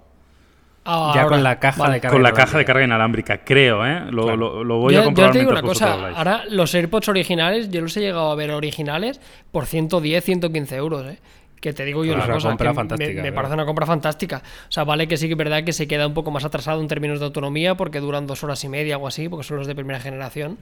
Ah, 0.85 1.13
ya 1.15 1.27
con 1.27 1.45
la 1.45 1.61
caja 1.61 1.89
de 1.89 2.01
carga 2.01 2.15
Con 2.15 2.23
la 2.25 2.33
caja 2.33 2.59
de 2.59 2.65
carga 2.65 2.83
inalámbrica, 2.83 3.45
creo, 3.45 3.87
¿eh? 3.87 4.11
Lo, 4.11 4.25
voy 4.25 4.97
a 4.97 5.05
comprobar. 5.05 5.29
Yo 5.29 5.33
te 5.33 5.39
digo 5.39 5.53
una 5.53 5.63
cosa, 5.63 6.11
ahora 6.17 6.43
los 6.51 6.75
AirPods 6.75 7.11
originales, 7.11 7.71
yo 7.71 7.81
los 7.81 7.97
he 7.97 8.01
llegado 8.01 8.33
a 8.33 8.35
ver 8.35 8.51
originales 8.51 9.21
por 9.53 9.67
110, 9.67 10.25
115 10.25 10.77
euros, 10.77 11.07
¿eh? 11.07 11.19
Que 11.61 11.73
te 11.73 11.85
digo 11.85 12.05
yo 12.05 12.15
una, 12.15 12.27
cosa, 12.27 12.57
me, 12.57 13.15
me 13.15 13.33
parece 13.33 13.55
una 13.55 13.67
compra 13.67 13.87
fantástica. 13.87 14.43
O 14.69 14.73
sea, 14.73 14.85
vale 14.85 15.07
que 15.07 15.17
sí 15.17 15.27
que 15.27 15.35
es 15.35 15.39
verdad 15.39 15.63
que 15.63 15.73
se 15.73 15.87
queda 15.87 16.07
un 16.07 16.15
poco 16.15 16.31
más 16.33 16.45
atrasado 16.45 16.81
en 16.81 16.89
términos 16.89 17.21
de 17.21 17.27
autonomía 17.27 17.77
porque 17.77 18.01
duran 18.01 18.27
dos 18.27 18.43
horas 18.43 18.63
y 18.65 18.69
media 18.69 18.97
o 18.97 19.07
así, 19.07 19.29
porque 19.29 19.45
son 19.45 19.59
los 19.59 19.67
de 19.67 19.75
primera 19.75 20.01
generación. 20.01 20.59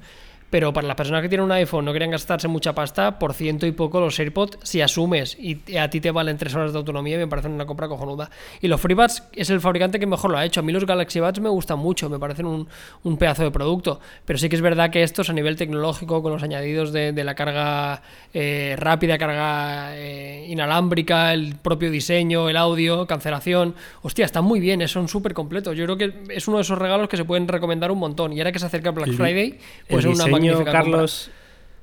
Pero 0.50 0.72
para 0.72 0.87
las 0.87 0.96
personas 0.96 1.22
que 1.22 1.28
tienen 1.28 1.44
un 1.44 1.52
iPhone 1.52 1.85
no 1.85 1.90
quieren 1.90 2.11
gastarse 2.11 2.48
mucha 2.48 2.74
pasta, 2.74 3.18
por 3.18 3.35
ciento 3.35 3.66
y 3.66 3.72
poco 3.72 4.00
los 4.00 4.18
AirPods, 4.18 4.59
si 4.62 4.80
asumes 4.80 5.37
y 5.38 5.76
a 5.76 5.90
ti 5.90 6.00
te 6.00 6.11
valen 6.11 6.37
tres 6.37 6.54
horas 6.54 6.72
de 6.72 6.78
autonomía, 6.78 7.18
me 7.18 7.26
parecen 7.26 7.52
una 7.52 7.66
compra 7.66 7.88
cojonuda. 7.88 8.30
Y 8.61 8.68
los 8.68 8.80
FreeBuds 8.80 9.24
es 9.32 9.50
el 9.50 9.61
fabricante 9.61 9.98
que 9.98 10.06
mejor 10.06 10.30
lo 10.30 10.38
ha 10.38 10.44
hecho. 10.44 10.61
A 10.61 10.62
mí 10.62 10.72
los 10.72 10.87
Galaxy 10.87 11.20
Buds 11.20 11.40
me 11.40 11.48
gustan 11.48 11.78
mucho, 11.78 12.09
me 12.09 12.18
parecen 12.18 12.46
un, 12.46 12.68
un 13.02 13.16
pedazo 13.16 13.42
de 13.42 13.50
producto. 13.50 14.00
Pero 14.24 14.38
sí 14.38 14.48
que 14.48 14.56
es 14.56 14.62
verdad 14.62 14.90
que 14.90 15.02
estos 15.02 15.30
a 15.30 15.32
nivel 15.32 15.56
tecnológico, 15.56 16.22
con 16.22 16.32
los 16.32 16.42
añadidos 16.42 16.92
de, 16.92 17.12
de 17.12 17.24
la 17.24 17.35
carga 17.35 18.02
eh, 18.32 18.76
rápida, 18.78 19.18
carga 19.18 19.96
eh, 19.96 20.46
inalámbrica, 20.48 21.35
el 21.35 21.56
propio 21.56 21.90
diseño, 21.90 22.48
el 22.48 22.56
audio, 22.56 23.06
cancelación, 23.06 23.74
hostia, 24.02 24.24
están 24.24 24.44
muy 24.44 24.61
bien, 24.61 24.82
eh, 24.82 24.88
son 24.88 25.09
súper 25.09 25.35
completos. 25.35 25.76
Yo 25.76 25.85
creo 25.85 25.96
que 25.96 26.12
es 26.30 26.46
uno 26.48 26.59
de 26.59 26.62
esos 26.62 26.78
regalos 26.78 27.09
que 27.09 27.16
se 27.16 27.24
pueden 27.24 27.48
recomendar 27.48 27.90
un 27.90 27.98
montón. 27.98 28.32
Y 28.32 28.38
ahora 28.38 28.52
que 28.52 28.59
se 28.59 28.66
acerca 28.66 28.90
Black 28.90 29.12
Friday, 29.12 29.59
pues 29.88 30.04
es 30.04 30.14
una 30.14 30.36
Carlos, 30.64 31.31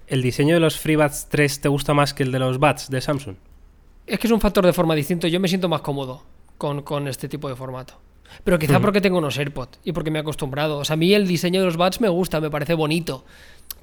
¿el 0.08 0.22
diseño 0.22 0.56
de 0.56 0.60
los 0.60 0.78
FreeBuds 0.80 1.28
3 1.30 1.62
te 1.62 1.70
gusta 1.70 1.94
más 1.94 2.13
que 2.13 2.24
el 2.24 2.32
de 2.32 2.39
los 2.39 2.58
Buds 2.60 2.89
de 2.89 3.02
Samsung? 3.02 3.36
Es 4.06 4.20
que 4.20 4.28
es 4.28 4.34
un 4.34 4.42
factor 4.42 4.66
de 4.66 4.74
forma 4.74 4.96
distinto. 4.96 5.28
Yo 5.28 5.39
me 5.39 5.48
siento 5.48 5.70
más 5.70 5.82
cómodo 5.82 6.24
con, 6.58 7.08
este 7.08 7.28
tipo 7.30 7.50
de 7.50 7.56
formato. 7.56 7.96
Pero 8.44 8.58
quizá 8.58 8.80
porque 8.80 9.00
tengo 9.00 9.18
unos 9.18 9.38
AirPods 9.38 9.80
y 9.84 9.92
porque 9.92 10.10
me 10.10 10.20
he 10.20 10.22
acostumbrado. 10.22 10.80
O 10.80 10.86
sea, 10.86 10.96
a 10.96 10.98
mí 10.98 11.13
el 11.13 11.28
diseño 11.28 11.60
de 11.60 11.68
los 11.68 11.78
Buds 11.78 12.02
me 12.02 12.10
gusta, 12.10 12.42
me 12.42 12.50
parece 12.50 12.74
bonito. 12.74 13.26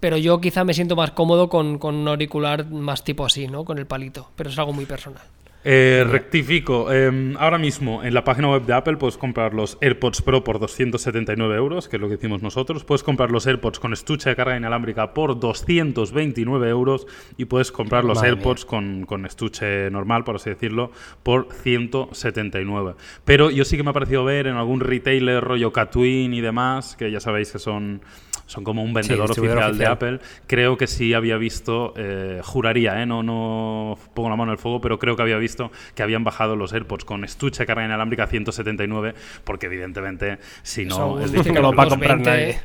Pero 0.01 0.17
yo 0.17 0.41
quizá 0.41 0.65
me 0.65 0.75
siento 0.75 0.97
más 0.97 1.13
cómodo 1.13 1.49
con, 1.49 1.79
con 1.79 1.95
un 1.95 2.09
auricular 2.09 2.69
más 2.71 3.05
tipo 3.05 3.25
así, 3.25 3.47
¿no? 3.47 3.65
Con 3.65 3.79
el 3.79 3.87
palito. 3.87 4.31
Pero 4.37 4.51
es 4.51 4.59
algo 4.59 4.73
muy 4.73 4.87
personal. 4.87 5.23
Eh, 5.63 6.07
rectifico. 6.09 6.91
Em, 6.91 7.37
ahora 7.37 7.59
mismo 7.59 8.03
en 8.03 8.15
la 8.15 8.25
página 8.25 8.49
web 8.49 8.65
de 8.65 8.73
Apple 8.73 8.97
puedes 8.97 9.19
comprar 9.19 9.53
los 9.53 9.77
AirPods 9.83 10.23
Pro 10.23 10.43
por 10.43 10.59
279 10.59 11.55
euros, 11.55 11.87
que 11.87 11.97
es 11.97 12.01
lo 12.01 12.09
que 12.09 12.15
hicimos 12.15 12.41
nosotros. 12.41 12.85
Puedes 12.85 13.03
comprar 13.03 13.31
los 13.31 13.47
AirPods 13.47 13.79
con 13.79 13.93
estuche 13.93 14.31
de 14.31 14.37
carga 14.37 14.57
inalámbrica 14.57 15.13
por 15.13 15.39
229 15.39 16.69
euros 16.71 17.07
y 17.37 17.45
puedes 17.45 17.73
comprar 17.73 18.05
los 18.05 18.23
AirPods 18.23 18.65
con, 18.65 19.05
con, 19.05 19.27
estuche 19.27 19.91
normal, 19.91 20.25
por 20.25 20.37
así 20.37 20.49
decirlo, 20.49 20.93
por 21.23 21.49
179. 21.53 22.95
Pero 23.27 23.51
yo 23.51 23.67
sí 23.67 23.77
que 23.77 23.83
me 23.83 23.91
ha 23.91 23.95
parecido 23.95 24.25
ver 24.25 24.47
en 24.47 24.57
algún 24.57 24.81
retailer 24.81 25.45
rollo 25.45 25.73
Catwin 25.73 26.33
y 26.33 26.41
demás, 26.41 26.97
que 26.97 27.11
ya 27.11 27.21
sabéis 27.21 27.53
que 27.53 27.59
son 27.59 28.01
son 28.51 28.65
como 28.65 28.83
un 28.83 28.93
vendedor 28.93 29.31
oficial, 29.31 29.79
de 29.79 29.87
Apple. 29.87 30.19
Creo 30.49 30.77
que 30.77 30.89
sí 30.89 31.15
había 31.15 31.37
visto, 31.37 31.95
eh, 31.97 32.41
juraría, 32.43 33.01
eh, 33.01 33.07
no, 33.07 33.23
no 33.23 33.97
pongo 34.13 34.29
la 34.29 34.35
mano 34.35 34.51
en 34.51 34.55
el 34.55 34.59
fuego, 34.59 34.81
pero 34.81 34.99
creo 34.99 35.15
que 35.15 35.23
había 35.23 35.37
visto 35.37 35.71
que 35.95 36.03
habían 36.03 36.25
bajado 36.25 36.57
los 36.57 36.73
AirPods 36.73 37.05
con 37.05 37.23
estuche 37.23 37.65
carga 37.65 37.85
inalámbrica 37.85 38.25
a 38.25 38.27
179, 38.27 39.15
porque 39.45 39.67
evidentemente 39.67 40.39
si 40.65 40.85
no 40.85 41.21
es 41.21 41.31
difícil 41.31 41.53
que 41.55 41.61
lo 41.61 41.73
va 41.73 41.85
a 41.85 41.89
comprar 41.91 42.19
nadie. 42.21 42.59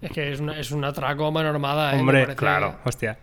Es 0.00 0.12
que 0.12 0.32
es 0.32 0.38
una, 0.38 0.56
es 0.56 0.70
una 0.70 0.92
tracoma 0.92 1.42
normada. 1.42 1.96
Eh, 1.96 2.00
Hombre, 2.00 2.36
claro, 2.36 2.76
hostia. 2.84 3.18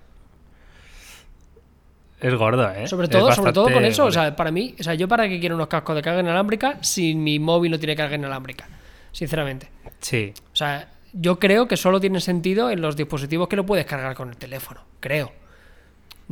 Es 2.19 2.35
gordo, 2.35 2.69
¿eh? 2.71 2.87
Sobre 2.89 3.07
todo, 3.07 3.31
sobre 3.31 3.53
todo 3.53 3.71
con 3.71 3.85
eso. 3.85 4.03
O 4.03 4.11
sea, 4.11 4.35
para 4.35 4.51
mí, 4.51 4.75
o 4.77 4.83
sea, 4.83 4.95
yo 4.95 5.07
para 5.07 5.29
qué 5.29 5.39
quiero 5.39 5.55
unos 5.55 5.67
cascos 5.69 5.95
de 5.95 6.01
carga 6.01 6.19
inalámbrica 6.19 6.77
si 6.81 7.15
mi 7.15 7.39
móvil 7.39 7.71
no 7.71 7.79
tiene 7.79 7.95
carga 7.95 8.17
inalámbrica. 8.17 8.67
Sinceramente. 9.13 9.69
Sí. 10.01 10.33
O 10.51 10.55
sea, 10.55 10.89
yo 11.13 11.39
creo 11.39 11.67
que 11.67 11.77
solo 11.77 11.99
tiene 11.99 12.21
sentido 12.21 12.69
en 12.69 12.81
los 12.81 12.95
dispositivos 12.95 13.47
que 13.47 13.55
lo 13.55 13.65
puedes 13.65 13.85
cargar 13.85 14.15
con 14.15 14.29
el 14.29 14.37
teléfono. 14.37 14.81
Creo. 14.99 15.40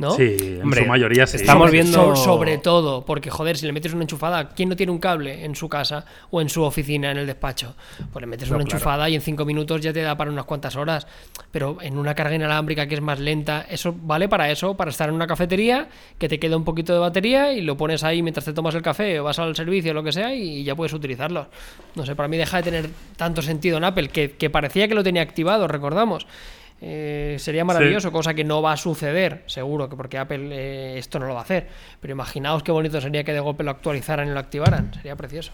¿No? 0.00 0.12
Sí, 0.12 0.36
en 0.40 0.72
su 0.72 0.86
mayoría 0.86 1.26
sí. 1.26 1.36
Estamos 1.36 1.70
viendo... 1.70 2.16
sobre 2.16 2.56
todo, 2.56 3.04
porque 3.04 3.28
joder, 3.28 3.58
si 3.58 3.66
le 3.66 3.72
metes 3.72 3.92
una 3.92 4.02
enchufada, 4.02 4.48
¿quién 4.48 4.70
no 4.70 4.76
tiene 4.76 4.90
un 4.90 4.98
cable 4.98 5.44
en 5.44 5.54
su 5.54 5.68
casa 5.68 6.06
o 6.30 6.40
en 6.40 6.48
su 6.48 6.62
oficina, 6.62 7.10
en 7.10 7.18
el 7.18 7.26
despacho? 7.26 7.74
Pues 8.10 8.22
le 8.22 8.26
metes 8.26 8.50
una 8.50 8.62
enchufada 8.62 9.08
y 9.10 9.14
en 9.14 9.20
cinco 9.20 9.44
minutos 9.44 9.82
ya 9.82 9.92
te 9.92 10.00
da 10.00 10.16
para 10.16 10.30
unas 10.30 10.46
cuantas 10.46 10.74
horas. 10.74 11.06
Pero 11.52 11.76
en 11.82 11.98
una 11.98 12.14
carga 12.14 12.34
inalámbrica 12.34 12.86
que 12.86 12.94
es 12.94 13.02
más 13.02 13.20
lenta, 13.20 13.66
eso 13.68 13.94
vale 13.94 14.28
para 14.28 14.50
eso, 14.50 14.74
para 14.74 14.90
estar 14.90 15.10
en 15.10 15.14
una 15.14 15.26
cafetería, 15.26 15.88
que 16.18 16.28
te 16.28 16.38
quede 16.38 16.56
un 16.56 16.64
poquito 16.64 16.94
de 16.94 16.98
batería 16.98 17.52
y 17.52 17.60
lo 17.60 17.76
pones 17.76 18.02
ahí 18.02 18.22
mientras 18.22 18.46
te 18.46 18.54
tomas 18.54 18.74
el 18.74 18.82
café 18.82 19.20
o 19.20 19.24
vas 19.24 19.38
al 19.38 19.54
servicio 19.54 19.90
o 19.90 19.94
lo 19.94 20.02
que 20.02 20.12
sea 20.12 20.34
y 20.34 20.64
ya 20.64 20.74
puedes 20.74 20.94
utilizarlo. 20.94 21.48
No 21.94 22.06
sé, 22.06 22.16
para 22.16 22.28
mí 22.28 22.38
deja 22.38 22.56
de 22.56 22.62
tener 22.62 22.90
tanto 23.16 23.42
sentido 23.42 23.76
en 23.76 23.84
Apple, 23.84 24.08
que, 24.08 24.32
que 24.32 24.48
parecía 24.48 24.88
que 24.88 24.94
lo 24.94 25.04
tenía 25.04 25.20
activado, 25.20 25.68
recordamos. 25.68 26.26
Eh, 26.82 27.36
sería 27.38 27.64
maravilloso, 27.64 28.10
cosa 28.10 28.32
que 28.32 28.44
no 28.44 28.62
va 28.62 28.72
a 28.72 28.76
suceder, 28.76 29.42
seguro, 29.46 29.88
que 29.88 29.96
porque 29.96 30.16
Apple 30.16 30.48
eh, 30.50 30.98
esto 30.98 31.18
no 31.18 31.26
lo 31.26 31.34
va 31.34 31.40
a 31.40 31.42
hacer. 31.42 31.66
Pero 32.00 32.12
imaginaos 32.12 32.62
qué 32.62 32.72
bonito 32.72 33.00
sería 33.00 33.22
que 33.24 33.32
de 33.32 33.40
golpe 33.40 33.64
lo 33.64 33.70
actualizaran 33.70 34.28
y 34.28 34.32
lo 34.32 34.38
activaran, 34.38 34.92
sería 34.94 35.16
precioso. 35.16 35.52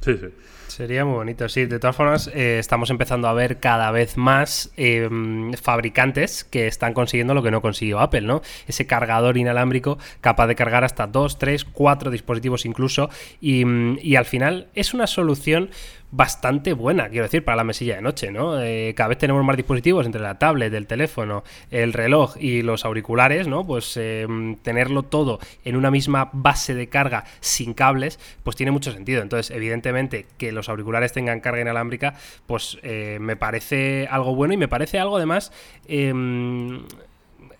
Sí, 0.00 0.16
sí. 0.18 0.26
Sería 0.68 1.04
muy 1.04 1.14
bonito, 1.14 1.48
sí. 1.48 1.64
De 1.64 1.78
todas 1.78 1.96
formas, 1.96 2.30
eh, 2.34 2.58
estamos 2.58 2.90
empezando 2.90 3.28
a 3.28 3.32
ver 3.32 3.60
cada 3.60 3.90
vez 3.92 4.16
más 4.18 4.72
em, 4.76 5.54
fabricantes 5.54 6.44
que 6.44 6.66
están 6.66 6.92
consiguiendo 6.92 7.32
lo 7.34 7.42
que 7.42 7.50
no 7.50 7.62
consiguió 7.62 8.00
Apple, 8.00 8.22
¿no? 8.22 8.42
Ese 8.66 8.86
cargador 8.86 9.38
inalámbrico 9.38 9.98
capaz 10.20 10.48
de 10.48 10.54
cargar 10.54 10.84
hasta 10.84 11.06
dos, 11.06 11.38
tres, 11.38 11.64
cuatro 11.64 12.10
dispositivos 12.10 12.66
incluso. 12.66 13.08
Y, 13.40 13.64
y 14.02 14.16
al 14.16 14.26
final 14.26 14.66
es 14.74 14.92
una 14.92 15.06
solución 15.06 15.70
bastante 16.10 16.72
buena, 16.72 17.08
quiero 17.08 17.24
decir, 17.24 17.44
para 17.44 17.56
la 17.56 17.64
mesilla 17.64 17.96
de 17.96 18.02
noche, 18.02 18.30
¿no? 18.30 18.60
Eh, 18.60 18.94
cada 18.96 19.08
vez 19.08 19.18
tenemos 19.18 19.44
más 19.44 19.56
dispositivos 19.56 20.06
entre 20.06 20.20
la 20.20 20.38
tablet, 20.38 20.72
el 20.72 20.86
teléfono, 20.86 21.44
el 21.70 21.92
reloj 21.92 22.36
y 22.38 22.62
los 22.62 22.84
auriculares, 22.84 23.48
¿no? 23.48 23.66
Pues 23.66 23.96
em, 23.96 24.56
tenerlo 24.56 25.02
todo 25.02 25.38
en 25.64 25.76
una 25.76 25.90
misma 25.90 26.30
base 26.32 26.74
de 26.74 26.88
carga 26.88 27.24
sin 27.40 27.74
cables, 27.74 28.18
pues 28.42 28.56
tiene 28.56 28.72
mucho 28.72 28.92
sentido. 28.92 29.22
Entonces, 29.22 29.54
evidentemente, 29.54 30.26
que 30.38 30.52
los 30.52 30.68
auriculares 30.68 31.12
tengan 31.12 31.40
carga 31.40 31.60
inalámbrica, 31.60 32.14
pues 32.46 32.78
eh, 32.82 33.18
me 33.20 33.36
parece 33.36 34.08
algo 34.10 34.34
bueno 34.34 34.54
y 34.54 34.56
me 34.56 34.68
parece 34.68 34.98
algo 34.98 35.16
además 35.16 35.52
em, 35.88 36.82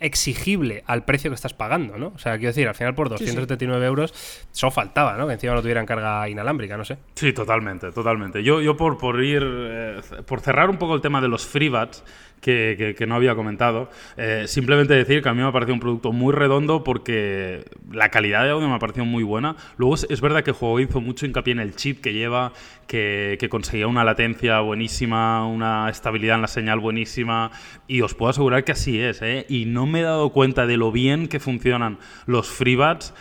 exigible 0.01 0.85
al 0.87 1.05
precio 1.05 1.31
que 1.31 1.35
estás 1.35 1.55
pagando, 1.55 1.99
¿no? 1.99 2.13
O 2.15 2.19
sea, 2.19 2.37
quiero 2.37 2.49
decir, 2.49 2.69
al 2.69 2.75
final 2.75 2.95
por 2.95 3.09
279 3.09 3.87
euros, 3.87 4.13
eso 4.53 4.71
faltaba, 4.71 5.17
¿no? 5.17 5.27
Que 5.27 5.35
encima 5.35 5.55
no 5.55 5.63
tuvieran 5.63 5.87
carga 5.87 6.29
inalámbrica, 6.29 6.77
no 6.77 6.85
sé. 6.85 6.99
Sí, 7.15 7.33
totalmente, 7.33 7.93
totalmente. 7.93 8.43
Yo, 8.43 8.61
yo 8.61 8.77
por, 8.77 8.99
por 8.99 9.23
ir, 9.23 9.43
eh, 9.45 10.01
por 10.27 10.41
cerrar 10.41 10.71
un 10.71 10.77
poco 10.77 10.95
el 10.95 11.01
tema 11.01 11.21
de 11.21 11.29
los 11.29 11.47
FreeBuds, 11.47 12.05
que, 12.47 12.95
que, 12.97 13.07
no 13.07 13.17
había 13.17 13.35
comentado. 13.35 13.91
Eh, 14.17 14.45
simplemente 14.47 14.95
decir 14.95 15.21
que 15.21 15.29
a 15.29 15.35
mí 15.35 15.43
me 15.43 15.49
ha 15.49 15.53
parecido 15.53 15.75
un 15.75 15.81
producto 15.81 16.13
muy 16.13 16.33
redondo 16.33 16.85
porque 16.85 17.65
la 17.91 18.11
calidad 18.11 18.45
de 18.45 18.51
audio 18.51 18.69
me 18.69 18.75
ha 18.77 18.79
parecido 18.79 19.05
muy 19.05 19.25
buena. 19.25 19.57
Luego 19.79 19.97
es, 19.97 20.21
verdad 20.21 20.45
que 20.45 20.51
el 20.51 20.57
juego 20.57 20.79
hizo 20.79 21.01
mucho 21.01 21.27
hincapié 21.27 21.53
en 21.55 21.59
el 21.59 21.75
chip 21.75 22.01
que 22.01 22.13
lleva, 22.13 22.53
que, 22.87 23.37
que, 23.41 23.49
conseguía 23.49 23.89
una 23.89 24.05
latencia 24.05 24.61
buenísima, 24.61 25.45
una 25.45 25.91
estabilidad 25.91 26.37
en 26.37 26.43
la 26.43 26.49
señal 26.49 26.79
buenísima 26.79 27.51
y 27.89 28.03
os 28.03 28.15
puedo 28.15 28.31
asegurar 28.31 28.63
que 28.63 28.73
así 28.73 29.01
es. 29.01 29.23
¿eh? 29.23 29.45
Y 29.49 29.65
no 29.65 29.87
me 29.87 30.01
he 30.01 30.05
dado 30.05 30.31
cuenta 30.31 30.67
de 30.67 30.77
lo 30.77 30.93
bien 30.93 31.27
que 31.27 31.41
funcionan 31.41 31.99
los 32.27 32.49
FreeBuds 32.49 33.13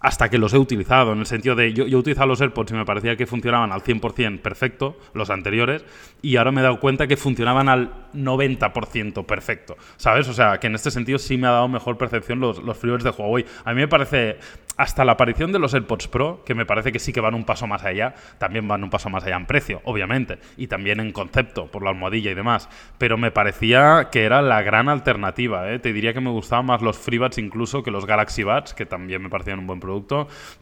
hasta 0.00 0.28
que 0.28 0.38
los 0.38 0.54
he 0.54 0.58
utilizado, 0.58 1.12
en 1.12 1.18
el 1.18 1.26
sentido 1.26 1.54
de 1.54 1.72
yo, 1.72 1.86
yo 1.86 1.98
he 1.98 2.00
utilizado 2.00 2.26
los 2.28 2.40
AirPods 2.40 2.72
y 2.72 2.74
me 2.74 2.84
parecía 2.84 3.16
que 3.16 3.26
funcionaban 3.26 3.72
al 3.72 3.82
100% 3.82 4.40
perfecto, 4.40 4.96
los 5.14 5.30
anteriores, 5.30 5.84
y 6.22 6.36
ahora 6.36 6.52
me 6.52 6.60
he 6.60 6.64
dado 6.64 6.80
cuenta 6.80 7.06
que 7.06 7.16
funcionaban 7.16 7.68
al 7.68 7.90
90% 8.14 9.26
perfecto, 9.26 9.76
¿sabes? 9.96 10.28
O 10.28 10.32
sea, 10.32 10.58
que 10.58 10.68
en 10.68 10.74
este 10.74 10.90
sentido 10.90 11.18
sí 11.18 11.36
me 11.36 11.46
ha 11.46 11.52
dado 11.52 11.68
mejor 11.68 11.98
percepción 11.98 12.40
los, 12.40 12.62
los 12.62 12.80
de 12.80 13.10
Huawei. 13.10 13.44
A 13.64 13.74
mí 13.74 13.80
me 13.80 13.88
parece 13.88 14.38
hasta 14.78 15.04
la 15.04 15.12
aparición 15.12 15.50
de 15.50 15.58
los 15.58 15.74
AirPods 15.74 16.06
Pro, 16.06 16.42
que 16.46 16.54
me 16.54 16.64
parece 16.64 16.92
que 16.92 17.00
sí 17.00 17.12
que 17.12 17.20
van 17.20 17.34
un 17.34 17.44
paso 17.44 17.66
más 17.66 17.84
allá, 17.84 18.14
también 18.38 18.66
van 18.68 18.84
un 18.84 18.90
paso 18.90 19.10
más 19.10 19.24
allá 19.24 19.36
en 19.36 19.44
precio, 19.44 19.80
obviamente, 19.84 20.38
y 20.56 20.68
también 20.68 21.00
en 21.00 21.12
concepto, 21.12 21.66
por 21.66 21.82
la 21.82 21.90
almohadilla 21.90 22.30
y 22.30 22.34
demás, 22.34 22.68
pero 22.96 23.18
me 23.18 23.32
parecía 23.32 24.08
que 24.12 24.24
era 24.24 24.40
la 24.40 24.62
gran 24.62 24.88
alternativa. 24.88 25.70
¿eh? 25.70 25.80
Te 25.80 25.92
diría 25.92 26.14
que 26.14 26.20
me 26.20 26.30
gustaban 26.30 26.66
más 26.66 26.80
los 26.80 26.96
FreeBuds 26.96 27.38
incluso 27.38 27.82
que 27.82 27.90
los 27.90 28.06
Galaxy 28.06 28.44
Buds, 28.44 28.72
que 28.72 28.86
también 28.86 29.20
me 29.20 29.28
parecían 29.28 29.58
un 29.58 29.66
buen 29.66 29.80
producto, 29.80 29.87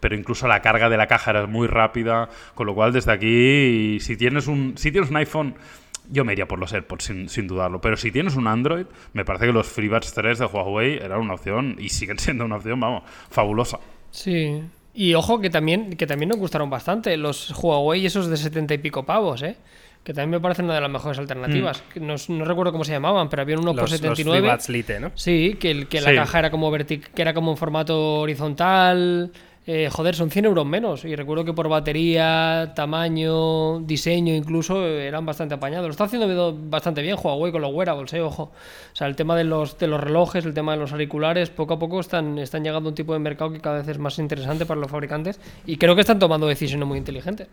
pero 0.01 0.15
incluso 0.15 0.47
la 0.49 0.63
carga 0.63 0.89
de 0.89 0.97
la 0.97 1.07
caja 1.07 1.31
era 1.33 1.47
muy 1.47 1.67
rápida, 1.67 2.29
con 2.55 2.67
lo 2.67 2.75
cual 2.75 2.93
desde 2.93 3.13
aquí, 3.13 3.99
si 4.01 4.17
tienes 4.17 4.47
un, 4.47 4.75
si 4.77 4.91
tienes 4.93 5.11
un 5.11 5.17
iPhone 5.17 5.55
yo 6.11 6.25
me 6.25 6.33
iría 6.33 6.47
por 6.47 6.59
los 6.59 6.73
AirPods 6.73 7.05
sin, 7.05 7.29
sin, 7.29 7.47
dudarlo. 7.47 7.81
Pero 7.81 7.97
si 7.97 8.11
tienes 8.11 8.37
un 8.37 8.47
Android, 8.47 8.87
me 9.13 9.25
parece 9.25 9.47
que 9.47 9.53
los 9.53 9.67
FreeBuds 9.67 10.13
3 10.15 10.39
de 10.39 10.47
Huawei 10.47 10.99
eran 10.99 11.21
una 11.21 11.35
opción 11.35 11.77
y 11.79 11.89
siguen 11.89 12.19
siendo 12.21 12.45
una 12.45 12.57
opción, 12.57 12.79
vamos, 12.81 13.03
fabulosa. 13.31 13.79
Sí. 14.11 14.63
Y 14.95 15.15
ojo 15.15 15.41
que 15.41 15.51
también, 15.51 15.97
que 15.97 16.07
también 16.07 16.31
nos 16.31 16.39
gustaron 16.39 16.71
bastante 16.71 17.17
los 17.17 17.51
Huawei 17.63 18.07
esos 18.07 18.29
de 18.29 18.37
70 18.37 18.75
y 18.75 18.79
pico 18.79 19.05
pavos, 19.05 19.43
¿eh? 19.43 19.57
Que 20.07 20.15
también 20.15 20.31
me 20.31 20.41
parecen 20.41 20.67
una 20.67 20.77
de 20.77 20.81
las 20.81 20.91
mejores 20.91 21.19
alternativas. 21.19 21.83
Mm. 21.97 22.07
No, 22.07 22.45
recuerdo 22.45 22.71
cómo 22.71 22.85
se 22.85 22.93
llamaban, 22.93 23.29
pero 23.29 23.43
había 23.43 23.59
unos 23.59 23.75
por 23.75 23.91
79. 23.91 24.47
Los 24.47 24.69
Lite, 24.69 25.01
¿no? 25.01 25.11
Sí, 25.17 25.57
que, 25.59 25.89
que 25.89 26.01
la 26.01 26.15
caja 26.15 26.39
era 26.39 26.51
como 26.53 26.71
que 26.71 27.01
era 27.17 27.35
como 27.35 27.51
un 27.51 27.57
formato 27.57 28.21
horizontal. 28.21 29.33
Eh, 29.67 29.89
joder, 29.91 30.15
son 30.15 30.31
100 30.31 30.45
euros 30.45 30.65
menos. 30.65 31.05
Y 31.05 31.17
recuerdo 31.17 31.45
que 31.45 31.53
por 31.53 31.69
batería, 31.69 32.73
tamaño, 32.77 33.81
diseño 33.81 34.33
incluso, 34.33 34.87
eran 34.87 35.27
bastante 35.27 35.57
apañados. 35.57 35.87
Lo 35.87 35.91
está 35.91 36.05
haciendo 36.05 36.57
bastante 36.57 37.03
bien 37.03 37.17
Huawei 37.21 37.51
con 37.51 37.63
los 37.63 37.75
wearables, 37.75 38.13
eh, 38.13 38.21
ojo. 38.21 38.45
O 38.45 38.97
sea, 38.97 39.09
el 39.09 39.17
tema 39.17 39.35
de 39.35 39.43
los, 39.43 39.77
de 39.77 39.89
los 39.89 40.01
relojes, 40.01 40.45
el 40.45 40.55
tema 40.55 40.75
de 40.75 40.79
los 40.79 40.93
auriculares, 40.93 41.51
poco 41.51 41.75
a 41.75 41.79
poco 41.81 41.99
están, 41.99 42.39
están 42.39 42.63
llegando 42.63 42.89
a 42.89 42.91
un 42.91 42.95
tipo 42.95 43.13
de 43.13 43.19
mercado 43.19 43.51
que 43.51 43.59
cada 43.59 43.79
vez 43.79 43.89
es 43.89 43.99
más 43.99 44.21
interesante 44.21 44.67
para 44.67 44.79
los 44.79 44.89
fabricantes. 44.89 45.41
Y 45.67 45.79
creo 45.79 45.97
que 45.97 46.03
están 46.03 46.21
tomando 46.21 46.47
decisiones 46.47 46.87
muy 46.87 46.99
inteligentes. 46.99 47.49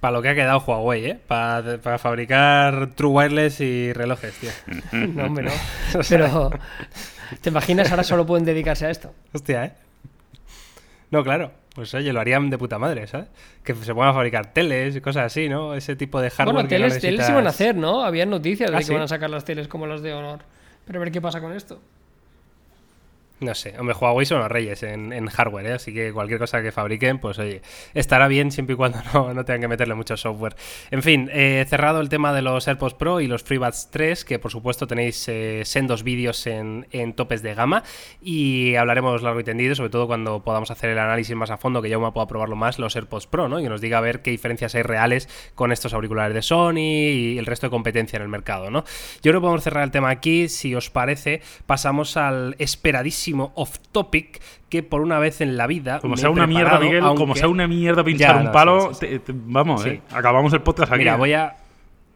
Para 0.00 0.12
lo 0.12 0.22
que 0.22 0.30
ha 0.30 0.34
quedado 0.34 0.60
Huawei, 0.60 1.04
¿eh? 1.04 1.18
Para, 1.26 1.78
para 1.78 1.98
fabricar 1.98 2.90
True 2.94 3.10
Wireless 3.10 3.60
y 3.60 3.92
relojes, 3.92 4.34
tío. 4.34 4.50
no, 4.92 5.26
hombre, 5.26 5.44
no. 5.44 5.52
Pero, 6.08 6.50
¿te 7.42 7.50
imaginas 7.50 7.90
ahora 7.90 8.02
solo 8.02 8.24
pueden 8.24 8.46
dedicarse 8.46 8.86
a 8.86 8.90
esto? 8.90 9.12
Hostia, 9.32 9.64
¿eh? 9.66 9.72
No, 11.10 11.22
claro. 11.22 11.52
Pues 11.74 11.94
oye, 11.94 12.12
lo 12.12 12.20
harían 12.20 12.50
de 12.50 12.58
puta 12.58 12.78
madre, 12.78 13.06
¿sabes? 13.06 13.28
Que 13.62 13.74
se 13.74 13.94
puedan 13.94 14.12
fabricar 14.12 14.52
teles 14.52 14.96
y 14.96 15.00
cosas 15.00 15.26
así, 15.26 15.48
¿no? 15.48 15.74
Ese 15.74 15.94
tipo 15.96 16.20
de 16.20 16.30
hardware. 16.30 16.54
Bueno, 16.54 16.68
teles, 16.68 16.98
teles 16.98 17.28
iban 17.28 17.46
a 17.46 17.50
hacer, 17.50 17.76
¿no? 17.76 18.02
Había 18.02 18.26
noticias 18.26 18.70
de 18.70 18.76
¿Ah, 18.76 18.80
que 18.80 18.92
iban 18.92 19.02
a 19.02 19.08
sacar 19.08 19.30
las 19.30 19.44
teles 19.44 19.68
como 19.68 19.86
las 19.86 20.02
de 20.02 20.12
Honor. 20.12 20.40
Pero 20.84 20.98
a 20.98 21.00
ver 21.04 21.12
qué 21.12 21.20
pasa 21.20 21.40
con 21.40 21.52
esto. 21.52 21.80
No 23.40 23.54
sé, 23.54 23.74
hombre, 23.78 23.96
Huawei 23.98 24.26
son 24.26 24.40
los 24.40 24.50
reyes 24.50 24.82
en, 24.82 25.26
hardware, 25.26 25.66
¿eh? 25.66 25.72
así 25.72 25.94
que 25.94 26.12
cualquier 26.12 26.38
cosa 26.38 26.60
que 26.60 26.72
fabriquen, 26.72 27.18
pues 27.18 27.38
oye, 27.38 27.62
estará 27.94 28.28
bien 28.28 28.50
siempre 28.50 28.74
y 28.74 28.76
cuando 28.76 28.98
no, 29.34 29.44
tengan 29.46 29.62
que 29.62 29.68
meterle 29.68 29.94
mucho 29.94 30.18
software. 30.18 30.56
En 30.90 31.02
fin, 31.02 31.30
eh, 31.32 31.64
cerrado 31.66 32.02
el 32.02 32.10
tema 32.10 32.34
de 32.34 32.42
los 32.42 32.68
AirPods 32.68 32.92
Pro 32.94 33.22
y 33.22 33.28
los 33.28 33.42
FreeBuds 33.42 33.88
3, 33.90 34.26
que 34.26 34.38
por 34.38 34.50
supuesto 34.50 34.86
tenéis 34.86 35.26
eh, 35.28 35.62
sendos 35.64 36.02
vídeos 36.02 36.46
en, 36.46 36.84
topes 37.16 37.42
de 37.42 37.54
gama 37.54 37.82
y 38.20 38.74
hablaremos 38.74 39.22
largo 39.22 39.40
y 39.40 39.44
tendido, 39.44 39.74
sobre 39.74 39.88
todo 39.88 40.06
cuando 40.06 40.44
podamos 40.44 40.70
hacer 40.70 40.90
el 40.90 40.98
análisis 40.98 41.34
más 41.34 41.50
a 41.50 41.56
fondo, 41.56 41.80
que 41.80 41.88
ya 41.88 41.98
me 41.98 42.12
puedo 42.12 42.26
probarlo 42.26 42.56
más, 42.56 42.78
los 42.78 42.94
AirPods 42.94 43.26
Pro, 43.26 43.48
¿no? 43.48 43.58
Y 43.58 43.66
nos 43.70 43.80
diga 43.80 43.96
a 43.96 44.02
ver 44.02 44.20
qué 44.20 44.30
diferencias 44.30 44.74
hay 44.74 44.82
reales 44.82 45.30
con 45.54 45.72
estos 45.72 45.94
auriculares 45.94 46.34
de 46.34 46.42
Sony 46.42 46.76
y 46.76 47.38
el 47.38 47.46
resto 47.46 47.68
de 47.68 47.70
competencia 47.70 48.18
en 48.18 48.22
el 48.22 48.28
mercado, 48.28 48.70
¿no? 48.70 48.84
Yo 49.22 49.30
creo 49.30 49.34
que 49.36 49.40
podemos 49.40 49.64
cerrar 49.64 49.84
el 49.84 49.90
tema 49.90 50.10
aquí, 50.10 50.50
si 50.50 50.74
os 50.74 50.90
parece, 50.90 51.40
pasamos 51.66 52.18
al 52.18 52.54
esperadísimo 52.58 53.29
off 53.38 53.78
topic 53.92 54.40
que 54.70 54.82
por 54.82 55.00
una 55.00 55.18
vez 55.18 55.40
en 55.40 55.56
la 55.56 55.66
vida. 55.66 55.98
Como 56.00 56.16
sea 56.16 56.30
una 56.30 56.46
mierda, 56.46 56.78
Miguel, 56.78 57.04
como 57.16 57.34
sea 57.34 57.48
una 57.48 57.66
mierda 57.66 58.02
pinchar 58.04 58.36
un 58.36 58.52
palo, 58.52 58.92
vamos, 59.28 59.84
eh, 59.84 60.00
acabamos 60.10 60.52
el 60.52 60.62
podcast 60.62 60.92
aquí. 60.92 61.00
Mira, 61.00 61.16
voy 61.16 61.34
a. 61.34 61.56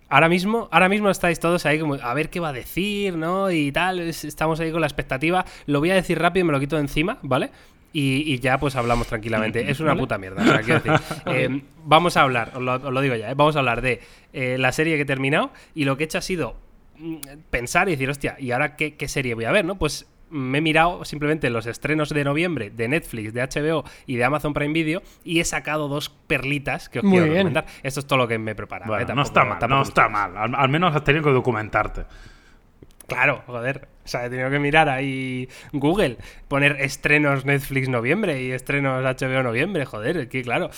Ahora 0.09 0.29
mismo, 0.29 0.69
ahora 0.71 0.89
mismo 0.89 1.11
estáis 1.11 1.41
todos 1.41 1.67
ahí 1.67 1.81
como 1.81 1.95
a 1.95 2.15
ver 2.15 2.31
qué 2.31 2.39
va 2.39 2.51
a 2.51 2.53
decir, 2.53 3.17
¿no? 3.17 3.51
Y 3.51 3.73
tal, 3.73 4.01
estamos 4.01 4.61
ahí 4.61 4.71
con 4.71 4.81
la 4.81 4.87
expectativa. 4.87 5.45
Lo 5.67 5.81
voy 5.81 5.91
a 5.91 5.95
decir 5.95 6.19
rápido, 6.19 6.47
me 6.47 6.53
lo 6.53 6.61
quito 6.61 6.77
de 6.77 6.83
encima, 6.83 7.19
¿vale? 7.23 7.51
Y, 7.93 8.39
ya 8.41 8.59
pues 8.59 8.77
hablamos 8.77 9.07
tranquilamente. 9.07 9.71
Es 9.71 9.81
una 9.81 9.97
puta 9.97 10.19
mierda. 10.19 10.43
Eh, 11.27 11.63
vamos 11.85 12.17
a 12.17 12.23
hablar, 12.23 12.53
os 12.55 12.63
lo, 12.63 13.01
digo 13.01 13.15
ya, 13.15 13.31
¿eh? 13.31 13.35
vamos 13.35 13.57
a 13.57 13.61
hablar 13.61 13.83
de 13.83 14.01
la 14.33 14.73
serie 14.73 14.97
que 14.97 15.03
he 15.03 15.07
terminado 15.07 15.53
y 15.75 15.85
lo 15.85 15.97
que 15.97 16.05
he 16.05 16.07
hecho 16.07 16.19
ha 16.19 16.23
sido 16.23 16.57
mm, 16.99 17.17
pensar 17.51 17.89
y 17.89 17.93
decir, 17.93 18.11
hostia, 18.11 18.37
¿y 18.39 18.51
ahora 18.51 18.77
qué, 18.77 18.95
qué 18.95 19.09
serie 19.09 19.35
voy 19.35 19.47
a 19.47 19.53
ver? 19.53 19.65
¿no? 19.65 19.77
Pues 19.77 20.07
me 20.31 20.59
he 20.59 20.61
mirado 20.61 21.05
simplemente 21.05 21.51
los 21.51 21.67
estrenos 21.67 22.09
de 22.09 22.25
noviembre 22.25 22.71
de 22.71 22.89
Netflix, 22.89 23.33
de 23.33 23.43
HBO 23.43 23.85
y 24.07 24.17
de 24.17 24.25
Amazon 24.25 24.55
Prime 24.55 24.73
Video 24.73 25.03
y 25.25 25.41
he 25.41 25.45
sacado 25.45 25.89
dos 25.89 26.09
perlitas 26.09 26.89
que 26.89 27.01
os 27.01 27.05
quiero 27.05 27.27
recomendar. 27.27 27.67
Esto 27.83 28.01
es 28.01 28.07
todo 28.07 28.19
lo 28.19 28.29
que 28.29 28.39
me 28.39 28.53
he 28.53 28.55
preparado. 28.55 28.99
¿eh? 28.99 29.07
no 29.15 29.23
está 29.23 29.45
mal, 29.45 29.59
no 29.69 29.83
está 29.83 30.09
mal. 30.09 30.55
al, 30.55 30.69
menos 30.69 30.95
has 30.95 31.05
tenido 31.05 31.25
que 31.25 31.31
documentarte. 31.31 32.05
Claro, 33.07 33.43
joder. 33.47 33.94
O 34.05 34.09
sea, 34.09 34.27
he 34.27 34.31
tenido 34.31 34.51
que 34.51 34.59
mirar 34.59 34.89
ahí 34.89 35.49
Google, 35.73 36.19
poner 36.49 36.77
estrenos 36.81 37.45
Netflix 37.45 37.89
noviembre 37.89 38.43
y 38.43 38.51
estrenos 38.53 39.03
HBO 39.03 39.43
noviembre, 39.43 39.85
joder, 39.85 40.29
que 40.29 40.43
claro. 40.43 40.71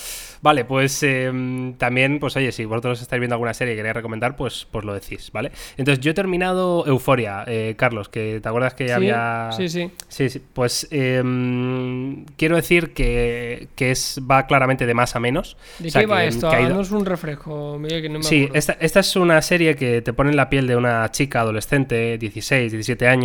Vale, 0.43 0.65
pues 0.65 1.03
em, 1.03 1.75
también, 1.75 2.21
pues 2.21 2.37
oye, 2.37 2.53
si 2.53 2.65
vosotros 2.65 3.03
estáis 3.03 3.21
viendo 3.21 3.35
alguna 3.35 3.55
serie 3.55 3.75
y 3.75 3.77
queréis 3.77 3.95
recomendar, 3.95 4.37
pues, 4.37 4.67
pues 4.71 4.85
lo 4.85 4.95
decís, 4.95 5.31
¿vale? 5.33 5.51
Entonces, 5.77 6.03
yo 6.05 6.13
he 6.13 6.15
terminado 6.15 6.87
Euforia, 6.87 7.45
eh, 7.47 7.75
Carlos, 7.77 8.09
que 8.09 8.41
te 8.41 8.49
acuerdas 8.49 8.75
que 8.75 8.93
había... 8.93 9.51
Sí, 9.53 9.69
sí. 9.69 9.91
Sí, 10.09 10.29
sí. 10.31 10.43
Pues 10.53 10.87
em, 10.91 12.25
quiero 12.37 12.57
decir 12.57 12.93
que, 12.93 13.69
es, 13.77 14.21
va 14.29 14.47
claramente 14.47 14.87
de 14.87 14.95
más 14.95 15.17
a 15.17 15.21
menos. 15.21 15.57
¿De 15.79 15.91
qué 15.91 16.07
va 16.07 16.25
esto? 16.25 16.51
es 16.53 16.91
un 16.91 17.07
reflejo, 17.07 17.79
Miguel, 17.79 18.03
que 18.03 18.09
no 18.09 18.19
me 18.19 18.25
Sí, 18.25 18.49
esta, 18.53 18.77
esta 18.81 19.01
es 19.01 19.17
una 19.17 19.41
serie 19.43 19.77
que 19.77 20.03
te 20.03 20.13
pone 20.13 20.31
en 20.31 20.37
la 20.37 20.49
piel 20.49 20.67
de 20.67 20.77
una 20.77 21.11
chica 21.11 21.41
adolescente, 21.41 22.19
16, 22.19 22.73
17 22.73 23.09
años, 23.09 23.16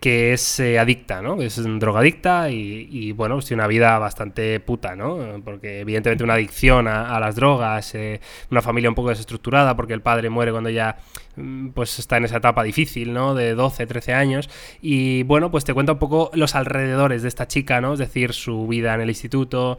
que 0.00 0.32
es 0.32 0.58
eh, 0.60 0.78
adicta, 0.78 1.20
¿no? 1.20 1.42
Es 1.42 1.62
drogadicta 1.78 2.50
y, 2.50 2.88
y, 2.90 3.12
bueno, 3.12 3.36
pues 3.36 3.44
tiene 3.46 3.62
una 3.62 3.68
vida 3.68 3.98
bastante 3.98 4.58
puta, 4.58 4.96
¿no? 4.96 5.42
Porque 5.44 5.80
evidentemente 5.80 6.24
una 6.24 6.34
adicción 6.34 6.88
a, 6.88 7.20
las 7.20 7.36
drogas, 7.36 7.94
eh, 7.94 8.20
una 8.50 8.62
familia 8.62 8.88
un 8.88 8.94
poco 8.94 9.10
desestructurada 9.10 9.76
porque 9.76 9.92
el 9.92 10.00
padre 10.00 10.30
muere 10.30 10.52
cuando 10.52 10.70
ya 10.70 10.96
mm, 11.36 11.68
pues 11.68 11.98
está 11.98 12.16
en 12.16 12.24
esa 12.24 12.38
etapa 12.38 12.62
difícil, 12.62 13.12
¿no? 13.12 13.34
De 13.34 13.54
12, 13.54 13.86
13 13.86 14.14
años 14.14 14.48
y 14.80 15.22
bueno, 15.24 15.50
pues 15.50 15.64
te 15.64 15.74
cuenta 15.74 15.92
un 15.92 15.98
poco 15.98 16.30
los 16.32 16.54
alrededores 16.54 17.20
de 17.20 17.28
esta 17.28 17.46
chica, 17.46 17.82
¿no? 17.82 17.92
Es 17.92 17.98
decir, 17.98 18.32
su 18.32 18.66
vida 18.66 18.94
en 18.94 19.02
el 19.02 19.10
instituto, 19.10 19.78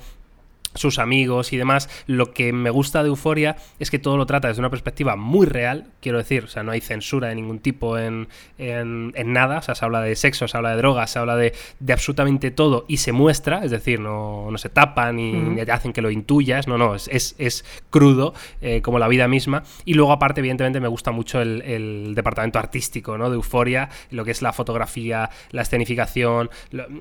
sus 0.74 1.00
amigos 1.00 1.54
y 1.54 1.58
demás. 1.58 1.90
Lo 2.08 2.34
que 2.34 2.54
me 2.54 2.70
gusta 2.70 3.04
de 3.04 3.10
Euforia 3.10 3.58
es 3.80 3.92
que 3.92 4.00
todo 4.00 4.18
lo 4.18 4.26
trata 4.26 4.48
desde 4.48 4.62
una 4.62 4.70
perspectiva 4.70 5.16
muy 5.16 5.46
real, 5.46 5.92
quiero 6.02 6.18
decir, 6.18 6.46
o 6.46 6.48
sea, 6.48 6.64
no 6.64 6.72
hay 6.72 6.82
censura 6.82 7.30
de 7.30 7.36
ningún 7.36 7.60
tipo 7.60 7.98
en, 7.98 8.28
en, 8.58 9.34
nada, 9.34 9.60
o 9.60 9.62
sea, 9.62 9.76
se 9.76 9.86
habla 9.86 10.02
de 10.02 10.16
sexo, 10.16 10.48
se 10.48 10.58
habla 10.58 10.72
de 10.72 10.78
drogas, 10.78 11.12
se 11.12 11.20
habla 11.20 11.36
de, 11.36 11.54
de 11.80 11.94
absolutamente 11.94 12.52
todo 12.52 12.86
y 12.88 12.98
se 12.98 13.12
muestra, 13.12 13.64
es 13.64 13.72
decir, 13.72 14.00
no, 14.00 14.50
no 14.52 14.58
se 14.58 14.70
tapan 14.70 15.16
ni, 15.16 15.60
hacen 15.72 15.94
que 15.94 16.02
lo 16.02 16.12
intuyas, 16.12 16.68
no, 16.68 16.78
no, 16.78 16.96
es, 16.96 17.08
es, 17.08 17.36
es 17.38 17.64
crudo 17.90 18.34
eh, 18.62 18.82
como 18.82 19.00
la 19.00 19.08
vida 19.08 19.28
misma. 19.28 19.64
Y 19.86 19.94
luego 19.94 20.12
aparte, 20.12 20.42
evidentemente, 20.42 20.80
me 20.80 20.88
gusta 20.88 21.12
mucho 21.12 21.42
el, 21.42 21.62
el, 21.62 22.14
departamento 22.16 22.60
artístico 22.60 23.18
¿no? 23.18 23.30
de 23.30 23.36
Euforia, 23.36 23.90
lo 24.10 24.26
que 24.26 24.32
es 24.32 24.42
la 24.42 24.52
fotografía, 24.52 25.30
la 25.52 25.62
escenificación, 25.62 26.50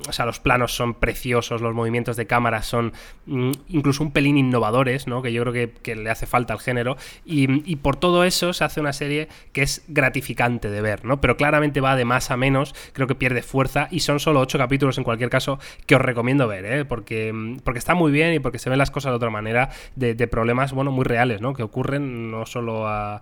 o 0.09 0.13
sea, 0.13 0.25
los 0.25 0.39
planos 0.41 0.73
son 0.73 0.95
preciosos, 0.95 1.61
los 1.61 1.75
movimientos 1.75 2.17
de 2.17 2.27
cámara 2.27 2.63
son... 2.63 2.93
Mm, 3.27 3.53
incluso 3.68 4.03
un 4.03 4.12
pelín 4.12 4.37
innovadores, 4.38 5.07
¿no? 5.07 5.23
que 5.23 5.33
yo 5.33 5.42
creo 5.44 5.70
que, 5.83 5.96
le 5.96 6.11
hace 6.11 6.27
falta 6.27 6.53
al 6.53 6.61
género, 6.61 6.96
y, 7.25 7.77
por 7.77 7.96
todo 7.96 8.25
eso 8.25 8.53
se 8.53 8.64
hace 8.64 8.81
una 8.81 8.92
serie 8.92 9.29
que 9.53 9.62
es 9.62 9.85
gratificante 9.88 10.70
de 10.70 10.81
ver, 10.81 11.05
¿no? 11.05 11.20
pero 11.20 11.37
claramente 11.37 11.81
va 11.81 11.96
de 11.96 12.05
más 12.05 12.31
a 12.31 12.37
menos, 12.37 12.75
creo 12.92 13.07
que 13.07 13.14
pierde 13.14 13.42
fuerza, 13.42 13.88
y 13.90 14.01
son 14.01 14.20
solo 14.20 14.40
ocho 14.40 14.59
capítulos 14.59 14.99
en 14.99 15.05
cualquier 15.05 15.31
caso 15.31 15.59
que 15.87 15.94
os 15.94 16.01
recomiendo 16.01 16.46
ver, 16.46 16.64
¿eh? 16.64 16.85
porque, 16.85 17.33
porque 17.64 17.79
está 17.79 17.94
muy 17.94 18.12
bien 18.12 18.35
y 18.35 18.38
porque 18.38 18.59
se 18.59 18.70
ven 18.70 18.79
las 18.79 18.90
cosas 18.90 19.12
de 19.12 19.16
otra 19.16 19.31
manera, 19.31 19.70
de, 19.96 20.14
problemas 20.29 20.73
bueno, 20.73 20.92
muy 20.92 21.05
reales, 21.05 21.40
¿no? 21.40 21.55
que 21.55 21.62
ocurren 21.62 22.31
no 22.31 22.46
solo 22.46 22.87
a, 22.87 23.20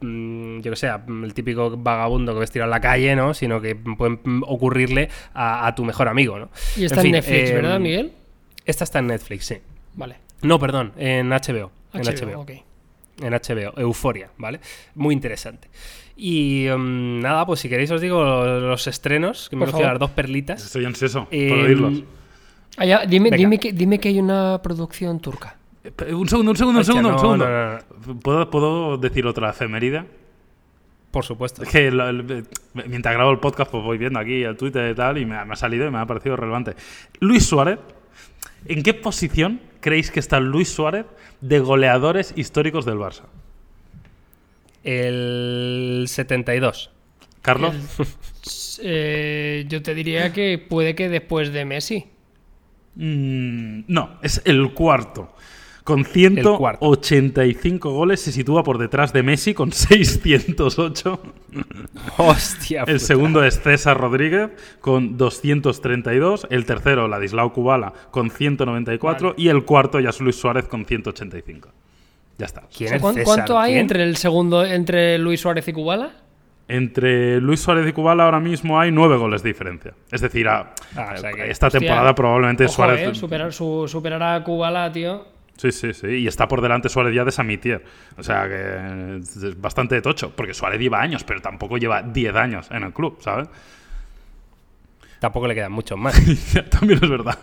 mm, 0.00 0.60
yo 0.60 0.70
que 0.70 0.76
sé, 0.76 0.90
el 1.24 1.34
típico 1.34 1.76
vagabundo 1.76 2.34
que 2.34 2.40
ves 2.40 2.50
tirado 2.50 2.68
en 2.68 2.72
la 2.72 2.80
calle, 2.80 3.16
¿no? 3.16 3.32
sino 3.32 3.60
que 3.60 3.74
pueden 3.74 4.20
ocurrirle 4.46 5.08
a, 5.34 5.72
tu 5.74 5.84
mejor 5.84 6.08
amigo. 6.08 6.38
¿no? 6.38 6.50
Y 6.76 6.84
está 6.84 7.02
en, 7.02 7.12
Netflix, 7.12 7.52
¿verdad, 7.52 7.76
em, 7.76 7.82
Miguel? 7.82 8.12
Esta 8.66 8.84
está 8.84 8.98
en 8.98 9.06
Netflix, 9.06 9.46
sí. 9.46 9.56
Vale. 9.94 10.16
No, 10.42 10.58
perdón, 10.58 10.92
en 10.96 11.30
HBO. 11.30 11.70
en 11.94 12.02
HBO. 12.02 12.46
En 13.22 13.32
HBO, 13.32 13.78
Euforia, 13.78 14.28
¿vale? 14.36 14.60
Muy 14.94 15.14
interesante. 15.14 15.70
Y 16.16 16.66
em, 16.66 17.20
nada, 17.20 17.46
pues 17.46 17.60
si 17.60 17.68
queréis 17.68 17.90
os 17.90 18.00
digo 18.00 18.22
los, 18.22 18.86
estrenos, 18.86 19.48
que 19.48 19.56
me 19.56 19.66
voy 19.66 19.82
a 19.82 19.86
dar 19.86 19.98
dos 19.98 20.10
perlitas. 20.10 20.62
Estoy 20.62 20.84
ansioso 20.84 21.28
eh, 21.30 21.48
por 21.48 21.58
oírlos. 21.58 22.02
Ah, 22.76 23.06
dime, 23.06 23.30
dime, 23.30 23.58
que, 23.58 23.72
dime 23.72 23.98
que 23.98 24.08
hay 24.08 24.18
una 24.18 24.60
producción 24.62 25.20
turca. 25.20 25.56
Eh, 25.82 26.12
un 26.12 26.28
segundo, 26.28 26.50
un 26.50 26.56
segundo, 26.56 26.80
un 26.80 26.84
segundo, 26.84 27.12
un 27.12 27.18
segundo. 27.18 27.46
¿Puedo, 28.22 28.50
¿Puedo 28.50 28.98
decir 28.98 29.26
otra 29.26 29.50
efeméride? 29.50 30.04
Por 31.10 31.24
supuesto. 31.24 31.62
Es 31.62 31.70
que 31.70 31.90
mientras 32.86 33.14
grabo 33.14 33.30
el 33.30 33.38
podcast, 33.38 33.70
pues 33.70 33.82
voy 33.82 33.96
viendo 33.96 34.18
aquí 34.18 34.42
el 34.42 34.56
Twitter 34.58 34.90
y 34.90 34.94
tal, 34.94 35.16
y 35.16 35.24
me, 35.24 35.42
me, 35.42 35.52
ha 35.52 35.56
salido 35.56 35.86
y 35.86 35.90
me 35.90 35.98
ha 35.98 36.04
parecido 36.04 36.36
relevante. 36.36 36.74
Luis 37.20 37.46
Suárez 37.46 37.78
¿En 38.68 38.82
qué 38.82 38.94
posición 38.94 39.60
creéis 39.80 40.10
que 40.10 40.20
está 40.20 40.40
Luis 40.40 40.68
Suárez 40.68 41.06
de 41.40 41.60
goleadores 41.60 42.32
históricos 42.36 42.84
del 42.84 42.96
Barça? 42.96 43.24
El 44.84 46.04
72. 46.08 46.90
Carlos. 47.42 47.74
Eh, 48.82 49.64
yo 49.68 49.82
te 49.82 49.94
diría 49.94 50.34
que 50.34 50.58
puede 50.58 50.94
que 50.94 51.08
después 51.08 51.50
de 51.50 51.64
Messi. 51.64 52.04
Mm, 52.96 53.84
no, 53.88 54.18
es 54.22 54.42
el 54.44 54.74
cuarto. 54.74 55.34
Con 55.86 56.04
185 56.04 57.92
goles 57.92 58.20
se 58.20 58.32
sitúa 58.32 58.64
por 58.64 58.78
detrás 58.78 59.12
de 59.12 59.22
Messi 59.22 59.54
con 59.54 59.70
608. 59.72 61.20
Hostia. 62.16 62.82
El 62.88 62.98
segundo 62.98 63.44
es 63.44 63.60
César 63.60 63.96
Rodríguez 63.96 64.50
con 64.80 65.16
232. 65.16 66.48
El 66.50 66.66
tercero, 66.66 67.06
Ladislao 67.06 67.52
Kubala, 67.52 67.92
con 68.10 68.30
194. 68.30 69.34
Y 69.36 69.46
el 69.46 69.64
cuarto, 69.64 70.00
ya 70.00 70.08
es 70.10 70.20
Luis 70.20 70.34
Suárez 70.34 70.66
con 70.66 70.86
185. 70.86 71.68
Ya 72.36 72.46
está. 72.46 72.64
¿Cuánto 73.22 73.56
hay 73.56 73.74
entre 73.74 74.02
el 74.02 74.16
segundo, 74.16 74.64
entre 74.64 75.18
Luis 75.18 75.38
Suárez 75.38 75.68
y 75.68 75.72
Kubala? 75.72 76.10
Entre 76.66 77.40
Luis 77.40 77.60
Suárez 77.60 77.88
y 77.88 77.92
Kubala 77.92 78.24
ahora 78.24 78.40
mismo 78.40 78.80
hay 78.80 78.90
nueve 78.90 79.16
goles 79.18 79.44
de 79.44 79.50
diferencia. 79.50 79.94
Es 80.10 80.20
decir, 80.20 80.48
ah, 80.48 80.74
esta 81.46 81.70
temporada 81.70 82.12
probablemente 82.12 82.66
Suárez. 82.66 83.08
Eh, 83.08 83.14
superar, 83.14 83.52
superará 83.52 84.34
a 84.34 84.42
Kubala, 84.42 84.90
tío. 84.90 85.35
Sí, 85.56 85.72
sí, 85.72 85.94
sí. 85.94 86.06
Y 86.08 86.26
está 86.26 86.46
por 86.46 86.60
delante 86.60 86.88
Suárez 86.88 87.14
ya 87.14 87.24
de 87.24 87.32
Samitier. 87.32 87.82
O 88.18 88.22
sea 88.22 88.46
que 88.46 89.18
es 89.18 89.60
bastante 89.60 90.00
tocho. 90.02 90.32
Porque 90.36 90.54
Suárez 90.54 90.80
lleva 90.80 91.00
años, 91.00 91.24
pero 91.24 91.40
tampoco 91.40 91.78
lleva 91.78 92.02
10 92.02 92.34
años 92.34 92.68
en 92.70 92.82
el 92.82 92.92
club, 92.92 93.18
¿sabes? 93.20 93.48
Tampoco 95.18 95.46
le 95.46 95.54
quedan 95.54 95.72
muchos 95.72 95.98
más. 95.98 96.14
También 96.70 97.00
es 97.02 97.08
verdad. 97.08 97.38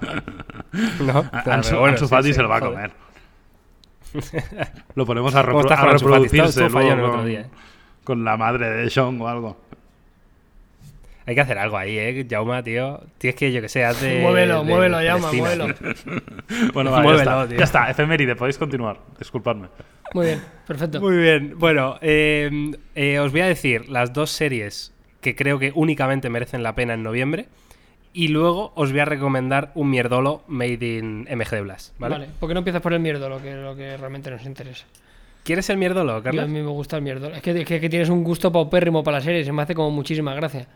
No, 1.01 1.25
Ansu, 1.51 1.77
bueno, 1.77 1.97
Fati 2.07 2.33
se 2.33 2.41
lo 2.41 2.49
va 2.49 2.57
a 2.57 2.61
comer. 2.61 2.91
lo 4.95 5.05
ponemos 5.05 5.33
a, 5.33 5.41
reproducirse 5.41 6.69
luego 6.69 7.25
¿eh? 7.27 7.47
con, 8.03 8.23
la 8.23 8.37
madre 8.37 8.69
de 8.69 8.89
Sean 8.89 9.19
o 9.19 9.27
algo. 9.27 9.57
Hay 11.25 11.35
que 11.35 11.41
hacer 11.41 11.57
algo 11.57 11.77
ahí, 11.77 11.97
¿eh? 11.97 12.27
Jauma, 12.29 12.63
tío. 12.63 13.01
Tienes 13.17 13.35
que, 13.35 13.51
yo 13.51 13.61
que 13.61 13.69
sé, 13.69 13.85
hace. 13.85 14.19
Muévelo, 14.19 14.63
muévelo, 14.63 14.97
Jauma, 14.99 15.31
muévelo. 15.31 15.67
bueno, 16.73 16.91
vale, 16.91 17.07
ya, 17.09 17.15
está. 17.15 17.45
ya 17.47 17.63
está, 17.63 17.89
efeméride, 17.89 18.35
podéis 18.35 18.57
continuar. 18.57 18.99
Disculpadme. 19.17 19.67
Muy 20.13 20.27
bien, 20.27 20.41
perfecto. 20.67 21.01
Muy 21.01 21.17
bien. 21.17 21.57
Bueno, 21.57 21.97
eh, 22.01 22.71
eh, 22.95 23.19
os 23.19 23.31
voy 23.31 23.41
a 23.41 23.47
decir 23.47 23.89
las 23.89 24.13
dos 24.13 24.31
series 24.31 24.93
que 25.21 25.35
creo 25.35 25.57
que 25.57 25.71
únicamente 25.73 26.29
merecen 26.29 26.61
la 26.61 26.75
pena 26.75 26.93
en 26.93 27.03
noviembre. 27.03 27.47
Y 28.15 28.27
luego 28.27 28.73
os 28.75 28.91
voy 28.91 28.99
a 28.99 29.05
recomendar 29.05 29.71
un 29.73 29.89
mierdolo 29.89 30.43
made 30.47 30.97
in 30.97 31.21
MG 31.21 31.63
Blast, 31.63 31.97
¿vale? 31.97 32.13
Vale, 32.13 32.27
¿por 32.39 32.47
qué 32.47 32.53
no 32.53 32.59
empiezas 32.59 32.81
por 32.81 32.93
el 32.93 32.99
mierdolo, 32.99 33.41
que 33.41 33.49
es 33.49 33.57
lo 33.57 33.75
que 33.75 33.97
realmente 33.97 34.29
nos 34.29 34.45
interesa? 34.45 34.85
¿Quieres 35.43 35.67
el 35.71 35.77
mierdolo, 35.77 36.21
Carlos? 36.21 36.43
a 36.43 36.47
mí 36.47 36.61
me 36.61 36.69
gusta 36.69 36.97
el 36.97 37.01
mierdolo. 37.01 37.35
Es 37.35 37.41
que, 37.41 37.59
es 37.59 37.65
que, 37.65 37.89
tienes 37.89 38.09
un 38.09 38.23
gusto 38.23 38.51
paupérrimo 38.51 39.03
para 39.03 39.17
la 39.17 39.23
serie, 39.23 39.43
se 39.43 39.51
me 39.51 39.63
hace 39.63 39.73
como 39.73 39.89
muchísima 39.89 40.35
gracia. 40.35 40.67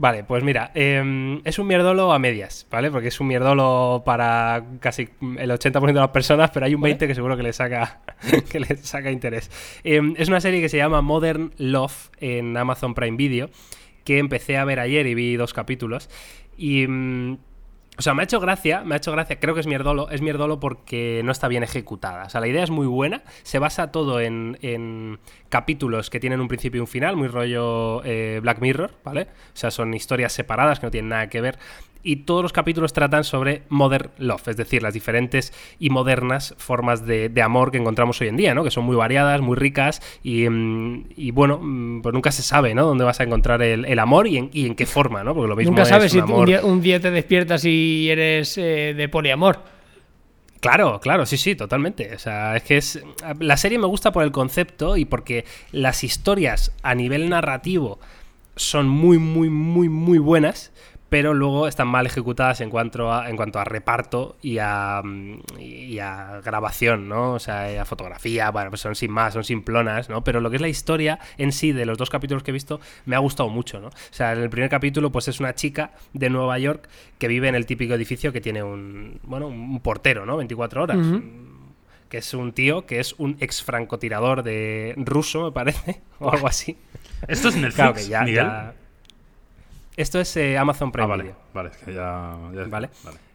Vale, 0.00 0.24
pues 0.24 0.42
mira, 0.42 0.70
em, 0.72 1.42
es 1.44 1.58
un 1.58 1.66
mierdolo 1.66 2.10
a 2.10 2.18
medias, 2.18 2.66
¿vale? 2.70 2.90
Porque 2.90 3.08
es 3.08 3.20
un 3.20 3.26
mierdolo 3.26 4.02
para 4.02 4.64
casi 4.80 5.10
el 5.36 5.50
80% 5.50 5.92
de 5.92 6.00
las 6.00 6.08
personas, 6.08 6.50
pero 6.52 6.64
hay 6.64 6.74
un 6.74 6.80
20% 6.80 7.06
que 7.06 7.14
seguro 7.14 7.36
que 7.36 7.42
le 7.42 7.52
saca, 7.52 8.00
que 8.50 8.60
le 8.60 8.78
saca 8.78 9.10
interés. 9.10 9.50
Em, 9.84 10.14
es 10.16 10.28
una 10.28 10.40
serie 10.40 10.62
que 10.62 10.70
se 10.70 10.78
llama 10.78 11.02
Modern 11.02 11.52
Love 11.58 12.08
en 12.18 12.56
Amazon 12.56 12.94
Prime 12.94 13.18
Video, 13.18 13.50
que 14.02 14.16
empecé 14.16 14.56
a 14.56 14.64
ver 14.64 14.80
ayer 14.80 15.06
y 15.06 15.14
vi 15.14 15.36
dos 15.36 15.52
capítulos. 15.52 16.08
Y 16.56 16.86
mm, 16.86 17.36
o 18.00 18.02
sea, 18.02 18.14
me 18.14 18.22
ha 18.22 18.24
hecho 18.24 18.40
gracia, 18.40 18.82
me 18.82 18.94
ha 18.94 18.96
hecho 18.96 19.12
gracia, 19.12 19.38
creo 19.38 19.52
que 19.52 19.60
es 19.60 19.66
mierdolo, 19.66 20.08
es 20.08 20.22
mierdolo 20.22 20.58
porque 20.58 21.20
no 21.22 21.32
está 21.32 21.48
bien 21.48 21.62
ejecutada. 21.62 22.24
O 22.24 22.30
sea, 22.30 22.40
la 22.40 22.48
idea 22.48 22.64
es 22.64 22.70
muy 22.70 22.86
buena, 22.86 23.24
se 23.42 23.58
basa 23.58 23.92
todo 23.92 24.22
en, 24.22 25.18
capítulos 25.50 26.08
que 26.08 26.18
tienen 26.18 26.40
un 26.40 26.48
principio 26.48 26.78
y 26.78 26.80
un 26.80 26.86
final, 26.86 27.16
muy 27.16 27.28
rollo 27.28 28.02
eh, 28.06 28.40
Black 28.42 28.62
Mirror, 28.62 28.92
¿vale? 29.04 29.24
O 29.24 29.56
sea, 29.56 29.70
son 29.70 29.92
historias 29.92 30.32
separadas 30.32 30.80
que 30.80 30.86
no 30.86 30.90
tienen 30.90 31.10
nada 31.10 31.28
que 31.28 31.42
ver 31.42 31.58
y 32.02 32.16
todos 32.16 32.42
los 32.42 32.52
capítulos 32.52 32.92
tratan 32.92 33.24
sobre 33.24 33.62
modern 33.68 34.10
love, 34.18 34.48
es 34.48 34.56
decir, 34.56 34.82
las 34.82 34.94
diferentes 34.94 35.52
y 35.78 35.90
modernas 35.90 36.54
formas 36.58 37.06
de, 37.06 37.30
amor 37.42 37.70
que 37.70 37.78
encontramos 37.78 38.20
hoy 38.20 38.28
en 38.28 38.36
día, 38.36 38.54
¿no? 38.54 38.64
Que 38.64 38.70
son 38.70 38.84
muy 38.84 38.96
variadas, 38.96 39.40
muy 39.40 39.56
ricas 39.56 40.02
y, 40.22 40.48
mm, 40.48 41.32
bueno, 41.32 41.58
mm, 41.60 42.02
pues 42.02 42.12
nunca 42.12 42.32
se 42.32 42.42
sabe, 42.42 42.74
¿no? 42.74 42.84
Dónde 42.86 43.04
vas 43.04 43.20
a 43.20 43.24
encontrar 43.24 43.62
el, 43.62 43.98
amor 43.98 44.26
y 44.26 44.36
en, 44.36 44.74
qué 44.74 44.86
forma, 44.86 45.24
¿no? 45.24 45.34
Porque 45.34 45.48
lo 45.48 45.56
mismo 45.56 45.72
nunca 45.72 45.84
sabes 45.84 46.12
si 46.12 46.18
un 46.18 46.82
día, 46.82 47.00
te 47.00 47.10
despiertas 47.10 47.64
y 47.64 48.08
eres 48.10 48.56
eh, 48.58 48.94
de 48.96 49.08
poliamor. 49.08 49.60
Claro, 50.60 51.00
claro, 51.00 51.24
sí, 51.24 51.38
sí, 51.38 51.54
totalmente. 51.54 52.14
O 52.14 52.18
sea, 52.18 52.56
es 52.56 52.62
que 52.62 52.76
es. 52.76 53.02
La 53.38 53.56
serie 53.56 53.78
me 53.78 53.86
gusta 53.86 54.12
por 54.12 54.22
el 54.22 54.30
concepto 54.30 54.96
y 54.98 55.06
porque 55.06 55.46
las 55.72 56.04
historias 56.04 56.72
a 56.82 56.94
nivel 56.94 57.30
narrativo 57.30 57.98
son 58.56 58.88
muy, 58.88 59.18
muy, 59.18 59.48
muy, 59.48 59.88
muy 59.88 60.18
buenas 60.18 60.70
pero 61.10 61.34
luego 61.34 61.66
están 61.66 61.88
mal 61.88 62.06
ejecutadas 62.06 62.60
en 62.60 62.70
cuanto 62.70 63.12
a, 63.12 63.28
en 63.28 63.36
cuanto 63.36 63.58
a 63.58 63.64
reparto 63.64 64.36
y 64.40 64.58
a, 64.58 65.02
y 65.58 65.98
a 65.98 66.40
grabación, 66.42 67.08
¿no? 67.08 67.32
O 67.32 67.38
sea, 67.40 67.82
a 67.82 67.84
fotografía, 67.84 68.50
bueno, 68.52 68.70
pues 68.70 68.80
son 68.80 68.94
sin 68.94 69.10
más, 69.10 69.34
son 69.34 69.42
simplonas, 69.42 70.08
¿no? 70.08 70.22
Pero 70.22 70.40
lo 70.40 70.50
que 70.50 70.56
es 70.56 70.62
la 70.62 70.68
historia 70.68 71.18
en 71.36 71.50
sí 71.50 71.72
de 71.72 71.84
los 71.84 71.98
dos 71.98 72.10
capítulos 72.10 72.44
que 72.44 72.52
he 72.52 72.54
visto 72.54 72.80
me 73.06 73.16
ha 73.16 73.18
gustado 73.18 73.48
mucho, 73.48 73.80
¿no? 73.80 73.88
O 73.88 74.12
sea, 74.12 74.32
en 74.32 74.38
el 74.38 74.50
primer 74.50 74.70
capítulo 74.70 75.10
pues 75.10 75.26
es 75.26 75.40
una 75.40 75.54
chica 75.54 75.90
de 76.12 76.30
Nueva 76.30 76.58
York 76.60 76.88
que 77.18 77.26
vive 77.26 77.48
en 77.48 77.56
el 77.56 77.66
típico 77.66 77.94
edificio 77.94 78.32
que 78.32 78.40
tiene 78.40 78.62
un, 78.62 79.18
bueno, 79.24 79.48
un 79.48 79.80
portero, 79.80 80.24
¿no? 80.24 80.36
24 80.36 80.82
horas. 80.84 80.98
Que 82.08 82.18
es 82.18 82.34
un 82.34 82.52
tío 82.52 82.86
que 82.86 83.00
es 83.00 83.14
un 83.18 83.36
ex 83.40 83.62
francotirador 83.62 84.44
de 84.44 84.94
ruso, 84.96 85.44
me 85.44 85.52
parece, 85.52 86.02
o 86.20 86.30
algo 86.30 86.46
así. 86.46 86.76
Esto 87.26 87.48
es 87.48 87.56
Netflix, 87.56 88.08
ya, 88.08 88.74
esto 90.00 90.20
es 90.20 90.36
eh, 90.36 90.56
Amazon 90.58 90.92
Prime 90.92 91.04
ah, 91.04 91.08
vale, 91.08 91.34
Vale, 91.52 91.70
que 91.84 91.92
ya, 91.92 92.34
¿Vale? 92.68 92.90
vale. 93.04 93.30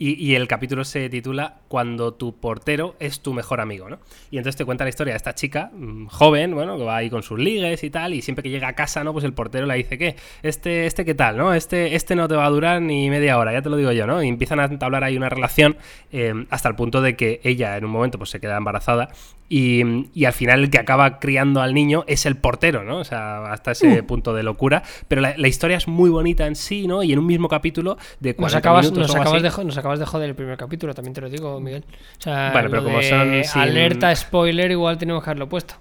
Y, 0.00 0.36
el 0.36 0.46
capítulo 0.46 0.84
se 0.84 1.08
titula 1.08 1.56
Cuando 1.66 2.14
tu 2.14 2.38
portero 2.38 2.94
es 3.00 3.20
tu 3.20 3.34
mejor 3.34 3.60
amigo, 3.60 3.90
¿no? 3.90 3.98
Y 4.30 4.38
entonces 4.38 4.56
te 4.56 4.64
cuenta 4.64 4.84
la 4.84 4.90
historia 4.90 5.12
de 5.12 5.16
esta 5.16 5.34
chica, 5.34 5.72
mm, 5.74 6.06
joven, 6.06 6.54
bueno, 6.54 6.78
que 6.78 6.84
va 6.84 6.98
ahí 6.98 7.10
con 7.10 7.24
sus 7.24 7.36
ligues 7.40 7.82
y 7.82 7.90
tal, 7.90 8.14
y 8.14 8.22
siempre 8.22 8.44
que 8.44 8.50
llega 8.50 8.68
a 8.68 8.74
casa, 8.74 9.02
¿no? 9.02 9.12
Pues 9.12 9.24
el 9.24 9.32
portero 9.32 9.66
le 9.66 9.74
dice, 9.74 9.98
¿qué? 9.98 10.14
Este, 10.44 10.86
este 10.86 11.04
qué 11.04 11.16
tal, 11.16 11.36
¿no? 11.36 11.52
Este, 11.52 11.96
este 11.96 12.14
no 12.14 12.28
te 12.28 12.36
va 12.36 12.46
a 12.46 12.50
durar 12.50 12.80
ni 12.80 13.10
media 13.10 13.38
hora, 13.38 13.52
ya 13.52 13.60
te 13.60 13.70
lo 13.70 13.76
digo 13.76 13.90
yo, 13.90 14.06
¿no? 14.06 14.22
Y 14.22 14.28
empiezan 14.28 14.60
a 14.60 14.66
entablar 14.66 15.02
ahí 15.02 15.16
una 15.16 15.30
relación 15.30 15.76
eh, 16.12 16.46
hasta 16.48 16.68
el 16.68 16.76
punto 16.76 17.02
de 17.02 17.16
que 17.16 17.40
ella 17.42 17.76
en 17.76 17.84
un 17.84 17.90
momento 17.90 18.18
pues 18.18 18.30
se 18.30 18.38
queda 18.38 18.56
embarazada 18.56 19.08
y, 19.48 20.24
al 20.24 20.32
final 20.32 20.64
el 20.64 20.70
que 20.70 20.78
acaba 20.78 21.18
criando 21.18 21.62
al 21.62 21.72
niño 21.72 22.04
es 22.06 22.26
el 22.26 22.36
portero, 22.36 22.84
¿no? 22.84 22.98
O 22.98 23.04
sea, 23.04 23.50
hasta 23.52 23.72
ese 23.72 24.00
uh. 24.00 24.06
punto 24.06 24.34
de 24.34 24.42
locura. 24.42 24.82
Pero 25.08 25.22
la, 25.22 25.48
historia 25.48 25.78
es 25.78 25.88
muy 25.88 26.10
bonita 26.10 26.46
en 26.46 26.54
sí, 26.54 26.86
¿no? 26.86 27.02
Y 27.02 27.12
en 27.12 27.18
un 27.18 27.26
mismo 27.26 27.48
capítulo 27.48 27.96
de 28.20 28.36
nos 28.38 28.54
acabas, 28.54 28.92
nos 28.92 29.14
acabas, 29.14 29.42
de, 29.42 29.64
nos 29.64 29.78
acabas 29.78 29.98
de 29.98 30.06
joder 30.06 30.28
el 30.28 30.34
primer 30.34 30.58
capítulo, 30.58 30.94
también 30.94 31.14
te 31.14 31.22
lo 31.22 31.30
digo, 31.30 31.60
Miguel. 31.60 31.84
O 32.18 32.22
sea, 32.22 32.50
pero 32.52 32.82
como 32.82 33.02
son 33.02 33.42
alerta 33.54 34.14
spoiler, 34.14 34.70
igual 34.70 34.98
tenemos 34.98 35.24
que 35.24 35.30
haberlo 35.30 35.48
puesto. 35.48 35.74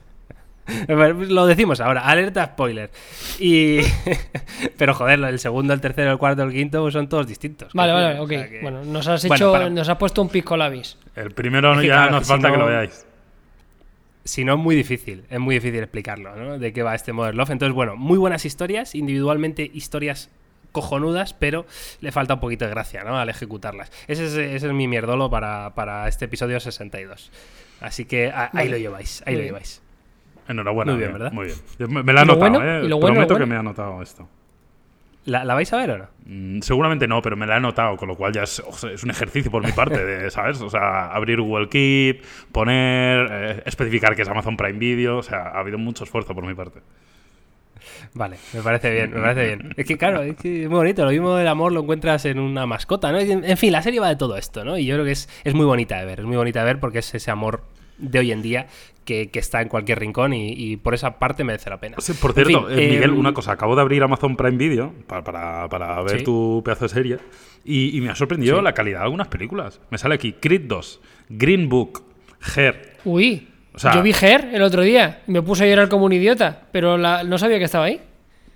Lo 0.87 1.45
decimos 1.45 1.79
ahora, 1.79 2.01
alerta 2.01 2.45
spoiler. 2.45 2.91
Y. 3.39 3.79
Pero 4.77 4.93
joder, 4.93 5.17
el 5.23 5.39
segundo, 5.39 5.73
el 5.73 5.79
tercero, 5.79 6.11
el 6.11 6.17
cuarto, 6.17 6.43
el 6.43 6.51
quinto 6.51 6.81
pues 6.81 6.93
son 6.93 7.07
todos 7.07 7.25
distintos. 7.25 7.71
Vale, 7.73 7.93
vale, 7.93 8.19
ok. 8.19 8.61
Bueno, 8.63 8.83
nos 8.83 9.07
has 9.07 9.23
hecho. 9.23 9.69
Nos 9.69 9.87
has 9.87 9.97
puesto 9.97 10.21
un 10.21 10.27
pisco 10.27 10.57
labis. 10.57 10.97
El 11.15 11.31
primero 11.31 11.81
ya 11.81 12.09
nos 12.09 12.27
falta 12.27 12.51
que 12.51 12.57
lo 12.57 12.65
veáis 12.65 13.06
si 14.27 14.43
no 14.43 14.53
es 14.53 14.59
muy 14.59 14.75
difícil, 14.75 15.23
es 15.29 15.39
muy 15.39 15.55
difícil 15.55 15.79
explicarlo, 15.79 16.35
¿no? 16.35 16.59
De 16.59 16.73
qué 16.73 16.83
va 16.83 16.93
este 16.93 17.13
Modern 17.13 17.37
Love. 17.37 17.51
Entonces, 17.51 17.73
bueno, 17.73 17.95
muy 17.95 18.17
buenas 18.17 18.45
historias, 18.45 18.93
individualmente 18.93 19.71
historias 19.73 20.29
cojonudas, 20.71 21.33
pero 21.33 21.65
le 22.01 22.11
falta 22.11 22.35
un 22.35 22.39
poquito 22.39 22.65
de 22.65 22.71
gracia, 22.71 23.03
¿no? 23.03 23.17
Al 23.17 23.29
ejecutarlas. 23.29 23.91
Ese 24.07 24.25
es, 24.25 24.33
ese 24.33 24.67
es 24.67 24.73
mi 24.73 24.87
mierdolo 24.87 25.29
para, 25.29 25.73
para, 25.73 26.07
este 26.07 26.25
episodio 26.25 26.59
62. 26.59 27.31
Así 27.79 28.05
que 28.05 28.31
ahí 28.31 28.69
lo 28.69 28.77
lleváis, 28.77 29.23
ahí 29.25 29.35
lo 29.35 29.43
lleváis. 29.43 29.81
Enhorabuena. 30.47 30.91
Muy 30.91 30.99
bien, 30.99 31.13
¿verdad? 31.13 31.31
Muy 31.31 31.47
bien. 31.47 32.05
Me, 32.05 32.13
la 32.13 32.21
he 32.21 32.25
notado, 32.25 32.63
¿eh? 32.63 32.85
¿Y 32.85 32.87
lo 32.87 32.99
Prometo 32.99 33.37
que 33.37 33.45
me 33.45 33.55
ha 33.55 33.63
notado 33.63 34.01
esto. 34.01 34.27
¿La, 35.27 35.43
vais 35.43 35.71
a 35.73 35.77
ver 35.77 35.91
o 35.91 35.97
no? 35.97 36.07
Mm, 36.25 36.61
seguramente 36.61 37.05
no, 37.05 37.21
pero 37.21 37.35
me 37.35 37.45
la 37.45 37.57
he 37.57 37.59
notado, 37.59 37.97
con 37.97 38.07
lo 38.07 38.15
cual 38.15 38.31
ya 38.31 38.43
es, 38.43 38.63
un 39.03 39.09
ejercicio 39.09 39.51
por 39.51 39.65
mi 39.65 39.73
parte, 39.73 40.03
de, 40.03 40.31
¿sabes? 40.31 40.61
O 40.61 40.69
sea, 40.69 41.07
abrir 41.07 41.41
Google 41.41 41.67
Keep, 41.67 42.23
poner, 42.53 43.27
eh, 43.29 43.63
especificar 43.65 44.15
que 44.15 44.21
es 44.21 44.29
Amazon 44.29 44.55
Prime 44.55 44.79
Video, 44.79 45.17
o 45.17 45.23
sea, 45.23 45.49
ha 45.49 45.59
habido 45.59 45.77
mucho 45.77 46.05
esfuerzo 46.05 46.33
por 46.33 46.45
mi 46.45 46.53
parte. 46.53 46.79
Vale, 48.13 48.37
me 48.53 48.61
parece 48.61 48.89
bien, 48.89 49.11
me 49.11 49.19
parece 49.19 49.45
bien. 49.47 49.73
Es 49.75 49.85
que 49.85 49.97
claro, 49.97 50.23
es, 50.23 50.37
muy 50.43 50.67
bonito, 50.67 51.03
lo 51.03 51.11
mismo 51.11 51.35
del 51.35 51.47
amor 51.49 51.73
lo 51.73 51.81
encuentras 51.81 52.23
en 52.23 52.39
una 52.39 52.65
mascota, 52.65 53.11
¿no? 53.11 53.19
En 53.19 53.57
fin, 53.57 53.73
la 53.73 53.81
serie 53.81 53.99
va 53.99 54.07
de 54.07 54.15
todo 54.15 54.37
esto, 54.37 54.63
¿no? 54.63 54.77
Y 54.77 54.85
yo 54.85 54.95
creo 54.95 55.05
que 55.05 55.11
es, 55.11 55.27
es 55.43 55.53
muy 55.53 55.65
bonita 55.65 55.99
de 55.99 56.05
ver, 56.05 56.21
es 56.21 56.25
muy 56.25 56.37
bonita 56.37 56.59
de 56.59 56.65
ver 56.65 56.79
porque 56.79 56.99
es 56.99 57.13
ese 57.13 57.31
amor 57.31 57.63
de 57.97 58.19
hoy 58.19 58.31
en 58.31 58.41
día 58.41 58.67
que, 59.07 59.29
está 59.33 59.61
en 59.61 59.69
cualquier 59.69 59.99
rincón 59.99 60.33
y, 60.33 60.75
por 60.77 60.93
esa 60.93 61.17
parte 61.17 61.43
merece 61.43 61.69
la 61.69 61.79
pena. 61.79 61.97
por 62.21 62.33
cierto, 62.33 62.69
eh, 62.69 62.89
Miguel, 62.89 63.11
em, 63.11 63.17
una 63.17 63.33
cosa, 63.33 63.53
acabo 63.53 63.75
de 63.75 63.81
abrir 63.81 64.03
Amazon 64.03 64.35
Prime 64.35 64.57
Video 64.57 64.93
para, 65.07 65.67
para, 65.69 66.01
ver 66.03 66.23
tu 66.23 66.61
pedazo 66.63 66.85
de 66.85 66.89
serie 66.89 67.17
y, 67.63 67.99
me 68.01 68.09
ha 68.09 68.15
sorprendido 68.15 68.61
la 68.61 68.73
calidad 68.73 68.99
de 68.99 69.05
algunas 69.05 69.29
películas. 69.29 69.79
Me 69.89 69.97
sale 69.97 70.15
aquí 70.15 70.33
Creed 70.33 70.63
2, 70.65 71.01
Green 71.29 71.69
Book, 71.69 72.03
Her. 72.55 72.97
Uy, 73.05 73.47
yo 73.93 74.03
vi 74.03 74.11
Her 74.11 74.49
el 74.53 74.61
otro 74.61 74.81
día, 74.81 75.21
me 75.27 75.41
puse 75.41 75.63
a 75.63 75.67
llorar 75.67 75.87
como 75.87 76.05
un 76.05 76.13
idiota, 76.13 76.63
pero 76.71 76.97
no 76.97 77.37
sabía 77.37 77.59
que 77.59 77.65
estaba 77.65 77.85
ahí. 77.85 78.01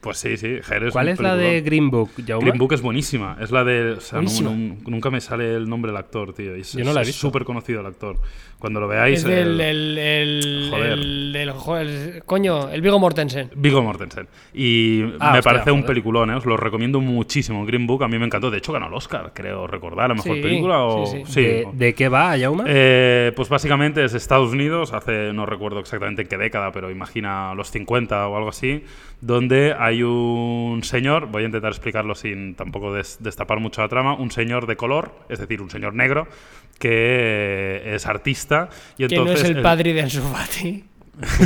Pues 0.02 0.18
sí, 0.18 0.36
sí. 0.36 0.58
¿Cuál 0.92 1.10
es 1.10 1.20
la 1.20 1.36
de 1.36 1.62
Green 1.62 1.92
Book? 1.92 2.10
Green 2.18 2.58
Book 2.58 2.74
es 2.74 2.82
buenísima. 2.82 3.38
Es 3.40 3.52
la 3.52 3.64
de. 3.64 3.92
O 3.92 4.02
sea, 4.02 4.20
nunca 4.20 5.12
me 5.12 5.22
sale 5.22 5.56
el 5.56 5.70
nombre 5.70 5.92
del 5.92 5.98
actor, 5.98 6.34
tío. 6.34 6.58
Yo 6.58 6.84
no 6.84 6.92
la 6.92 7.02
he 7.02 7.06
visto. 7.06 7.18
Es 7.18 7.22
súper 7.22 7.46
conocido 7.46 7.82
el 7.82 7.86
actor. 7.86 8.18
Cuando 8.62 8.80
lo 8.80 8.88
veáis. 8.88 9.18
Es 9.18 9.26
del. 9.26 9.60
El, 9.60 9.98
el, 9.98 11.52
joder. 11.52 11.88
El, 11.88 12.24
coño, 12.26 12.70
el 12.70 12.80
Vigo 12.80 13.00
Mortensen. 13.00 13.50
Vigo 13.56 13.82
Mortensen. 13.82 14.28
Y 14.54 15.04
ah, 15.20 15.34
me 15.34 15.42
parece 15.42 15.72
un 15.72 15.84
peliculón, 15.84 16.30
¿eh? 16.30 16.36
Os 16.36 16.46
lo 16.46 16.58
recomiendo 16.58 17.02
muchísimo. 17.02 17.66
Green 17.66 17.88
Book 17.88 18.04
a 18.04 18.08
mí 18.08 18.20
me 18.20 18.28
encantó. 18.28 18.52
De 18.52 18.60
hecho, 18.60 18.72
ganó 18.72 18.86
el 18.86 18.94
Oscar, 18.94 19.32
creo 19.34 19.66
recordar. 19.66 20.10
La 20.10 20.14
mejor 20.14 20.40
película. 20.40 20.84
O... 20.84 21.08
Sí, 21.26 21.64
¿De, 21.74 21.96
qué 21.96 22.08
va, 22.08 22.38
Yauma? 22.38 22.66
Eh, 22.68 23.32
pues 23.36 23.50
básicamente 23.50 24.06
es 24.06 24.14
Estados 24.14 24.52
Unidos. 24.52 24.94
Hace. 24.94 25.34
No 25.34 25.48
recuerdo 25.48 25.80
exactamente 25.80 26.22
en 26.22 26.28
qué 26.28 26.38
década, 26.38 26.72
pero 26.72 26.92
imagina 26.92 27.56
los 27.56 27.72
50 27.72 28.28
o 28.28 28.38
algo 28.38 28.50
así. 28.50 28.84
Donde 29.22 29.74
hay 29.76 30.04
un 30.04 30.82
señor. 30.84 31.26
Voy 31.32 31.42
a 31.42 31.46
intentar 31.48 31.72
explicarlo 31.72 32.14
sin 32.14 32.54
tampoco 32.54 32.94
destapar 32.94 33.60
mucho 33.60 33.82
la 33.82 33.88
trama. 33.88 34.14
Un 34.14 34.30
señor 34.30 34.68
de 34.68 34.76
color, 34.76 35.16
es 35.30 35.40
decir, 35.40 35.64
un 35.64 35.72
señor 35.72 35.96
negro 35.96 36.28
que 36.82 37.94
es 37.94 38.08
artista. 38.08 38.51
Y 38.98 39.04
entonces, 39.04 39.10
que 39.10 39.18
no 39.18 39.32
es 39.32 39.44
el 39.44 39.62
padre 39.62 39.94
de 39.94 40.02
Ansu 40.02 40.22
Fati. 40.22 40.84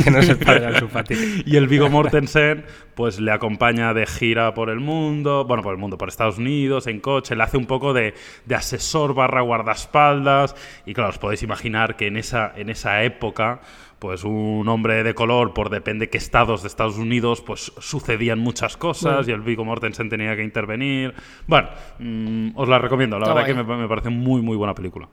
que 0.04 0.10
no 0.10 0.18
es 0.18 0.28
el 0.28 0.38
padre 0.38 0.60
de 0.60 0.66
Ansu 0.66 0.88
Fati. 0.88 1.14
y 1.44 1.56
el 1.56 1.66
Vigo 1.68 1.88
Mortensen 1.88 2.64
pues 2.94 3.20
le 3.20 3.30
acompaña 3.30 3.92
de 3.92 4.06
gira 4.06 4.54
por 4.54 4.70
el 4.70 4.80
mundo, 4.80 5.44
bueno, 5.44 5.62
por 5.62 5.72
el 5.72 5.78
mundo, 5.78 5.98
por 5.98 6.08
Estados 6.08 6.38
Unidos, 6.38 6.86
en 6.86 7.00
coche, 7.00 7.36
le 7.36 7.42
hace 7.42 7.58
un 7.58 7.66
poco 7.66 7.92
de, 7.92 8.14
de 8.46 8.54
asesor 8.54 9.14
barra 9.14 9.42
guardaespaldas. 9.42 10.54
Y 10.86 10.94
claro, 10.94 11.10
os 11.10 11.18
podéis 11.18 11.42
imaginar 11.42 11.96
que 11.96 12.06
en 12.06 12.16
esa, 12.16 12.52
en 12.56 12.70
esa 12.70 13.02
época 13.02 13.60
pues 13.98 14.24
un 14.24 14.68
hombre 14.68 15.02
de 15.02 15.14
color 15.14 15.54
por 15.54 15.70
depende 15.70 16.10
qué 16.10 16.18
estados 16.18 16.62
de 16.62 16.68
Estados 16.68 16.98
Unidos, 16.98 17.40
pues 17.40 17.72
sucedían 17.78 18.38
muchas 18.38 18.76
cosas 18.76 19.26
y 19.28 19.32
el 19.32 19.40
Vigo 19.40 19.64
Mortensen 19.64 20.08
tenía 20.08 20.36
que 20.36 20.42
intervenir. 20.42 21.14
Bueno, 21.46 21.68
mm, 21.98 22.50
os 22.54 22.68
la 22.68 22.78
recomiendo, 22.78 23.18
la 23.18 23.28
verdad 23.28 23.46
que 23.46 23.54
me, 23.54 23.88
parece 23.88 24.10
muy, 24.10 24.42
muy 24.42 24.56
buena 24.56 24.74
película. 24.74 25.08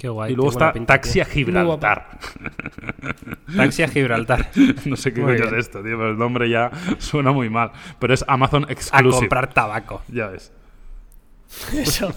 Qué 0.00 0.08
guay. 0.08 0.32
Y 0.32 0.34
luego 0.34 0.50
está 0.50 0.72
Taxi 0.72 1.20
a 1.20 1.26
Gibraltar. 1.26 2.18
Taxi 3.54 3.82
a 3.82 3.88
Gibraltar. 3.88 4.50
no 4.86 4.96
sé 4.96 5.12
qué 5.12 5.20
coño 5.20 5.34
es 5.34 5.52
esto, 5.52 5.82
tío, 5.82 5.98
pero 5.98 6.12
el 6.12 6.16
nombre 6.16 6.48
ya 6.48 6.70
suena 6.98 7.32
muy 7.32 7.50
mal. 7.50 7.72
Pero 7.98 8.14
es 8.14 8.24
Amazon 8.26 8.64
Exclusive. 8.70 9.16
A 9.16 9.20
comprar 9.20 9.52
tabaco. 9.52 10.02
Ya 10.08 10.28
ves. 10.28 10.52
Eso. 11.76 12.14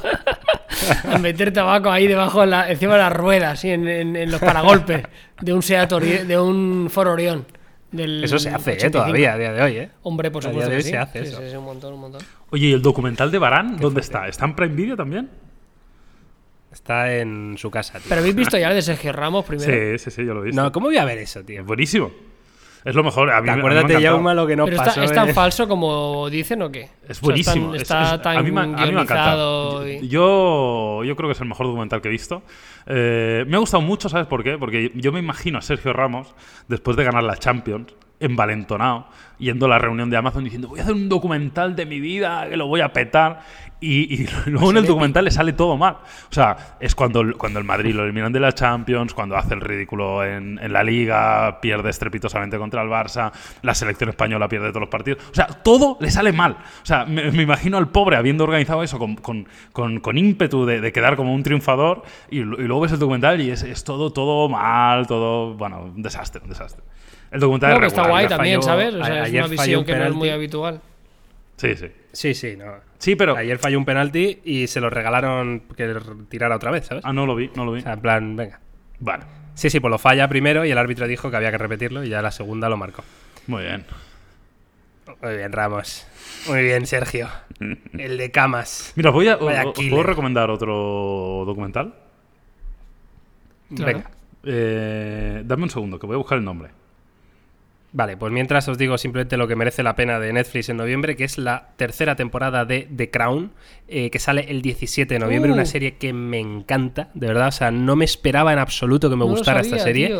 a 1.11 1.17
meter 1.17 1.51
tabaco 1.51 1.91
ahí 1.91 2.07
debajo, 2.07 2.43
encima 2.43 2.93
de 2.93 2.99
las 2.99 3.11
ruedas, 3.11 3.65
en, 3.65 4.31
los 4.31 4.39
paragolpes 4.39 5.03
de 5.41 5.53
un 5.53 5.61
Seat 5.61 5.91
de 5.91 6.39
un 6.39 6.87
Ford 6.89 7.09
Orion. 7.09 7.45
eso 7.91 8.39
se 8.39 8.49
hace 8.49 8.77
¿eh? 8.85 8.89
todavía 8.91 9.33
a 9.33 9.37
día 9.37 9.51
de 9.51 9.61
hoy, 9.61 9.77
¿eh? 9.77 9.89
Hombre, 10.03 10.31
por 10.31 10.43
supuesto. 10.43 10.69
que 10.69 10.83
sí. 10.83 10.91
se 10.91 10.97
hace 10.97 11.23
eso. 11.23 11.59
un 11.59 11.65
montón, 11.65 11.95
un 11.95 11.99
montón. 11.99 12.21
Oye, 12.51 12.67
¿y 12.67 12.73
el 12.73 12.81
documental 12.81 13.29
de 13.29 13.39
Barán 13.39 13.75
dónde 13.77 13.99
está? 13.99 14.27
¿Está 14.27 14.45
en 14.45 14.55
Prime 14.55 14.75
Video 14.75 14.95
también? 14.95 15.29
Está 16.73 17.15
en 17.15 17.55
su 17.57 17.69
casa, 17.69 17.99
tío. 17.99 18.07
Pero 18.09 18.21
habéis 18.21 18.35
visto 18.35 18.57
ya 18.57 18.69
el 18.69 18.75
de 18.75 18.81
Sergio 18.81 19.13
Ramos 19.13 19.45
primero. 19.45 19.71
Sí, 19.71 20.03
sí, 20.03 20.11
sí, 20.11 20.25
yo 20.25 20.33
lo 20.33 20.41
he 20.41 20.45
visto. 20.45 20.61
No, 20.61 20.71
¿cómo 20.71 20.87
voy 20.87 20.97
a 20.97 21.05
ver 21.05 21.19
eso, 21.19 21.43
tío? 21.43 21.63
buenísimo. 21.63 22.11
Es 22.83 22.95
lo 22.95 23.03
mejor. 23.03 23.31
A 23.31 23.41
mí, 23.41 23.49
Acuérdate, 23.49 24.01
ya 24.01 24.11
lo 24.11 24.47
que 24.47 24.55
no 24.55 24.65
Pero 24.65 24.77
pasó. 24.77 25.01
¿Es 25.01 25.13
tan 25.13 25.29
falso 25.29 25.67
como 25.67 26.29
dicen 26.29 26.61
o 26.63 26.71
qué? 26.71 26.89
Es 27.07 27.21
buenísimo. 27.21 27.75
está, 27.75 28.21
tan 28.21 28.37
a 28.37 28.41
mí, 28.41 28.51
me, 28.51 28.61
ha 28.61 28.63
encantado. 28.63 29.87
Yo, 29.87 31.03
yo 31.03 31.15
creo 31.15 31.29
que 31.29 31.33
es 31.33 31.41
el 31.41 31.47
mejor 31.47 31.67
documental 31.67 32.01
que 32.01 32.09
he 32.09 32.11
visto. 32.11 32.43
Eh, 32.85 33.45
me 33.47 33.55
ha 33.55 33.59
gustado 33.59 33.81
mucho, 33.81 34.09
¿sabes 34.09 34.27
por 34.27 34.43
qué? 34.43 34.57
Porque 34.57 34.91
yo 34.95 35.11
me 35.11 35.19
imagino 35.19 35.59
a 35.59 35.61
Sergio 35.61 35.93
Ramos, 35.93 36.33
después 36.67 36.97
de 36.97 37.05
ganar 37.05 37.23
la 37.23 37.37
Champions, 37.37 37.93
envalentonado, 38.23 39.07
yendo 39.37 39.65
a 39.65 39.69
la 39.69 39.79
reunión 39.79 40.09
de 40.09 40.17
Amazon 40.17 40.43
diciendo 40.43 40.69
voy 40.69 40.79
a 40.79 40.83
hacer 40.83 40.95
un 40.95 41.09
documental 41.09 41.75
de 41.75 41.85
mi 41.85 41.99
vida, 41.99 42.47
que 42.49 42.57
lo 42.57 42.67
voy 42.67 42.81
a 42.81 42.93
petar. 42.93 43.41
Y, 43.81 44.27
luego 44.45 44.71
en 44.71 44.77
el 44.77 44.85
documental 44.85 45.25
le 45.25 45.31
sale 45.31 45.51
todo 45.51 45.75
mal. 45.75 45.95
O 45.95 46.33
sea, 46.33 46.77
es 46.79 46.95
cuando, 46.95 47.37
cuando 47.37 47.59
el 47.59 47.65
Madrid 47.65 47.93
lo 47.93 48.05
eliminan 48.05 48.31
de 48.31 48.39
la 48.39 48.53
Champions, 48.53 49.13
cuando 49.13 49.35
hace 49.35 49.53
el 49.53 49.61
ridículo 49.61 50.23
en, 50.23 50.59
la 50.71 50.83
Liga, 50.83 51.59
pierde 51.59 51.89
estrepitosamente 51.89 52.57
contra 52.57 52.81
el 52.81 52.87
Barça, 52.87 53.31
la 53.61 53.75
selección 53.75 54.09
española 54.09 54.47
pierde 54.47 54.69
todos 54.69 54.81
los 54.81 54.89
partidos. 54.89 55.21
O 55.31 55.35
sea, 55.35 55.47
todo 55.47 55.97
le 55.99 56.09
sale 56.11 56.31
mal. 56.31 56.53
O 56.53 56.85
sea, 56.85 57.05
me, 57.05 57.27
imagino 57.43 57.77
al 57.77 57.89
pobre 57.89 58.15
habiendo 58.15 58.45
organizado 58.45 58.83
eso 58.83 58.97
con, 58.97 59.15
con, 59.17 60.17
ímpetu 60.17 60.65
de, 60.65 60.93
quedar 60.93 61.17
como 61.17 61.33
un 61.33 61.43
triunfador 61.43 62.03
y, 62.31 62.39
luego 62.39 62.79
ves 62.79 62.93
el 62.93 62.99
documental 62.99 63.41
y 63.41 63.51
es, 63.51 63.63
es 63.63 63.83
todo, 63.83 64.13
todo 64.13 64.47
mal, 64.47 65.07
todo, 65.07 65.55
bueno, 65.55 65.91
un 65.93 66.01
desastre, 66.01 66.41
un 66.41 66.49
desastre. 66.49 66.83
El 67.33 67.39
documental 67.39 67.79
no, 67.79 67.87
está 67.87 68.07
guay 68.07 68.27
también, 68.27 68.61
¿sabes? 68.61 68.93
O 68.93 69.03
sea, 69.03 69.23
es 69.23 69.33
una 69.33 69.47
visión 69.47 69.83
que 69.83 69.95
no 69.95 70.05
es 70.05 70.13
muy 70.13 70.29
habitual. 70.29 70.79
Sí, 71.57 71.75
sí. 71.75 71.87
Sí, 72.11 72.33
sí, 72.35 72.55
no. 72.55 72.75
Sí, 72.99 73.15
pero. 73.15 73.35
Ayer 73.35 73.57
falló 73.57 73.79
un 73.79 73.85
penalti 73.85 74.39
y 74.43 74.67
se 74.67 74.79
lo 74.79 74.91
regalaron 74.91 75.63
que 75.75 75.95
tirara 76.29 76.55
otra 76.55 76.69
vez, 76.69 76.85
¿sabes? 76.85 77.03
Ah, 77.03 77.11
no 77.11 77.25
lo 77.25 77.35
vi, 77.35 77.49
no 77.55 77.65
lo 77.65 77.71
vi. 77.71 77.79
O 77.79 77.83
sea, 77.83 77.93
en 77.93 78.01
plan, 78.01 78.35
venga. 78.35 78.59
Vale. 78.99 79.23
Sí, 79.55 79.71
sí, 79.71 79.79
pues 79.79 79.89
lo 79.89 79.97
falla 79.97 80.27
primero 80.27 80.63
y 80.63 80.71
el 80.71 80.77
árbitro 80.77 81.07
dijo 81.07 81.31
que 81.31 81.37
había 81.37 81.51
que 81.51 81.57
repetirlo 81.57 82.03
y 82.03 82.09
ya 82.09 82.21
la 82.21 82.31
segunda 82.31 82.69
lo 82.69 82.77
marcó. 82.77 83.03
Muy 83.47 83.63
bien. 83.63 83.83
Muy 85.21 85.35
bien, 85.35 85.51
Ramos. 85.51 86.07
Muy 86.47 86.61
bien, 86.61 86.85
Sergio. 86.85 87.29
el 87.97 88.17
de 88.17 88.31
camas. 88.31 88.93
Mira, 88.95 89.09
voy 89.09 89.27
a, 89.27 89.37
¿puedo 89.39 90.03
recomendar 90.03 90.51
otro 90.51 91.43
documental? 91.45 91.95
Venga. 93.69 94.11
Eh, 94.43 95.41
dame 95.45 95.63
un 95.63 95.69
segundo, 95.69 95.97
que 95.97 96.05
voy 96.05 96.15
a 96.15 96.17
buscar 96.17 96.37
el 96.37 96.43
nombre. 96.43 96.69
Vale, 97.95 98.17
pues 98.17 98.33
mientras 98.33 98.67
os 98.67 98.79
digo 98.79 98.97
simplemente 98.97 99.37
lo 99.37 99.47
que 99.47 99.55
merece 99.55 99.83
la 99.83 99.95
pena 99.95 100.19
de 100.19 100.33
Netflix 100.33 100.67
en 100.69 100.77
noviembre, 100.77 101.15
que 101.15 101.25
es 101.25 101.37
la 101.37 101.69
tercera 101.77 102.15
temporada 102.15 102.65
de 102.65 102.87
The 102.95 103.11
Crown, 103.11 103.51
eh, 103.87 104.09
que 104.09 104.17
sale 104.17 104.47
el 104.49 104.63
17 104.63 105.13
de 105.13 105.19
noviembre, 105.19 105.51
una 105.51 105.61
uh. 105.61 105.67
serie 105.67 105.97
que 105.97 106.11
me 106.11 106.39
encanta, 106.39 107.09
de 107.13 107.27
verdad, 107.27 107.49
o 107.49 107.51
sea, 107.51 107.69
no 107.69 107.95
me 107.95 108.03
esperaba 108.03 108.51
en 108.51 108.57
absoluto 108.57 109.11
que 109.11 109.15
me 109.15 109.25
gustara 109.25 109.61
esta 109.61 109.77
serie. 109.77 110.11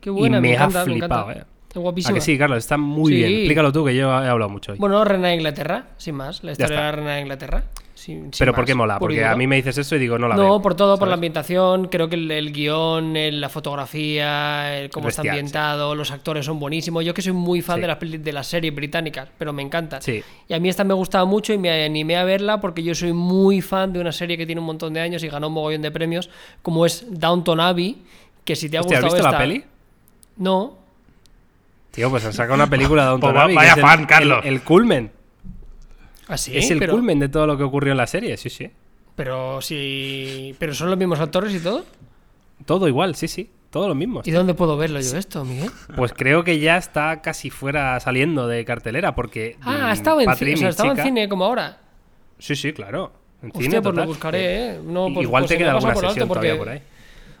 Qué 0.00 0.10
buena, 0.10 0.38
y 0.38 0.40
me, 0.40 0.56
ha 0.56 0.70
flipado, 0.70 1.32
eh. 1.32 1.42
Guapísima. 1.74 2.14
que 2.14 2.20
sí, 2.20 2.38
Carlos? 2.38 2.58
Está 2.58 2.78
muy 2.78 3.12
bien. 3.12 3.32
Explícalo 3.32 3.72
tú, 3.72 3.84
que 3.84 3.94
yo 3.94 4.08
he 4.08 4.28
hablado 4.28 4.48
mucho 4.48 4.72
hoy. 4.72 4.78
Bueno, 4.78 5.04
Reina 5.04 5.28
de 5.28 5.34
Inglaterra, 5.34 5.88
sin 5.96 6.14
más. 6.14 6.42
La 6.42 6.52
historia 6.52 6.76
de 6.76 6.82
la 6.82 6.92
Reina 6.92 7.14
de 7.16 7.20
Inglaterra. 7.20 7.64
Pero 8.38 8.54
¿por 8.54 8.64
qué 8.64 8.74
mola? 8.74 8.98
Porque 8.98 9.24
a 9.24 9.34
mí 9.36 9.46
me 9.46 9.56
dices 9.56 9.78
eso 9.78 9.96
y 9.96 9.98
digo, 9.98 10.18
no 10.18 10.28
la 10.28 10.36
no, 10.36 10.42
veo. 10.42 10.62
por 10.62 10.74
todo, 10.74 10.98
por 10.98 11.08
la 11.08 11.14
ambientación. 11.14 11.88
Creo 11.88 12.08
que 12.08 12.16
el, 12.16 12.52
guion, 12.52 13.14
la 13.40 13.48
fotografía, 13.48 14.88
cómo 14.92 15.08
está 15.08 15.22
ambientado, 15.22 15.94
los 15.94 16.10
actores 16.10 16.44
son 16.44 16.58
buenísimos. 16.58 17.04
Yo 17.04 17.14
que 17.14 17.22
soy 17.22 17.32
muy 17.32 17.62
fan 17.62 17.80
de, 17.80 17.86
las, 17.86 17.98
de 18.00 18.32
las 18.32 18.46
series 18.46 18.74
británicas, 18.74 19.28
pero 19.38 19.52
me 19.52 19.62
encantan. 19.62 20.00
Y 20.48 20.54
a 20.54 20.60
mí 20.60 20.68
esta 20.68 20.84
me 20.84 20.94
gustaba 20.94 21.24
mucho 21.24 21.52
y 21.52 21.58
me 21.58 21.84
animé 21.84 22.16
a 22.16 22.24
verla 22.24 22.60
porque 22.60 22.82
yo 22.82 22.94
soy 22.94 23.12
muy 23.12 23.62
fan 23.62 23.92
de 23.92 24.00
una 24.00 24.12
serie 24.12 24.36
que 24.36 24.44
tiene 24.44 24.60
un 24.60 24.66
montón 24.66 24.92
de 24.92 25.00
años 25.00 25.22
y 25.24 25.28
ganó 25.28 25.48
un 25.48 25.54
mogollón 25.54 25.82
de 25.82 25.90
premios, 25.90 26.28
como 26.62 26.84
es 26.84 27.06
Downton 27.08 27.60
Abbey. 27.60 28.02
Que 28.44 28.54
si 28.54 28.68
te 28.68 28.76
ha 28.76 28.82
gustado. 28.82 29.06
¿Has 29.06 29.12
visto 29.14 29.30
la 29.30 29.38
peli? 29.38 29.64
No. 30.36 30.76
Tío, 31.90 32.10
pues 32.10 32.24
han 32.26 32.32
sacado 32.32 32.54
una 32.54 32.68
película 32.68 33.02
de 33.02 33.08
Downton 33.10 33.32
pues 33.32 33.42
Abbey. 33.42 33.56
Vaya 33.56 33.76
fan, 33.76 34.04
Carlos. 34.04 34.44
el 34.44 34.62
culmen. 34.62 35.15
¿Ah, 36.28 36.34
es 36.34 36.70
el 36.70 36.88
culmen 36.88 37.18
de 37.18 37.28
todo 37.28 37.46
lo 37.46 37.56
que 37.56 37.62
ocurrió 37.62 37.92
en 37.92 37.98
la 37.98 38.06
serie, 38.06 38.36
sí, 38.36 38.50
sí. 38.50 38.70
Pero 39.14 39.60
si. 39.62 40.54
¿Pero 40.58 40.74
son 40.74 40.90
los 40.90 40.98
mismos 40.98 41.20
actores 41.20 41.54
y 41.54 41.60
todo? 41.60 41.84
Todo 42.64 42.88
igual, 42.88 43.14
sí, 43.14 43.28
sí. 43.28 43.50
Todo 43.70 43.88
lo 43.88 43.94
mismo. 43.94 44.22
¿Y 44.24 44.30
dónde 44.30 44.54
puedo 44.54 44.76
verlo 44.76 45.00
yo 45.00 45.16
esto, 45.16 45.44
Miguel? 45.44 45.70
Pues 45.96 46.12
creo 46.12 46.44
que 46.44 46.58
ya 46.60 46.76
está 46.76 47.20
casi 47.20 47.50
fuera 47.50 47.98
saliendo 48.00 48.46
de 48.46 48.64
cartelera 48.64 49.14
porque. 49.14 49.56
Ah, 49.62 49.90
ha 49.90 49.92
estado 49.92 50.20
en 50.20 50.34
cine. 50.36 50.54
O 50.54 50.56
sea, 50.56 50.68
estaba 50.70 50.92
en 50.92 51.02
cine 51.02 51.28
como 51.28 51.44
ahora. 51.44 51.78
Sí, 52.38 52.56
sí, 52.56 52.72
claro. 52.72 53.12
En 53.42 53.50
Hostia, 53.50 53.62
cine, 53.62 53.82
pues 53.82 53.94
lo 53.94 54.06
buscaré, 54.06 54.70
¿eh? 54.76 54.80
No, 54.82 55.08
pues, 55.12 55.24
Igual 55.24 55.42
pues 55.42 55.50
te 55.50 55.58
queda 55.58 55.72
alguna 55.72 55.94
sesión 55.94 56.28
todavía 56.28 56.56
por 56.56 56.68
ahí. 56.68 56.82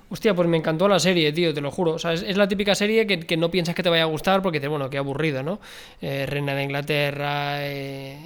Hostia, 0.08 0.34
pues 0.34 0.48
me 0.48 0.56
encantó 0.56 0.86
la 0.86 1.00
serie, 1.00 1.32
tío, 1.32 1.52
te 1.52 1.60
lo 1.60 1.70
juro. 1.72 1.94
O 1.94 1.98
sea, 1.98 2.12
es, 2.12 2.36
la 2.36 2.46
típica 2.46 2.74
serie 2.76 3.06
que, 3.06 3.36
no 3.36 3.50
piensas 3.50 3.74
que 3.74 3.82
te 3.82 3.88
vaya 3.88 4.04
a 4.04 4.06
gustar 4.06 4.40
porque 4.40 4.58
dices, 4.58 4.70
bueno, 4.70 4.88
qué 4.88 4.98
aburrido, 4.98 5.42
¿no? 5.42 5.58
Eh, 6.00 6.26
Reina 6.26 6.54
de 6.54 6.62
Inglaterra, 6.62 7.66
eh, 7.66 8.16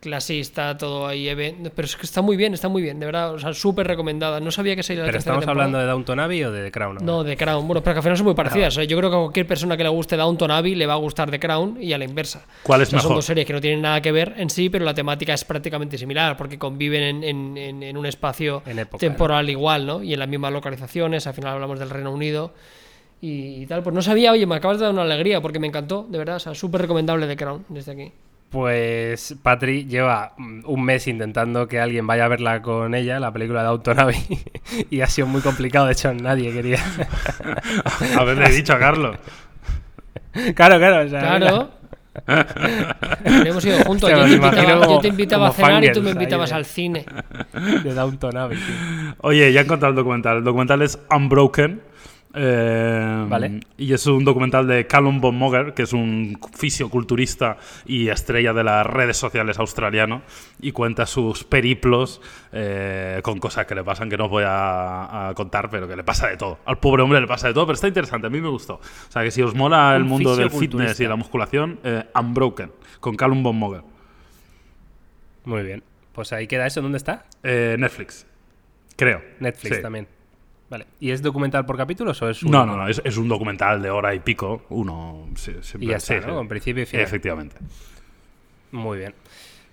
clasista, 0.00 0.76
todo 0.76 1.06
ahí. 1.06 1.26
Pero 1.34 1.86
es 1.86 1.96
que 1.96 2.04
está 2.04 2.20
muy 2.20 2.36
bien, 2.36 2.52
está 2.52 2.68
muy 2.68 2.82
bien, 2.82 3.00
de 3.00 3.06
verdad. 3.06 3.32
O 3.32 3.38
sea, 3.38 3.54
súper 3.54 3.86
recomendada. 3.86 4.38
No 4.38 4.50
sabía 4.50 4.76
que 4.76 4.82
se 4.82 4.92
iba 4.92 5.04
a 5.04 5.06
¿Pero 5.06 5.18
estamos 5.18 5.46
hablando 5.46 5.78
de 5.78 5.86
Downton 5.86 6.20
Abbey 6.20 6.44
o 6.44 6.52
de 6.52 6.64
The 6.64 6.70
Crown? 6.70 6.98
No, 7.00 7.24
de 7.24 7.38
Crown. 7.38 7.66
Bueno, 7.66 7.82
pero 7.82 7.94
que 7.94 7.98
al 7.98 8.02
final 8.02 8.16
son 8.18 8.26
muy 8.26 8.34
parecidas. 8.34 8.74
yo 8.74 8.98
creo 8.98 9.10
que 9.10 9.16
a 9.16 9.20
cualquier 9.20 9.46
persona 9.46 9.78
que 9.78 9.82
le 9.82 9.88
guste 9.88 10.18
Downton 10.18 10.50
Abbey 10.50 10.74
le 10.74 10.86
va 10.86 10.92
a 10.92 10.96
gustar 10.96 11.30
The 11.30 11.40
Crown 11.40 11.78
y 11.80 11.94
a 11.94 11.98
la 11.98 12.04
inversa. 12.04 12.44
¿Cuál 12.62 12.82
es 12.82 12.92
mejor? 12.92 13.08
Son 13.08 13.16
dos 13.16 13.24
series 13.24 13.46
que 13.46 13.54
no 13.54 13.62
tienen 13.62 13.80
nada 13.80 14.02
que 14.02 14.12
ver 14.12 14.34
en 14.36 14.50
sí, 14.50 14.68
pero 14.68 14.84
la 14.84 14.92
temática 14.92 15.32
es 15.32 15.44
prácticamente 15.44 15.96
similar 15.96 16.36
porque 16.36 16.58
conviven 16.58 17.24
en, 17.24 17.96
un 17.96 18.06
espacio 18.06 18.62
temporal 18.98 19.48
igual, 19.48 19.86
¿no? 19.86 20.02
Y 20.02 20.12
en 20.12 20.18
las 20.18 20.28
mismas 20.28 20.52
localizaciones 20.52 21.13
regiones, 21.14 21.26
al 21.26 21.34
final 21.34 21.54
hablamos 21.54 21.78
del 21.78 21.90
Reino 21.90 22.12
Unido 22.12 22.52
y, 23.20 23.66
tal. 23.66 23.82
Pues 23.82 23.94
no 23.94 24.02
sabía, 24.02 24.32
oye, 24.32 24.46
me 24.46 24.56
acabas 24.56 24.78
de 24.78 24.84
dar 24.84 24.92
una 24.92 25.02
alegría 25.02 25.40
porque 25.40 25.58
me 25.58 25.66
encantó, 25.66 26.06
de 26.08 26.18
verdad, 26.18 26.36
o 26.36 26.40
sea, 26.40 26.54
súper 26.54 26.82
recomendable 26.82 27.26
The 27.26 27.36
Crown 27.36 27.64
desde 27.68 27.92
aquí. 27.92 28.12
Pues 28.50 29.34
Patri 29.42 29.86
lleva 29.86 30.34
mm, 30.36 30.60
un 30.66 30.84
mes 30.84 31.08
intentando 31.08 31.66
que 31.66 31.80
alguien 31.80 32.06
vaya 32.06 32.26
a 32.26 32.28
verla 32.28 32.62
con 32.62 32.94
ella, 32.94 33.18
la 33.18 33.32
película 33.32 33.62
de 33.62 33.68
Autonavi, 33.68 34.16
y 34.90 35.00
ha 35.00 35.06
sido 35.06 35.26
muy 35.26 35.40
complicado, 35.40 35.86
de 35.86 35.92
hecho 35.92 36.12
nadie 36.14 36.52
quería. 36.52 36.78
Haberle 38.18 38.50
dicho 38.50 38.74
a 38.74 38.78
Carlos. 38.78 39.16
Claro, 40.56 40.78
claro, 40.78 41.06
o 41.06 41.08
sea, 41.08 41.20
Claro. 41.20 41.70
Hemos 43.24 43.64
ido 43.64 43.78
juntos. 43.84 44.10
Hostia, 44.12 44.16
yo, 44.16 44.24
te 44.24 44.34
invitaba, 44.36 44.62
yo 44.80 44.86
como- 44.86 45.00
te 45.00 45.08
invitaba 45.08 45.48
a 45.48 45.52
cenar 45.52 45.84
y 45.84 45.92
tú 45.92 46.02
me 46.02 46.10
invitabas 46.10 46.50
de- 46.50 46.56
al 46.56 46.64
cine. 46.64 47.04
de 47.84 47.94
Downton 47.94 48.36
Abbey. 48.36 48.58
tío. 48.58 49.14
Oye, 49.22 49.52
ya 49.52 49.60
he 49.60 49.64
encontrado 49.64 49.90
el 49.90 49.96
documental. 49.96 50.38
El 50.38 50.44
documental 50.44 50.82
es 50.82 50.98
Unbroken. 51.14 51.80
Eh, 52.34 53.24
Vale. 53.28 53.60
Y 53.78 53.92
es 53.92 54.06
un 54.06 54.24
documental 54.24 54.66
de 54.66 54.86
Callum 54.86 55.20
von 55.20 55.36
Moger, 55.36 55.72
que 55.74 55.82
es 55.82 55.92
un 55.92 56.38
fisioculturista 56.56 57.56
y 57.86 58.08
estrella 58.08 58.52
de 58.52 58.64
las 58.64 58.86
redes 58.86 59.16
sociales 59.16 59.58
australiano, 59.58 60.22
y 60.60 60.72
cuenta 60.72 61.06
sus 61.06 61.44
periplos 61.44 62.20
eh, 62.52 63.20
con 63.22 63.38
cosas 63.38 63.66
que 63.66 63.74
le 63.74 63.84
pasan 63.84 64.10
que 64.10 64.16
no 64.16 64.24
os 64.24 64.30
voy 64.30 64.44
a, 64.46 65.28
a 65.28 65.34
contar, 65.34 65.70
pero 65.70 65.86
que 65.88 65.96
le 65.96 66.04
pasa 66.04 66.28
de 66.28 66.36
todo. 66.36 66.58
Al 66.64 66.78
pobre 66.78 67.02
hombre 67.02 67.20
le 67.20 67.26
pasa 67.26 67.48
de 67.48 67.54
todo, 67.54 67.66
pero 67.66 67.74
está 67.74 67.88
interesante, 67.88 68.26
a 68.26 68.30
mí 68.30 68.40
me 68.40 68.48
gustó. 68.48 68.74
O 68.74 69.12
sea, 69.12 69.22
que 69.22 69.30
si 69.30 69.40
os 69.42 69.54
mola 69.54 69.94
el 69.96 70.02
Un 70.02 70.08
mundo 70.08 70.36
del 70.36 70.50
fitness 70.50 70.98
y 71.00 71.06
la 71.06 71.16
musculación, 71.16 71.78
eh, 71.84 72.04
Unbroken, 72.18 72.72
con 73.00 73.16
Callum 73.16 73.42
von 73.42 73.56
Moger. 73.56 73.82
Muy 75.44 75.62
bien. 75.62 75.82
Pues 76.12 76.32
ahí 76.32 76.46
queda 76.46 76.66
eso. 76.66 76.80
¿Dónde 76.80 76.98
está? 76.98 77.26
Eh, 77.42 77.76
Netflix, 77.78 78.26
creo. 78.96 79.20
Netflix 79.40 79.76
Sí. 79.76 79.82
también. 79.82 80.06
Vale. 80.74 80.86
¿Y 80.98 81.12
es 81.12 81.22
documental 81.22 81.64
por 81.64 81.76
capítulos 81.76 82.20
o 82.20 82.28
es 82.28 82.42
un... 82.42 82.50
No, 82.50 82.66
no, 82.66 82.76
no, 82.76 82.88
es, 82.88 83.00
es 83.04 83.16
un 83.16 83.28
documental 83.28 83.80
de 83.80 83.90
hora 83.90 84.12
y 84.12 84.18
pico. 84.18 84.64
Uno. 84.70 85.28
sí, 85.36 85.52
siempre- 85.60 85.86
Y 85.86 85.90
ya 85.90 85.98
está, 85.98 86.14
sí, 86.14 86.20
¿no? 86.20 86.26
sí. 86.26 86.34
Con 86.34 86.48
principio 86.48 86.82
y 86.82 86.86
final. 86.86 87.06
Efectivamente. 87.06 87.56
Muy 88.72 88.98
bien. 88.98 89.14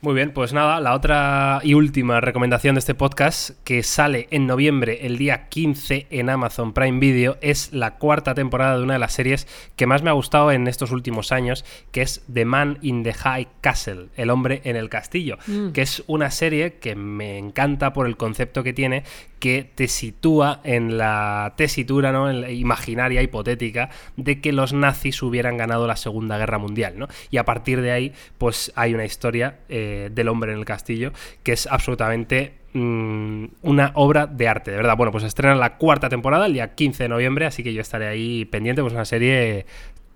Muy 0.04 0.16
bien, 0.16 0.32
pues 0.32 0.52
nada, 0.52 0.80
la 0.80 0.96
otra 0.96 1.60
y 1.62 1.76
última 1.76 2.20
recomendación 2.22 2.74
de 2.74 2.80
este 2.80 2.96
podcast 2.96 3.52
que 3.64 3.84
sale 3.84 4.28
en 4.32 4.48
noviembre, 4.48 5.06
el 5.06 5.20
día 5.20 5.48
15 5.48 6.08
en 6.10 6.32
Amazon 6.32 6.74
Prime 6.74 7.00
Video, 7.00 7.38
es 7.42 7.72
la 7.72 8.00
cuarta 8.00 8.34
temporada 8.34 8.78
de 8.80 8.84
una 8.84 8.94
de 8.94 9.00
las 9.00 9.14
series 9.14 9.46
que 9.76 9.86
más 9.86 10.02
me 10.02 10.10
ha 10.10 10.14
gustado 10.14 10.52
en 10.52 10.68
estos 10.68 10.90
últimos 10.90 11.32
años, 11.32 11.64
que 11.92 12.02
es 12.02 12.24
The 12.34 12.46
Man 12.46 12.80
in 12.82 13.04
the 13.04 13.14
High 13.14 13.48
Castle, 13.62 14.08
El 14.16 14.32
hombre 14.32 14.62
en 14.64 14.76
el 14.76 14.90
castillo, 14.90 15.38
que 15.72 15.84
es 15.84 16.04
una 16.08 16.32
serie 16.32 16.80
que 16.80 16.96
me 16.96 17.38
encanta 17.38 17.94
por 17.94 18.08
el 18.08 18.18
concepto 18.18 18.64
que 18.64 18.74
tiene, 18.74 19.04
que 19.38 19.64
te 19.64 19.88
sitúa 19.88 20.62
en 20.64 20.98
la 20.98 21.54
tesitura, 21.58 22.12
¿no? 22.12 22.30
En 22.30 22.42
la 22.42 22.52
imaginaria, 22.52 23.22
hipotética, 23.22 23.90
de 24.16 24.40
que 24.40 24.52
los 24.52 24.72
nazis 24.72 25.22
hubieran 25.24 25.58
ganado 25.58 25.88
la 25.88 25.96
Segunda 25.96 26.38
Guerra 26.38 26.60
Mundial, 26.60 26.94
¿no? 26.98 27.08
Y 27.32 27.38
a 27.38 27.46
partir 27.46 27.82
de 27.82 27.92
ahí, 27.92 28.14
pues 28.38 28.72
hay 28.76 28.94
una 28.94 29.04
historia 29.04 29.60
eh, 29.68 29.91
del 30.10 30.28
hombre 30.28 30.52
en 30.54 30.60
el 30.60 30.66
castillo 30.66 31.12
que 31.44 31.52
es 31.54 31.68
absolutamente 31.68 32.54
mm, 32.74 33.46
una 33.64 33.92
obra 33.96 34.28
de 34.28 34.48
arte, 34.48 34.72
de 34.72 34.78
verdad. 34.78 34.96
Bueno, 34.98 35.12
pues 35.12 35.24
estrena 35.24 35.56
la 35.56 35.78
cuarta 35.78 36.10
temporada 36.10 36.46
el 36.46 36.54
día 36.54 36.74
15 36.76 37.04
de 37.04 37.10
noviembre, 37.10 37.46
así 37.46 37.64
que 37.64 37.74
yo 37.74 37.82
estaré 37.82 38.08
ahí 38.08 38.46
pendiente, 38.46 38.82
pues 38.82 38.94
una 38.94 39.06
serie 39.06 39.66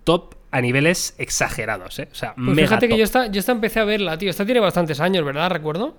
top 0.04 0.34
a 0.52 0.60
niveles 0.60 1.14
exagerados, 1.18 1.98
¿eh? 1.98 2.08
O 2.10 2.14
sea, 2.14 2.34
Pues 2.34 2.46
mega 2.48 2.68
fíjate 2.68 2.88
que 2.88 2.96
yo 2.96 3.04
esta, 3.04 3.26
yo 3.26 3.40
esta 3.40 3.52
empecé 3.52 3.80
a 3.80 3.84
verla, 3.84 4.16
tío. 4.16 4.30
Esta 4.30 4.44
tiene 4.46 4.60
bastantes 4.60 5.00
años, 5.00 5.24
¿verdad? 5.24 5.50
Recuerdo. 5.50 5.96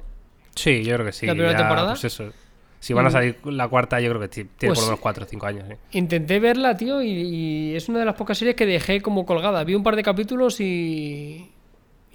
Sí, 0.56 0.84
yo 0.84 0.94
creo 0.96 1.06
que 1.06 1.12
sí. 1.12 1.26
¿La 1.28 1.34
primera 1.34 1.52
ya, 1.52 1.58
temporada? 1.60 1.90
Pues 1.92 2.06
eso. 2.06 2.32
Si 2.80 2.94
van 2.94 3.06
a 3.06 3.10
Mm. 3.10 3.12
salir 3.12 3.36
la 3.46 3.68
cuarta, 3.68 4.00
yo 4.00 4.10
creo 4.10 4.22
que 4.22 4.28
tiene 4.30 4.50
Pues- 4.60 4.70
por 4.72 4.78
lo 4.80 4.84
menos 4.86 5.00
4 5.00 5.26
o 5.26 5.28
5 5.28 5.46
años. 5.46 5.70
¿eh? 5.70 5.78
Intenté 5.92 6.40
verla, 6.40 6.78
tío, 6.78 7.02
y, 7.04 7.10
y 7.10 7.76
es 7.76 7.90
una 7.90 8.00
de 8.00 8.06
las 8.06 8.16
pocas 8.16 8.38
series 8.38 8.56
que 8.56 8.66
dejé 8.66 9.02
como 9.02 9.26
colgada. 9.26 9.64
Vi 9.64 9.76
un 9.76 9.84
par 9.84 9.96
de 9.96 10.04
capítulos 10.04 10.60
y. 10.62 11.52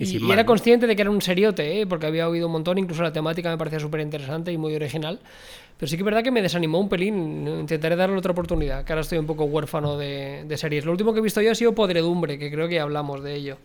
Y 0.02 0.16
Y, 0.18 0.28
y 0.28 0.32
era 0.32 0.42
¿no? 0.42 0.46
consciente 0.46 0.86
de 0.86 0.94
que 0.96 1.02
era 1.02 1.10
un 1.10 1.20
seriote, 1.22 1.80
¿eh? 1.80 1.86
porque 1.86 2.06
había 2.06 2.28
oído 2.28 2.46
un 2.46 2.52
montón, 2.52 2.78
incluso 2.78 3.02
la 3.02 3.12
temática 3.12 3.50
me 3.50 3.58
parecía 3.58 3.80
súper 3.80 4.00
interesante 4.00 4.52
y 4.52 4.58
muy 4.58 4.74
original. 4.74 5.18
Pero 5.78 5.88
sí 5.90 5.96
que 5.96 6.02
es 6.02 6.04
verdad 6.04 6.22
que 6.22 6.30
me 6.30 6.42
desanimó 6.42 6.78
un 6.78 6.88
pelín. 6.88 7.46
Intentaré 7.48 7.96
darle 7.96 8.16
otra 8.16 8.32
oportunidad, 8.32 8.84
que 8.84 8.92
ahora 8.92 9.00
estoy 9.00 9.18
un 9.18 9.26
poco 9.26 9.44
huérfano 9.44 9.96
de, 9.98 10.44
de 10.46 10.56
series. 10.56 10.84
Lo 10.84 10.92
último 10.92 11.12
que 11.12 11.18
he 11.18 11.22
visto 11.22 11.40
yo 11.40 11.50
ha 11.50 11.54
sido 11.54 11.74
Podredumbre, 11.74 12.38
que 12.38 12.50
creo 12.52 12.68
que 12.68 12.78
hablamos 12.78 13.22
de 13.22 13.34
ello. 13.34 13.56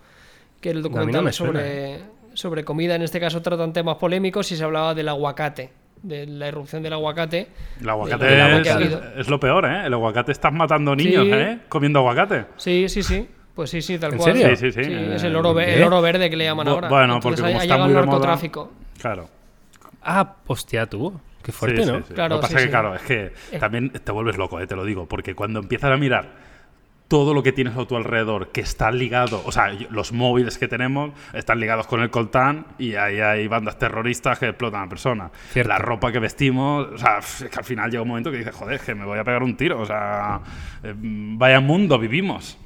Que 0.59 0.71
el 0.71 0.77
no 0.77 0.83
documental 0.83 1.23
me 1.23 1.29
es 1.29 1.35
suena, 1.35 1.59
sobre, 1.59 1.99
sobre 2.33 2.63
comida, 2.63 2.95
en 2.95 3.03
este 3.03 3.19
caso 3.19 3.41
tratan 3.43 3.71
temas 3.73 3.97
polémicos 3.97 4.51
y 4.51 4.55
se 4.57 4.63
hablaba 4.63 4.95
del 4.95 5.07
aguacate, 5.09 5.69
de 6.01 6.25
la 6.25 6.47
irrupción 6.47 6.81
del 6.81 6.93
aguacate. 6.93 7.47
El 7.79 7.89
aguacate 7.89 8.25
de 8.25 8.61
es, 8.61 8.67
ha 8.69 9.19
es 9.19 9.29
lo 9.29 9.39
peor, 9.39 9.65
¿eh? 9.65 9.85
El 9.85 9.93
aguacate 9.93 10.31
estás 10.31 10.51
matando 10.53 10.95
niños, 10.95 11.25
Sí. 11.25 11.31
¿eh? 11.31 11.59
Comiendo 11.69 11.99
aguacate. 11.99 12.45
Sí, 12.55 12.89
sí, 12.89 13.03
sí. 13.03 13.27
Pues 13.57 13.71
sí, 13.71 13.81
sí, 13.81 13.97
tal 13.99 14.13
¿En 14.13 14.19
cual. 14.19 14.33
serio? 14.37 14.55
Sí, 14.55 14.71
sí, 14.71 14.71
sí. 14.71 14.93
es 14.93 15.23
Eh, 15.23 15.27
el 15.27 15.35
oro, 15.35 15.53
ve- 15.53 15.65
¿qué? 15.65 15.73
el 15.75 15.83
oro 15.83 15.99
verde 16.01 16.29
que 16.29 16.37
le 16.37 16.45
llaman 16.45 16.67
ahora. 16.67 16.87
bueno, 16.87 17.15
Entonces 17.15 17.41
porque 17.41 17.51
como 17.51 17.59
ha 17.59 17.63
está 17.63 17.77
muy 17.77 17.83
el 17.87 17.89
de 17.89 17.95
moda- 17.95 18.05
narcotráfico. 18.05 18.71
Claro. 19.01 19.29
Ah, 20.03 20.35
hostia, 20.47 20.85
tú. 20.85 21.19
Qué 21.43 21.51
fuerte, 21.51 21.83
Sí, 21.83 21.91
¿no? 21.91 21.97
sí, 21.97 22.03
sí. 22.09 22.13
Claro, 22.13 22.35
Lo 22.35 22.41
que 22.41 22.47
pasa 22.47 22.53
sí, 22.53 22.55
es 22.55 22.61
que, 22.61 22.67
sí. 22.67 22.69
claro, 22.71 22.95
es 22.95 23.01
que 23.51 23.57
también 23.59 23.89
te 23.89 24.11
vuelves 24.11 24.37
loco, 24.37 24.59
eh, 24.61 24.67
te 24.67 24.75
lo 24.75 24.85
digo, 24.85 25.05
porque 25.07 25.33
cuando 25.33 25.59
empiezas 25.59 25.91
a 25.91 25.97
mirar 25.97 26.45
todo 27.07 27.33
lo 27.33 27.41
que 27.41 27.51
tienes 27.53 27.75
a 27.77 27.85
tu 27.85 27.95
alrededor 27.95 28.49
que 28.51 28.59
está 28.61 28.91
ligado, 28.91 29.41
o 29.45 29.51
sea, 29.51 29.71
los 29.89 30.11
móviles 30.11 30.57
que 30.57 30.67
tenemos 30.67 31.13
están 31.33 31.59
ligados 31.59 31.87
con 31.87 32.01
el 32.01 32.09
coltán 32.11 32.65
y 32.77 32.95
ahí 32.95 33.21
hay 33.21 33.47
bandas 33.47 33.79
terroristas 33.79 34.37
que 34.39 34.49
explotan 34.49 34.83
a 34.83 34.89
personas. 34.89 35.31
Cierto. 35.51 35.69
La 35.69 35.77
ropa 35.79 36.11
que 36.11 36.19
vestimos, 36.19 36.87
o 36.93 36.97
sea, 36.97 37.19
es 37.19 37.45
que 37.49 37.57
al 37.59 37.63
final 37.65 37.89
llega 37.89 38.03
un 38.03 38.09
momento 38.09 38.29
que 38.29 38.37
dices, 38.39 38.53
joder, 38.53 38.75
es 38.75 38.81
que 38.81 38.93
me 38.93 39.05
voy 39.05 39.17
a 39.17 39.23
pegar 39.23 39.41
un 39.41 39.55
tiro, 39.57 39.79
o 39.79 39.85
sea, 39.85 40.41
eh, 40.83 40.93
vaya 40.95 41.59
mundo 41.61 41.97
vivimos. 41.97 42.57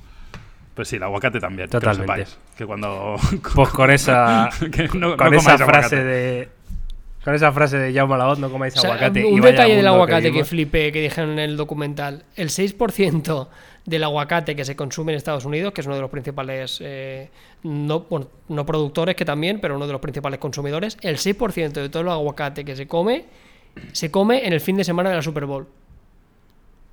Pues 0.75 0.87
sí, 0.87 0.95
el 0.95 1.03
aguacate 1.03 1.39
también, 1.39 1.67
que 1.69 1.75
lo 1.77 1.81
Totalmente. 1.81 2.25
sepáis, 2.25 2.39
que 2.57 2.65
cuando... 2.65 3.15
Pues 3.55 3.69
con 3.69 3.91
esa, 3.91 4.49
que 4.71 4.87
no- 4.97 5.17
con 5.17 5.31
no 5.31 5.37
esa 5.37 5.57
frase 5.57 5.63
aguacate. 5.97 6.03
de. 6.03 6.49
Con 7.23 7.35
esa 7.35 7.51
frase 7.51 7.77
de 7.77 7.93
Jaume 7.93 8.17
Laot, 8.17 8.39
no 8.39 8.49
comáis 8.49 8.75
O 8.77 8.81
sea, 8.81 8.91
aguacate. 8.91 9.19
y 9.19 9.23
un 9.33 9.41
vaya 9.41 9.51
detalle 9.51 9.75
del 9.75 9.85
aguacate 9.87 10.21
que, 10.23 10.27
vivimos. 10.29 10.47
flipé, 10.49 10.91
que 10.91 11.01
dijeron 11.03 11.31
en 11.33 11.39
el 11.39 11.55
documental. 11.57 12.23
El 12.35 12.49
6% 12.49 13.47
del 13.85 14.03
aguacate 14.03 14.55
que 14.55 14.65
se 14.65 14.75
consume 14.75 15.11
en 15.11 15.17
Estados 15.17 15.45
Unidos, 15.45 15.71
que 15.73 15.81
es 15.81 15.87
uno 15.87 15.95
de 15.97 16.01
los 16.01 16.09
principales, 16.09 16.79
eh, 16.83 17.29
no, 17.61 18.01
bueno, 18.09 18.27
no 18.47 18.65
productores 18.65 19.15
que 19.15 19.23
también, 19.25 19.59
pero 19.61 19.75
uno 19.75 19.85
de 19.85 19.91
los 19.93 20.01
principales 20.01 20.39
consumidores, 20.39 20.97
el 21.01 21.17
6% 21.17 21.73
de 21.73 21.89
todo 21.89 22.01
el 22.01 22.09
aguacate 22.09 22.65
que 22.65 22.75
se 22.75 22.87
come, 22.87 23.25
se 23.91 24.09
come 24.09 24.47
en 24.47 24.53
el 24.53 24.61
fin 24.61 24.77
de 24.77 24.83
semana 24.83 25.09
de 25.11 25.17
la 25.17 25.21
Super 25.21 25.45
Bowl. 25.45 25.67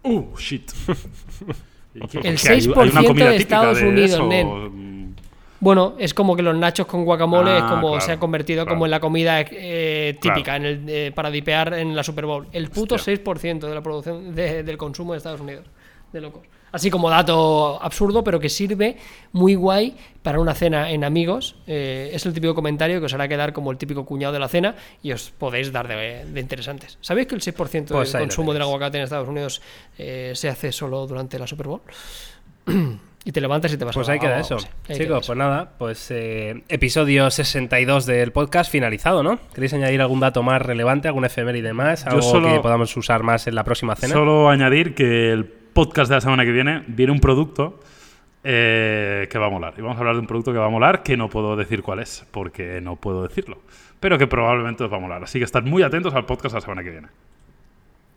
Uh, 0.02 0.36
shit. 0.36 0.70
¿Y 2.05 2.09
qué- 2.09 2.18
El 2.18 2.22
qué 2.40 2.49
hay- 2.49 2.55
hay 2.55 2.61
6% 2.62 2.92
una 2.92 3.05
comida 3.05 3.30
de 3.30 3.36
Estados 3.36 3.78
de 3.80 3.88
Unidos, 3.88 4.28
nen. 4.28 5.16
Bueno, 5.61 5.94
es 5.99 6.14
como 6.14 6.36
que 6.36 6.42
los 6.42 6.57
nachos 6.57 6.86
con 6.86 7.05
guacamole 7.05 7.51
Ah, 7.51 7.59
es 7.59 7.62
como 7.64 7.88
claro, 7.88 8.01
se 8.01 8.12
ha 8.12 8.18
convertido 8.20 8.62
claro. 8.64 8.76
como 8.76 8.84
en 8.86 8.90
la 8.92 9.01
comida 9.01 9.40
eh, 9.40 10.16
típica 10.20 10.57
Claro. 10.57 10.66
en 10.68 10.84
el, 10.88 10.88
eh, 10.88 11.12
para 11.12 11.30
dipear 11.32 11.74
en 11.74 11.96
la 11.96 12.05
Super 12.05 12.26
Bowl. 12.26 12.46
El 12.53 12.70
puto 12.70 12.94
Hostia. 12.94 13.16
6% 13.16 13.66
de 13.66 13.74
la 13.74 13.82
producción 13.82 14.34
de- 14.36 14.62
del 14.62 14.76
consumo 14.78 15.12
de 15.12 15.18
Estados 15.18 15.40
Unidos. 15.40 15.64
De 16.12 16.20
locos. 16.20 16.42
Así 16.70 16.90
como 16.90 17.08
dato 17.10 17.82
absurdo, 17.82 18.22
pero 18.24 18.40
que 18.40 18.48
sirve 18.48 18.96
muy 19.32 19.54
guay 19.54 19.96
para 20.22 20.38
una 20.40 20.54
cena 20.54 20.90
en 20.90 21.02
amigos. 21.04 21.56
Eh, 21.66 22.10
es 22.12 22.26
el 22.26 22.34
típico 22.34 22.54
comentario 22.54 23.00
que 23.00 23.06
os 23.06 23.14
hará 23.14 23.26
quedar 23.28 23.52
como 23.52 23.70
el 23.70 23.78
típico 23.78 24.04
cuñado 24.04 24.32
de 24.34 24.38
la 24.38 24.48
cena 24.48 24.74
y 25.02 25.12
os 25.12 25.30
podéis 25.30 25.72
dar 25.72 25.88
de, 25.88 26.24
de 26.26 26.40
interesantes. 26.40 26.98
¿Sabéis 27.00 27.26
que 27.26 27.34
el 27.34 27.40
6% 27.40 27.86
Pues 27.88 28.12
del 28.12 28.20
consumo 28.22 28.52
del 28.52 28.62
aguacate 28.62 28.98
en 28.98 29.04
Estados 29.04 29.28
Unidos 29.28 29.62
eh, 29.98 30.32
se 30.34 30.48
hace 30.48 30.72
solo 30.72 31.06
durante 31.06 31.38
la 31.38 31.46
Super 31.46 31.68
Bowl? 31.68 31.80
y 33.24 33.32
te 33.32 33.40
levantas 33.40 33.72
y 33.72 33.76
te 33.76 33.84
vas 33.84 33.94
Pues 33.94 34.08
a 34.08 34.12
ahí 34.12 34.18
queda 34.18 34.36
a- 34.36 34.40
eso. 34.40 34.58
sí, 34.58 34.66
ahí 34.66 34.96
queda 34.96 34.98
Chicos, 34.98 35.18
eso. 35.22 35.26
pues 35.28 35.38
nada, 35.38 35.72
pues 35.78 36.10
eh, 36.10 36.62
episodio 36.68 37.30
62 37.30 38.06
del 38.06 38.32
podcast 38.32 38.70
finalizado, 38.70 39.22
¿no? 39.22 39.38
¿Queréis 39.54 39.72
añadir 39.74 40.00
algún 40.00 40.20
dato 40.20 40.42
más 40.42 40.60
relevante, 40.62 41.08
algún 41.08 41.24
efeméride 41.24 41.72
más? 41.72 42.06
Algo 42.06 42.22
solo- 42.22 42.52
que 42.52 42.60
podamos 42.60 42.96
usar 42.96 43.22
más 43.22 43.46
en 43.46 43.54
la 43.54 43.64
próxima 43.64 43.96
cena. 43.96 44.12
Solo 44.14 44.48
añadir 44.50 44.94
que 44.94 45.32
el 45.32 45.44
podcast 45.72 46.08
de 46.08 46.16
la 46.16 46.20
semana 46.20 46.44
que 46.44 46.52
viene 46.52 46.84
viene 46.86 47.12
un 47.12 47.20
producto 47.20 47.80
eh, 48.44 49.28
que 49.30 49.38
va 49.38 49.46
a 49.46 49.50
molar. 49.50 49.74
Y 49.76 49.82
vamos 49.82 49.96
a 49.96 50.00
hablar 50.00 50.14
de 50.14 50.20
un 50.20 50.26
producto 50.26 50.52
que 50.52 50.58
va 50.58 50.66
a 50.66 50.70
molar 50.70 51.02
que 51.02 51.16
no 51.16 51.28
puedo 51.28 51.56
decir 51.56 51.82
cuál 51.82 52.00
es, 52.00 52.26
porque 52.30 52.80
no 52.80 52.96
puedo 52.96 53.22
decirlo. 53.26 53.58
Pero 54.00 54.16
que 54.16 54.26
probablemente 54.26 54.84
os 54.84 54.92
va 54.92 54.96
a 54.96 55.00
molar. 55.00 55.22
Así 55.22 55.38
que 55.38 55.44
estad 55.44 55.64
muy 55.64 55.82
atentos 55.82 56.14
al 56.14 56.24
podcast 56.24 56.54
de 56.54 56.56
la 56.58 56.60
semana 56.60 56.82
que 56.82 56.90
viene. 56.90 57.08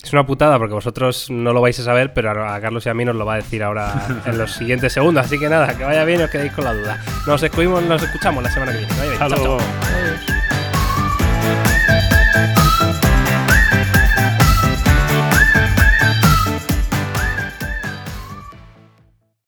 Es 0.03 0.13
una 0.13 0.25
putada 0.25 0.57
porque 0.57 0.73
vosotros 0.73 1.29
no 1.29 1.53
lo 1.53 1.61
vais 1.61 1.79
a 1.79 1.83
saber, 1.83 2.13
pero 2.13 2.31
a 2.31 2.59
Carlos 2.59 2.85
y 2.87 2.89
a 2.89 2.93
mí 2.93 3.05
nos 3.05 3.15
lo 3.15 3.25
va 3.25 3.33
a 3.33 3.37
decir 3.37 3.61
ahora 3.63 3.93
en 4.25 4.37
los 4.37 4.51
siguientes 4.51 4.93
segundos. 4.93 5.25
Así 5.25 5.37
que 5.37 5.47
nada, 5.47 5.77
que 5.77 5.83
vaya 5.83 6.03
bien 6.05 6.21
y 6.21 6.23
os 6.23 6.29
quedéis 6.29 6.53
con 6.53 6.65
la 6.65 6.73
duda. 6.73 7.03
Nos 7.27 7.43
escuchamos, 7.43 7.83
nos 7.83 8.01
escuchamos 8.01 8.43
la 8.43 8.49
semana 8.49 8.71
que 8.71 8.79
viene. 8.79 8.93
Que 8.93 8.99
vaya 8.99 9.11
bien. 9.11 9.23
Hasta 9.23 9.35
Chao, 9.35 9.57
chao. 9.57 10.30